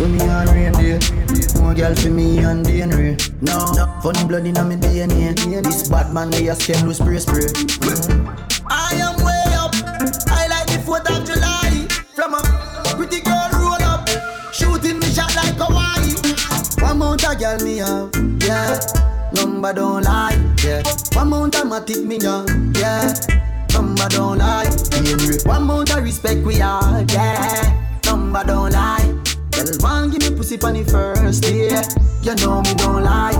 [0.00, 0.10] rap.
[0.10, 1.60] me and rain day.
[1.60, 3.16] More girl for me and DNA.
[3.42, 4.00] No, no.
[4.02, 5.62] funny blood in my DNA.
[5.62, 7.46] This bad man they a scam do spray spray.
[8.68, 9.74] I am way up.
[10.28, 11.86] I like the 4th of July.
[12.14, 12.42] From a
[12.96, 14.08] pretty girl roll up,
[14.52, 16.14] shooting me shot like Hawaii.
[16.82, 18.10] One mount a girl me have,
[18.42, 18.80] yeah.
[19.34, 20.82] Number don't lie, yeah.
[21.12, 23.12] One mount a matic me young, yeah.
[23.72, 24.64] Number don't lie,
[25.02, 25.36] yeah.
[25.44, 28.00] One mount a respect we are, yeah.
[28.04, 29.25] Number don't lie.
[29.66, 31.74] Girl, one give me pussy pon the first day.
[32.22, 33.32] You know me don't lie.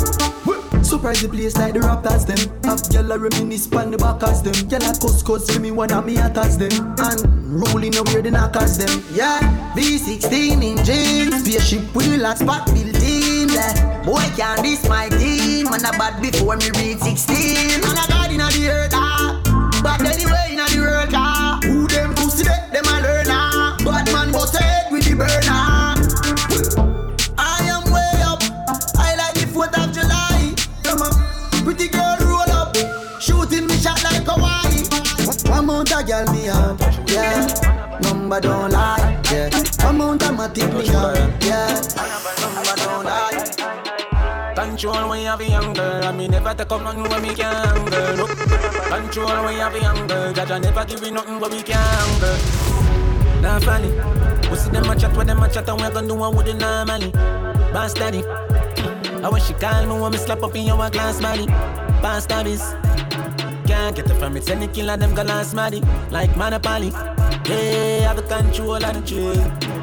[0.82, 2.38] Surprise the place like the Raptors them.
[2.64, 4.54] Have gyal a reminisce pon the backers them.
[4.66, 6.72] Gyal a cuss cuss me when I me attacks them.
[6.98, 9.04] And rolling over the knockers them.
[9.14, 9.38] Yeah,
[9.76, 13.46] V16 in jeans, spaceship with the last spot built in.
[14.02, 15.70] Boy can't diss my team.
[15.70, 17.82] Man a bad before me reach 16.
[17.82, 19.38] Man a god inna the earth ah.
[19.82, 21.60] But anyway inna the world ah.
[21.62, 23.05] Who them pussy they them a
[31.66, 32.76] pretty girl roll up,
[33.18, 34.86] shooting me shot like Hawaii.
[35.50, 36.78] One mount a girl me have,
[37.10, 37.98] yeah.
[38.02, 39.50] Number don't lie, yeah.
[39.82, 41.74] One mount a matic me have, yeah.
[42.38, 44.54] Number don't lie.
[44.54, 47.34] Control when you have a young girl, and me never take up nothing when me
[47.34, 48.16] can girl.
[48.16, 48.26] No.
[48.26, 52.20] Control when you have a young girl, I never give you nothing when me can
[52.20, 52.38] girl.
[53.42, 53.90] Nah funny,
[54.48, 56.46] we see them a chat, with them a chat, and we gonna do one with
[56.46, 57.10] it normally.
[57.72, 57.92] Boss
[59.26, 61.48] I when she call me, when me slap up in your glass money.
[62.00, 62.62] Past stabbies.
[63.66, 65.80] Can't get it from it, any killer them gonna smarty.
[66.12, 66.90] Like Monopoly.
[67.44, 69.76] Hey, have the control of the trade.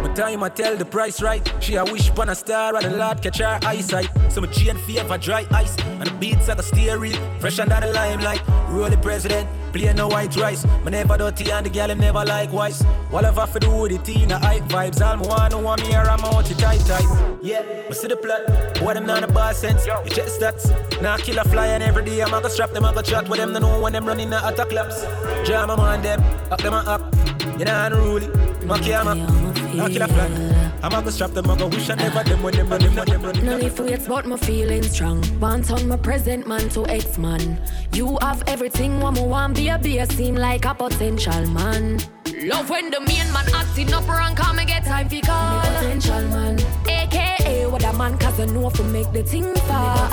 [0.00, 1.42] My time I tell the price right.
[1.58, 4.10] She a wish upon a star and the Lord catch her eyesight.
[4.30, 5.76] So my chain favor dry ice.
[5.78, 7.18] And the beats like a steering.
[7.40, 8.42] Fresh under the limelight.
[8.68, 9.48] Roll the president.
[9.74, 10.64] Play no white rice.
[10.84, 12.80] My never dirty and the girl him never likewise.
[13.10, 15.00] Whatever for do with the teen, the hype vibes.
[15.04, 17.04] All my one want me here, I'm out to tight tight.
[17.42, 18.78] Yeah, I see the plot.
[18.78, 19.84] Boy, them not a bar sense.
[19.84, 20.70] You check stats.
[21.02, 23.40] Now kill a fly and every day I'm gonna strap them, I'm gonna chat with
[23.40, 23.52] them.
[23.52, 25.02] They know when them running the attack laps.
[25.44, 26.22] Jam them on them.
[26.52, 27.12] Up them up.
[27.58, 28.28] You know unruly.
[28.64, 29.16] My camera.
[29.74, 30.53] Now kill a fly.
[30.84, 33.06] I'm gonna strap them, I'm gonna wish I never them when them run them, when
[33.06, 35.24] them run No need for wait, but my feelings strong.
[35.40, 37.58] Want on my present man to ex man.
[37.94, 42.00] You have everything, one more one be a beer, seem like a potential man.
[42.42, 45.62] Love when the main man acting up wrong, come and get time for call.
[45.62, 46.60] Me potential man.
[46.86, 50.10] AKA what a man, cause I know if for make the thing fall.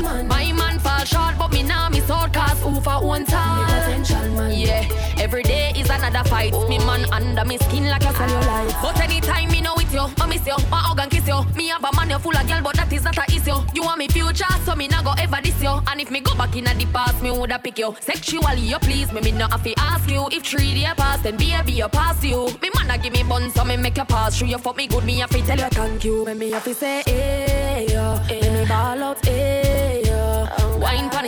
[0.00, 0.26] Man.
[0.26, 0.73] My man
[1.04, 3.66] fall short, but me now me sword cause who for one time.
[3.66, 4.58] Me potential man.
[4.58, 6.52] Yeah, every day is another fight.
[6.54, 6.68] Oh.
[6.68, 8.82] Me man under me skin like a cellulite.
[8.82, 11.44] But anytime me know with you, I miss you, my organ kiss you.
[11.56, 13.58] Me have a man you full of girl, but that is not a issue.
[13.74, 15.80] You want me future, so me not go ever this you.
[15.88, 17.94] And if me go back in the past, me woulda pick you.
[18.00, 20.28] Sexually you please me, me not have to ask you.
[20.32, 22.46] If three day pass, then baby you pass you.
[22.62, 24.48] Me man a give me bun, so me make you pass through.
[24.48, 26.24] You fuck me good, me have to tell you thank you.
[26.26, 28.40] Me me have to say hey yeah, hey.
[28.52, 29.63] me ball out hey yeah.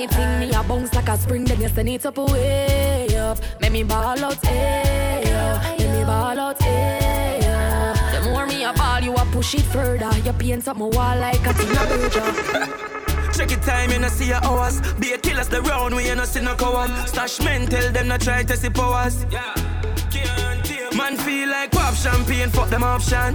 [0.06, 3.16] Wine funny thing, me a bounce like a spring, then you send it up way
[3.16, 3.38] up.
[3.60, 8.20] Me me ball out hey yeah, me me ball out hey yeah.
[8.20, 10.10] The more me a ball, you a push it further.
[10.18, 13.32] You paint up my wall like a Tina Burger.
[13.32, 14.80] Check it time, you know see your hours.
[14.94, 16.90] Be a killers the round, we you know see no coward.
[17.08, 19.26] Stash men, tell them not try to see powers.
[19.30, 20.45] Yeah.
[20.94, 23.34] Man feel like pop champagne, fuck them option.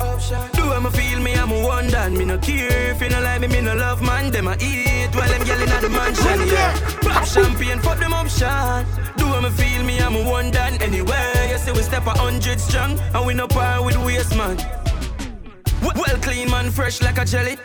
[0.53, 2.17] Do them feel me, I'm a one done.
[2.17, 4.31] Me no care if you no like me, me no love man.
[4.31, 6.47] Them a eat while them yelling at the mansion.
[6.47, 8.85] Yeah, pop champagne, fuck them option.
[9.17, 10.81] Do them feel me, I'm a one done.
[10.81, 14.57] Anyway, you see we step a hundred strong, and we no par with waste man.
[15.81, 17.57] Well clean man, fresh like a jelly.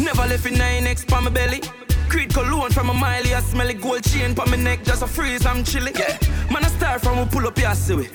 [0.00, 1.60] Never left in 9x pa my belly.
[2.08, 5.06] Creed cologne from a mile, I smell it gold chain pa my neck, just a
[5.06, 5.92] freeze, I'm chilly.
[5.94, 6.18] Yeah.
[6.50, 8.08] Man, I start from we pull up your see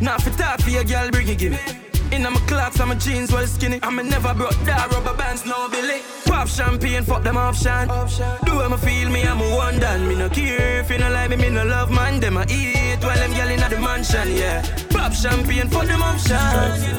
[0.00, 1.58] Now for talk for your girl, bring it, give me.
[2.12, 3.80] In my clocks, I'm a jeans well skinny.
[3.82, 6.02] I'm a never brought that rubber bands, no Billy.
[6.26, 7.88] Pop champagne, fuck them option.
[8.44, 10.06] Do them feel me, I'm a one done.
[10.06, 12.20] Me no care if you no like me, me no love man.
[12.20, 14.60] Them I eat while them gyal inna the mansion, yeah.
[14.90, 16.36] Pop champagne, fuck them option.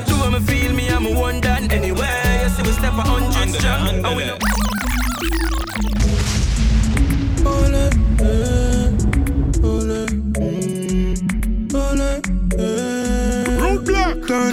[0.07, 1.69] Do them feel me, I'm a one done.
[1.69, 4.01] Anyway, you see we step a hundred strong.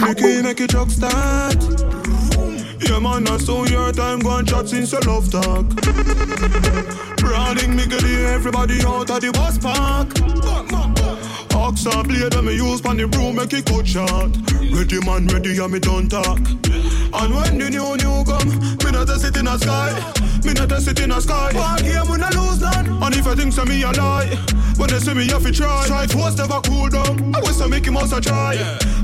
[0.01, 1.61] The make your truck start.
[2.81, 5.69] Yeah, man, I saw your time gone chat since your love talk.
[7.17, 10.09] Browning, Miggly, everybody out of the bus park.
[11.53, 14.35] Oxa blade that me use pon the broom make it cut short.
[14.73, 16.39] Ready man, ready and me don't talk.
[16.39, 18.49] And when the new new come,
[18.83, 19.93] me not a sit in a sky.
[20.43, 21.53] Me not a sit in a sky.
[21.53, 23.03] One game when I lose none.
[23.03, 24.35] And if I think so me a lie,
[24.77, 25.85] when they see me have to try.
[25.85, 27.35] Try twice never cool down.
[27.35, 28.57] I wish I make him also try.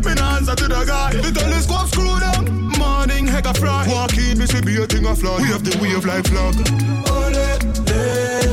[0.05, 1.11] Me not answer to the guy.
[1.13, 2.45] The telescope screw down.
[2.77, 3.85] Morning heck a fry.
[3.89, 5.37] Walk in, me see be a thing a fly.
[5.41, 6.55] We have the wave like flag.
[7.11, 7.35] Ole,
[7.91, 8.47] eh,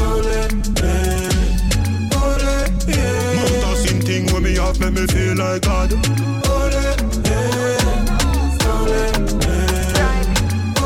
[0.00, 0.48] ole,
[0.82, 1.30] eh,
[2.22, 3.36] ole, yeah.
[3.36, 5.92] Mount a same thing when me off, make me feel like God.
[5.92, 6.72] Ole,
[7.26, 7.78] eh,
[8.70, 9.02] ole,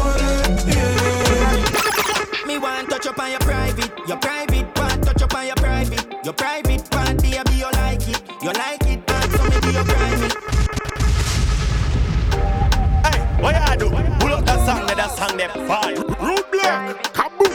[0.00, 0.34] ole,
[0.66, 2.46] yeah.
[2.46, 5.02] Me want touch up on your private, your private part.
[5.02, 6.63] Touch up on your private, your private
[15.48, 15.94] them fire.
[15.94, 17.52] Root black, kaboom.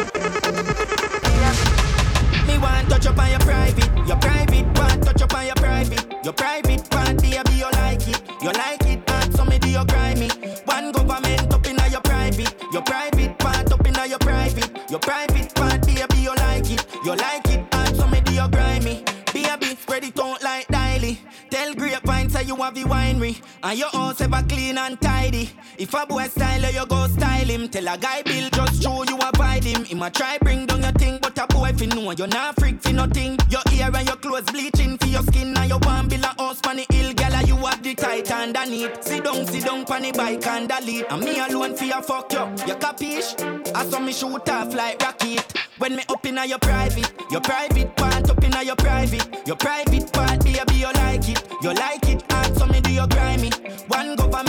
[2.48, 5.01] Me want touch up on your private, your private part.
[5.01, 7.22] Touch up on your private, your private part.
[7.22, 10.30] Baby, you like it, you like it, and so me do your grimy.
[10.66, 15.53] One government up inna your private, your private part up inna your private, your private
[15.56, 15.85] part.
[15.85, 19.03] Baby, you like it, you like it, and so me do your grimy.
[19.34, 21.19] Baby, spread it out like daily.
[21.50, 25.93] Tell grapevine say you have the winery And your house ever clean and tidy If
[25.93, 27.69] a boy style you, go style him.
[27.69, 29.85] Tell a guy bill just show you avoid him.
[29.85, 32.82] Him a try bring down your thing But a boy fi know you not freak
[32.82, 33.38] fi nothing.
[33.49, 36.59] Your ear and your clothes bleaching for your skin And your want build a house
[36.59, 37.14] pan the hill.
[37.14, 41.06] Gala you have the tight underneath Sit down, sit down pan bike and the lead.
[41.09, 42.43] And me alone fi a fuck you.
[42.67, 43.35] You capish?
[43.74, 45.53] I saw me shoot off like rocket.
[45.77, 49.48] When me up inna your private Your private part up inna your private.
[49.48, 51.41] Your private part baby you like it.
[51.61, 53.51] You like it, and so me do your grimy.
[53.88, 54.49] One government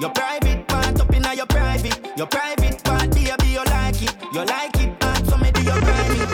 [0.00, 4.14] your private, part up inna your private, Your private part, baby, you like it.
[4.32, 6.26] You like it, and so me do you grimy.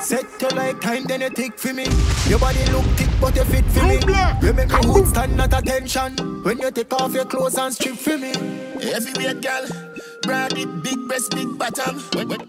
[0.00, 1.86] Set you like time, then you tick for me.
[2.28, 3.98] Your body look thick, but you fit for me.
[4.42, 7.96] You make me hood stand at attention when you take off your clothes and strip
[7.96, 8.32] for me.
[8.82, 9.66] Heavyweight girl,
[10.22, 12.00] broad it, big breast, big bottom.
[12.14, 12.40] When, when,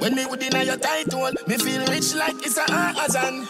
[0.00, 3.46] when me would deny your title, me feel rich like it's a Amazon.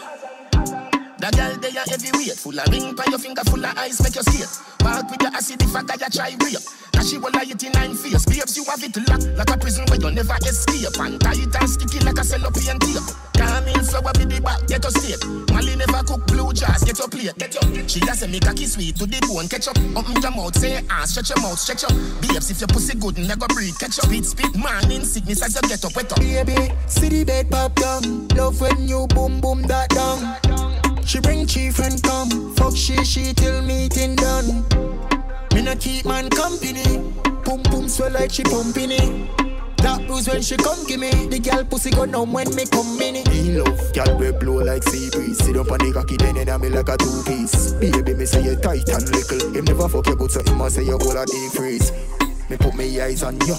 [1.25, 4.13] That girl they are heavyweight, full of ring, by your finger full of ice, make
[4.13, 4.45] you skate.
[4.77, 6.61] Park with your acid if a guy you try rape.
[6.93, 8.29] Now she will lie it in nine face.
[8.29, 10.93] Babes, you have it locked like a prison where you never escape.
[11.01, 13.01] And tight and sticky like a cellophane tape.
[13.41, 15.17] Come in, so I be the back, get us straight.
[15.49, 17.89] Molly never cook blue jars, get your plate, get your.
[17.89, 19.81] She has a make a kiss sweet to the bone, catch up.
[19.97, 21.95] Open your mouth, say ah, stretch your mouth, stretch up.
[22.21, 24.13] Babes, if your pussy good, never breathe, catch up.
[24.13, 26.21] Spit, spit, man, in sickness as you get up, wet up.
[26.21, 28.29] Baby, the bed pop down.
[28.37, 30.64] Love when you boom boom that down.
[31.05, 32.55] She bring chief and come.
[32.55, 34.65] Fuck she, she till meeting done.
[35.53, 36.97] Me not keep man company.
[37.45, 39.37] Boom boom swell like she pumping it.
[39.77, 41.11] That bruise when she come give me.
[41.27, 43.29] The girl pussy go numb when me come in it.
[43.29, 45.37] Me love girl we blow like sea breeze.
[45.37, 47.73] Sit up on the cocky then and me like a two piece.
[47.73, 49.53] Baby me say you tight and little.
[49.53, 51.91] Him never fuck you good so him a say you hold a deep freeze.
[52.49, 53.55] Me put me eyes on you.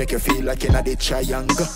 [0.00, 1.66] Make you feel like you're not the triangle.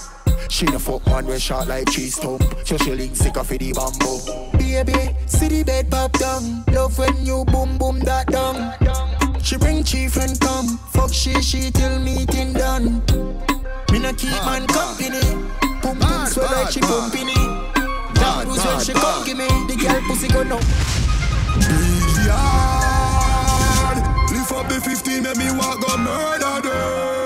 [0.48, 2.42] She no fuck man when shot like cheese stump.
[2.64, 4.56] So she link sick of the bamboo.
[4.56, 6.64] Baby, see the bed pop down.
[6.72, 8.72] Love when you boom boom that down.
[9.42, 10.78] She bring chief and come.
[10.94, 13.02] Fuck she she till meeting done.
[13.92, 15.20] Me no keep man company.
[15.82, 17.74] Boom boom swell like she pumping it.
[18.14, 20.56] That was when she come give me the girl pussy go no.
[21.60, 22.40] Billiard
[24.32, 27.23] Lift up the 15, make me walk go murder them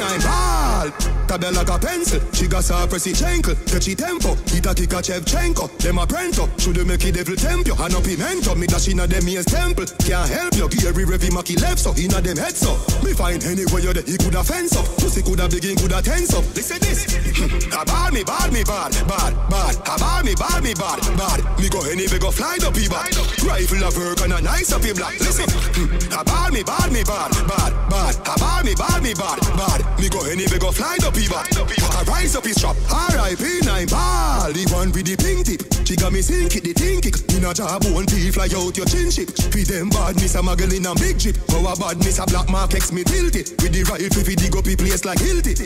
[0.00, 2.20] Alright, P9 ball Tabel like a pencil.
[2.32, 3.52] She got her pressy chankle
[3.84, 4.32] she tempo.
[4.48, 6.48] Hit a kick a Shevchenko Them a prento.
[6.56, 7.76] Should make it devil temp you?
[7.76, 8.54] And a pimento.
[8.56, 9.84] Me dash inna them ears temple.
[10.00, 10.72] Can't help you.
[10.72, 14.16] Gary Revy Maki left so Inna them heads up Me find anywhere you there He
[14.16, 14.88] coulda fence up.
[14.96, 16.44] Pussy coulda begin coulda tense up.
[16.56, 17.04] Listen this.
[17.76, 19.76] A bad me bad me bad Bad bad.
[19.84, 21.44] A bad me bad me bad Bad.
[21.60, 23.12] Me go anywhere go fly up he bad
[23.44, 25.48] Rifle of work and a nice up black Listen.
[26.16, 28.16] A bad me bad me bad Bad bad.
[28.16, 29.80] A bad me bad me bad Bad.
[30.00, 31.50] Me go anywhere go fly up he bad
[31.98, 32.76] I rise up his trap.
[32.90, 33.66] R.I.P.
[33.66, 34.52] nine ball.
[34.52, 35.66] The one with the pink tip.
[35.82, 37.16] She got me sink it the think it.
[37.34, 40.70] In a job won't be fly out your chin chip Feed them badness a muggle
[40.70, 41.34] in a big jeep.
[41.50, 43.56] How a badness a black mark X me it.
[43.58, 45.58] With the rifle fi dig up the place like Hilti.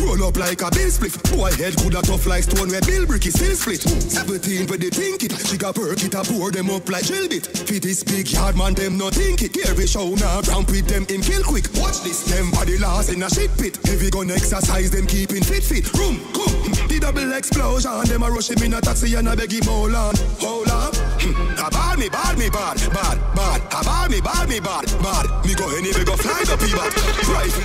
[0.00, 3.26] Roll up like a bill split Boy head coulda tough like stone where bill brick
[3.26, 3.82] is still split.
[3.82, 5.36] 17 for the think it.
[5.44, 7.44] She got perk it a pour them up like drill bit.
[7.44, 9.52] Fit this big yard man them no think it.
[9.52, 11.68] Here we show now ramp with them in kill quick.
[11.76, 13.76] Watch this them body lost in a shit pit.
[13.84, 15.92] Heavy gun exercise them keeping fit fit.
[15.94, 16.86] Room come hmm.
[16.86, 17.90] the double explosion.
[18.04, 20.94] Them a rush him in a taxi and a beg him hold on Hold on
[20.94, 21.58] hmm.
[21.58, 23.60] A bad me bad me bad Bad bad.
[23.72, 25.44] A bad me bad me bad Bad.
[25.44, 26.94] Me go anywhere go fly the bad
[27.26, 27.64] Rifle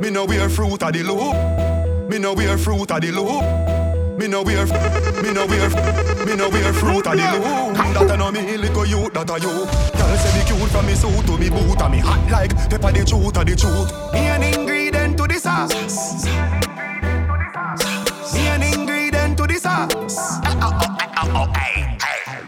[0.00, 2.08] Me know wear fruit at the loop.
[2.10, 3.72] Me know wear fruit at the loop.
[4.18, 4.66] Me no wear,
[5.22, 5.68] me no wear,
[6.26, 7.74] me no wear fruit at the loom.
[7.74, 9.48] That a no me little youth, that a you.
[9.48, 12.92] Girl say me cute from me suit to me boot, and me hot like pepper
[12.92, 13.90] the truth of the truth.
[14.12, 14.28] Me
[15.52, 16.24] sauce.
[18.34, 20.40] Me an ingredient to the sauce.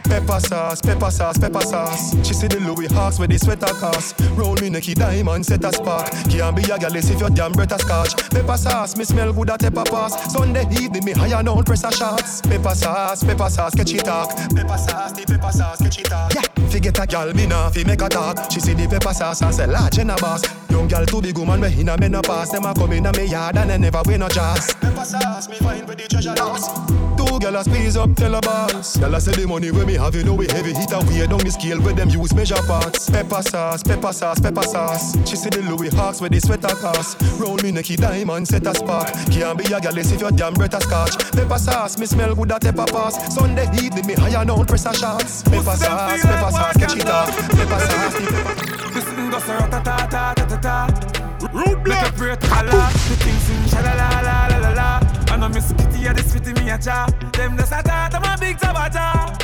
[0.04, 2.26] Pepper sauce, pepper sauce, pepper sauce.
[2.26, 4.18] She see the Louis Hawks with the sweater cast.
[4.36, 6.10] Roll me necky diamond, set a spark.
[6.30, 8.16] Can't be a gal if your damn breath a scotch.
[8.30, 10.32] Pepper sauce, me smell good at pepper pass.
[10.32, 12.40] Sunday evening, me high and out press shots.
[12.42, 14.30] Pepper sauce, pepper sauce, catch it talk.
[14.54, 16.34] Pepper sauce, the pepper sauce, catch it talk.
[16.34, 18.50] Yeah, fi get a gal, me nah fi make a talk.
[18.50, 20.42] She see the pepper sauce and say large in a boss.
[20.74, 22.50] Young gal too big woman, we in a menopause.
[22.50, 24.74] Them a come in a me yard and they never win no jazz.
[24.74, 26.74] Pepper sauce, me find where the treasure lost.
[27.16, 28.96] Two gal a squeeze up, tell a boss.
[28.96, 31.28] Gal a say the money where me have, you know we heavy hit a way
[31.28, 33.08] down the scale where them use measure parts.
[33.08, 35.14] Pepper sauce, pepper sauce, pepper sauce.
[35.30, 37.22] She see the Louis Hawks with the sweater cast.
[37.38, 39.14] Roll me necky diamond, set a spark.
[39.30, 41.16] Can't be a gal if your damn breath a scotch.
[41.30, 43.14] Pepper sauce, me smell good at pepper pass.
[43.32, 45.44] Sunday evening, me high and out press shots.
[45.44, 47.30] Pepper sauce, pepper sauce, catch it off.
[47.50, 49.13] Pepper sauce, the pepper.
[49.34, 51.48] Go so oh, ta ta ta ta ta ta.
[51.52, 52.70] Root Make a great color.
[52.70, 55.34] The things sing sha la la la la la la.
[55.34, 57.10] I know Miss Kitty a this fit me a cha.
[57.32, 59.34] Them just a talk, I'm a big tabata.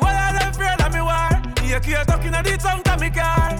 [0.00, 1.28] Why are them afraid of me war?
[1.60, 3.52] Here, here, talking at the tongue to me car.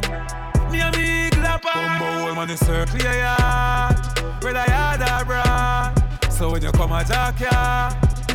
[0.72, 1.76] Me and me glapper.
[1.76, 4.40] Bumbo, old man, the circle, yeah, yeah.
[4.40, 6.32] Where the yard are, brah.
[6.32, 7.92] So when you come a talk, yeah,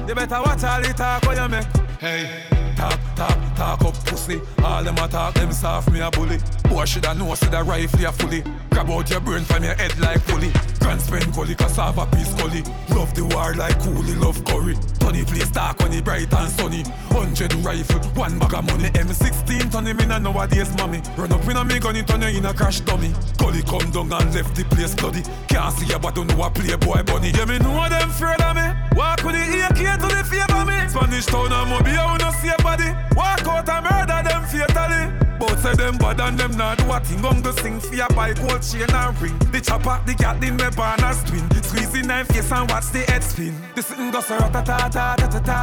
[0.07, 1.65] you better watch all the talk when you make.
[1.99, 2.43] Hey,
[2.79, 4.39] talk, talk, talk up pussy.
[4.63, 6.39] All them a talk, them soft, me a bully.
[6.69, 8.41] Boy shoulda know, see the rifle a fully.
[8.71, 10.51] Grab out your brain from your head like fully.
[10.79, 12.63] Grand spend gully, cassava peace gully.
[12.95, 14.75] Love the war like coolie, love curry.
[14.99, 16.83] Tony place dark when it bright and sunny.
[17.11, 18.89] Hundred rifle, one bag of money.
[18.95, 21.01] M16 turn him in a nowadays mommy.
[21.17, 23.11] Run up in a me gun, it turn you in a crash dummy.
[23.37, 25.23] Gully come down and left the place bloody.
[25.47, 27.31] Can't see ya but don't know a playboy bunny.
[27.35, 28.67] Yeah, me know them afraid of me.
[28.95, 30.77] Walk with the AK to the favor me.
[30.87, 32.89] Spanish town and mobile, no see body.
[33.15, 35.03] Walk out and murder them fatally.
[35.39, 37.25] Both say them bad and them not do a thing.
[37.25, 39.37] I'm go sing for your bike, gold chain and ring.
[39.51, 41.45] The chopper, the cat in me barn a twin.
[41.63, 43.55] Squeezing nine face and watch the head spin.
[43.75, 45.61] The sitting go so ta ta ta ta ta ta.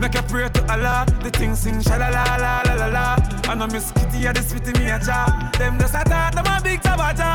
[0.00, 3.06] Make a prayer to Allah, the thing sing sha la la la la la la.
[3.50, 5.26] And I miss Kitty, yeah, this with me a jar.
[5.58, 7.30] Them just a talk, them a big tabaja.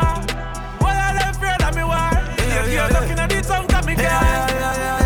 [0.82, 1.84] Why are them afraid of me?
[1.84, 2.12] Why?
[2.38, 3.00] Yeah, yeah, yeah.
[3.00, 5.01] Looking at the tongue, got me yeah, Flash roll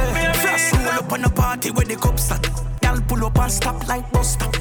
[1.06, 2.46] up on the party where the cups at.
[2.84, 4.56] Y'all pull up and stop like bus stop.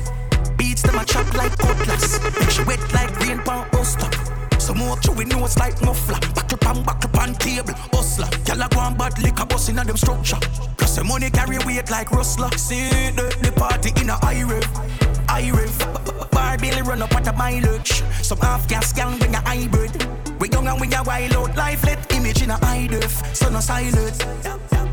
[0.57, 2.21] Beats them a chop like cutlass.
[2.39, 4.15] Make she wet like rain pan stop.
[4.59, 6.19] Some more chewing nose like muffler.
[6.35, 8.29] Buckle pan, buckle pan table, hustler.
[8.47, 10.39] Y'all a go on bad liquor bus in a them structure.
[10.77, 12.51] Plus the money carry weight like rustler.
[12.57, 15.14] See the, the party in a high rev.
[15.35, 16.31] High rev.
[16.31, 18.05] Bar bill run up at a mileage.
[18.23, 19.91] Some half gas gang bring a hybrid.
[20.39, 21.57] We young and we a wild out.
[21.57, 23.35] Life let image in a high def.
[23.35, 24.19] So no silence.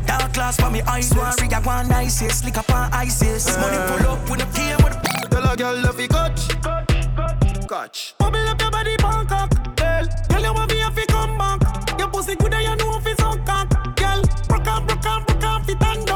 [0.04, 1.14] Dark class for me eyes.
[1.14, 2.44] Worry I want ISIS.
[2.44, 3.56] Lick up on ISIS.
[3.56, 6.48] Money pull up with a game with a Tell a girl love it catch.
[7.68, 8.14] Catch.
[8.18, 9.76] Bubble up your body, Bangkok.
[9.76, 11.98] Girl, girl, you want me if you come back.
[12.00, 13.70] Your pussy good and you know if it's on cock.
[13.94, 16.11] Girl, broke up, broke up, broke up, fit and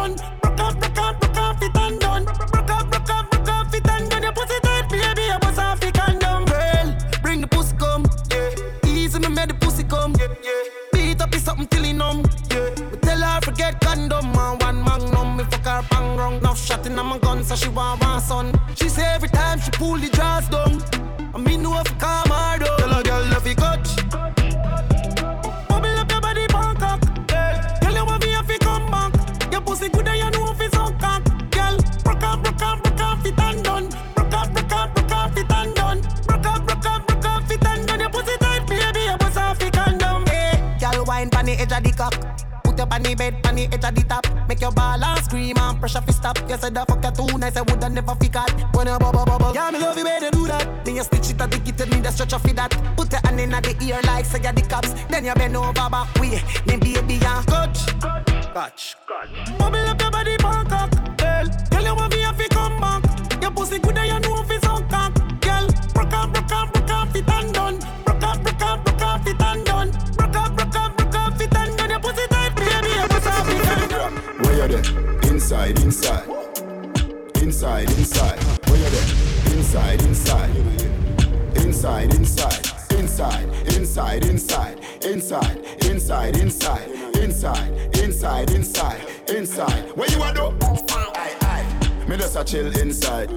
[11.66, 12.22] Up till numb.
[12.50, 12.70] Yeah.
[12.90, 15.36] But tell her forget condom and one magnum.
[15.36, 16.40] Me fuck her bang wrong.
[16.40, 18.52] Now shot in my gun so she want one son.
[18.76, 20.80] She say every time she pull the drawers down.
[21.34, 22.78] I mean no if calm her down.
[22.78, 25.15] Tell a girl love it catch.
[41.16, 42.14] Wine pon the edge of the cock.
[42.64, 44.26] Put up on the bed, pon the edge of the top.
[44.48, 46.36] Make your ball and scream and pressure fi stop.
[46.48, 48.50] You said the fuck you too nice, I woulda never fi cut.
[48.74, 50.84] When you bubble bubble, Yeah, me love you way to do that.
[50.84, 52.70] then you stitch it at the kitten, need a stretch of that.
[52.96, 54.92] Put your hand in the ear like say you the cops.
[55.08, 57.80] Then you bend over back way, then baby ya Catch.
[58.52, 58.96] Catch.
[59.58, 60.90] Bubble up your body, Bangkok.
[61.16, 63.02] Girl, girl, you want me if you come back.
[63.40, 64.35] Your pussy good and you know
[74.68, 75.30] There?
[75.30, 76.28] Inside, inside.
[77.36, 78.42] Inside, inside.
[78.68, 79.56] Where you there?
[79.56, 80.50] Inside, inside.
[81.56, 82.66] Inside, inside.
[82.90, 83.44] Inside,
[83.76, 84.78] inside, inside.
[85.04, 86.88] Inside, inside, inside.
[87.14, 89.00] Inside, inside, inside.
[89.28, 89.96] Inside.
[89.96, 90.52] Where you are do?
[90.60, 92.06] Aye, aye.
[92.08, 93.28] Me just a chill inside.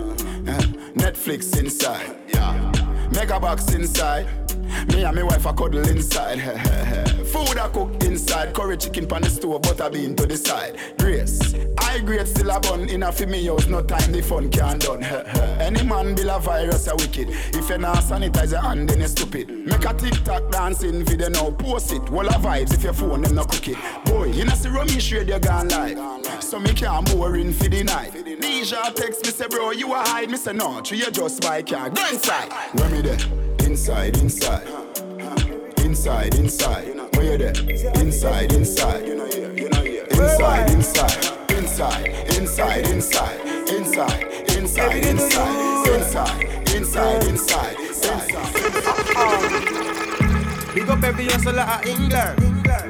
[0.95, 2.15] Netflix inside.
[2.33, 2.71] Yeah.
[3.13, 4.27] Mega box inside.
[4.93, 6.39] Me and my wife a cuddle inside.
[7.27, 8.53] Food I cook inside.
[8.53, 10.77] Curry chicken pan the stove, butter bean to the side.
[10.97, 11.53] Grace.
[11.77, 13.67] I grade still a bun in a fi me house.
[13.67, 15.03] No time the fun can done.
[15.59, 17.29] Any man bill a virus a wicked.
[17.29, 19.49] If you not sanitize your hand, then you stupid.
[19.49, 21.51] Make a TikTok dancing video now.
[21.51, 22.09] Post it.
[22.09, 23.75] Wall of vibes if your phone them no cook.
[24.05, 26.43] Boy, you know see Romy shade you gone live.
[26.43, 28.13] So me can't boring for the night.
[28.39, 30.29] Deja text me say bro you a hide.
[30.29, 31.89] Me say no, true you just buy car.
[31.89, 32.51] Go inside.
[32.73, 33.48] Where me there?
[33.69, 34.67] Inside, inside.
[35.85, 36.87] Inside, inside.
[37.15, 37.53] Where you there?
[38.01, 39.03] Inside, inside.
[40.09, 41.15] Inside, inside.
[41.51, 43.39] Inside, inside, inside.
[43.69, 44.23] Inside,
[44.57, 45.85] inside, inside.
[45.85, 47.77] Inside, inside, inside.
[47.79, 48.53] Inside.
[50.73, 52.39] Big up every hustler at England.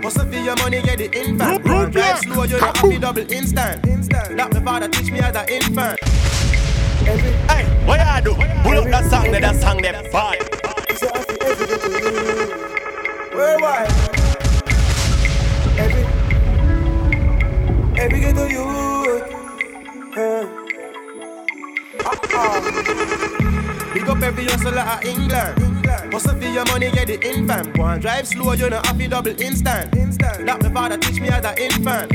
[0.01, 1.63] Hustle for your money, get the infant.
[1.91, 3.83] Drive slow, you don't have double instant.
[4.37, 5.99] That my father teach me as an infant.
[7.49, 8.35] Hey, what you do?
[8.63, 10.09] Pull up that song, that song, that
[11.01, 11.25] bad.
[13.33, 13.91] Worldwide.
[15.77, 16.03] Every,
[17.99, 19.35] every ghetto youth.
[20.17, 20.45] Uh,
[22.05, 23.93] uh-uh.
[23.93, 25.65] Big up every hustler at England.
[26.11, 27.75] Hustle for your money, get the infant.
[27.75, 29.91] Go and drive slow, you know have to double instant.
[30.19, 32.11] That my father teach me as an infant.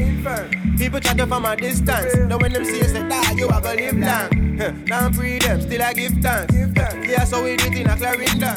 [0.79, 2.17] People chatting from a distance.
[2.17, 4.54] Now when them see us, say, "Die, you are gonna live long."
[4.87, 6.55] Now I'm free them, still I give thanks.
[6.55, 8.57] Yeah, so we do it in a Clarendon.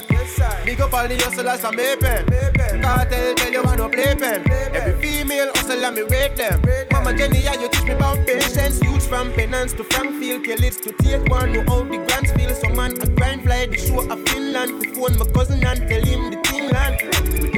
[0.63, 2.81] Big up all the hustlers I'm making.
[2.83, 4.47] Cartel tell you want no playpen.
[4.75, 6.61] Every female hustler me rate them.
[6.91, 8.79] Mama Jenny, yeah, you teach me about patience.
[8.83, 11.53] Youths from penance to Frankfield, kill it to take one.
[11.53, 12.53] Know how the grants feel.
[12.53, 14.83] So man, I grind fly the show of Finland.
[14.83, 17.16] To phone my cousin and tell him the thing land.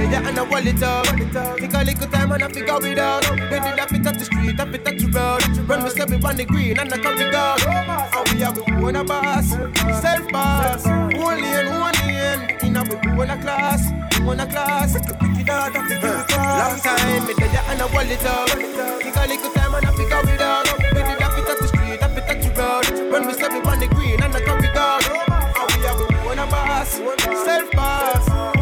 [0.10, 1.06] The yeah, and I wall it up.
[1.06, 3.30] Take a little time and I figure it out.
[3.30, 5.70] When did I fit at the street, I fit at the road.
[5.70, 7.62] Run me step on the green and I come the guard.
[7.62, 9.50] And we have a one a boss,
[10.02, 10.84] self boss.
[10.88, 12.58] One lane, one lane.
[12.66, 13.86] In a we one a class,
[14.26, 14.96] one a class.
[14.96, 15.14] It it
[15.46, 18.50] Long time, me there and I wall it up.
[18.50, 20.66] Take a little time and I figure it out.
[20.90, 23.14] When did I fit at the street, I fit at the road.
[23.14, 25.06] Run me step on the green and I come the guard.
[25.06, 26.98] And we have a one a boss,
[27.46, 28.59] self boss.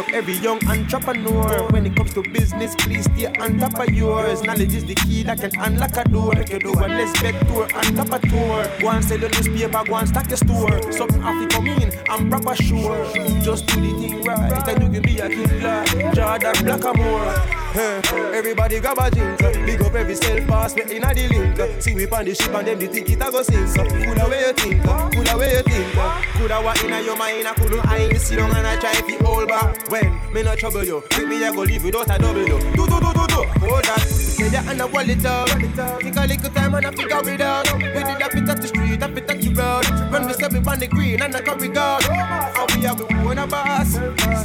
[0.00, 1.68] Up every young entrepreneur.
[1.70, 4.42] When it comes to business, please stay on top of yours.
[4.42, 6.32] Knowledge is the key that can unlock a door.
[6.34, 8.66] Make you do a bet tour on top of tour.
[8.80, 10.92] Go and sell your newspaper, go and stack your store.
[10.92, 13.04] Something have to come in, I'm proper sure.
[13.42, 15.84] Just do the thing right, and you can be a killer.
[16.14, 17.60] Jordan Blackamore.
[17.70, 18.02] Hey,
[18.34, 19.38] everybody grab a drink.
[19.64, 21.82] Big up every self pass, we inna the link.
[21.82, 23.76] See we on the ship and them the ticket a go sink.
[23.76, 25.94] Coulda where you think, coulda where you think.
[26.34, 29.48] Coulda what inna your mind, I couldn't I sit down and I try to hold
[29.48, 29.89] back.
[29.90, 32.60] When me no trouble you, with me I go live without a double you.
[32.78, 33.42] Do do do do do.
[33.58, 34.06] Hold that.
[34.06, 35.48] Say that and I wall it up.
[35.98, 37.66] Take a little time and I figure it out.
[37.74, 39.90] We did that fit at the street, I fit at the road.
[40.12, 42.04] Run me step on the green and I carry guard.
[42.06, 43.94] And we have one a boss,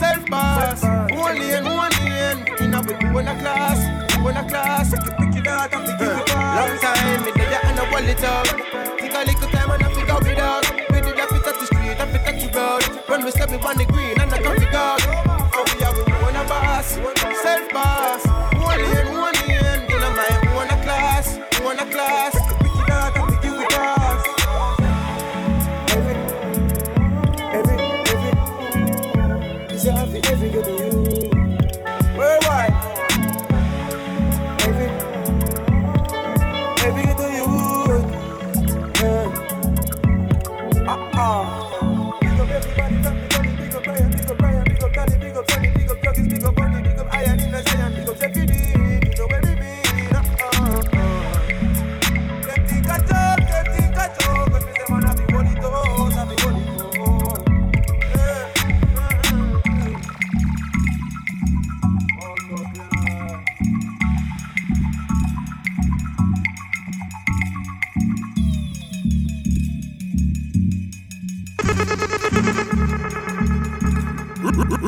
[0.02, 0.82] self boss.
[1.14, 2.42] One lane, one lane.
[2.66, 3.80] Inna we one a class,
[4.26, 4.98] one a class.
[4.98, 6.58] Pick it out and pick it apart.
[6.58, 8.50] Long time me that and I wall it up.
[8.98, 10.66] Take a little time and I figure it out.
[10.90, 12.82] We did that fit at the street, I fit at the road.
[13.08, 15.25] Run me step on the green and I carry guard.
[16.94, 18.26] Boss, self boss.
[18.62, 19.05] One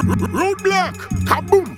[0.07, 0.95] Roadblock,
[1.27, 1.76] kaboom.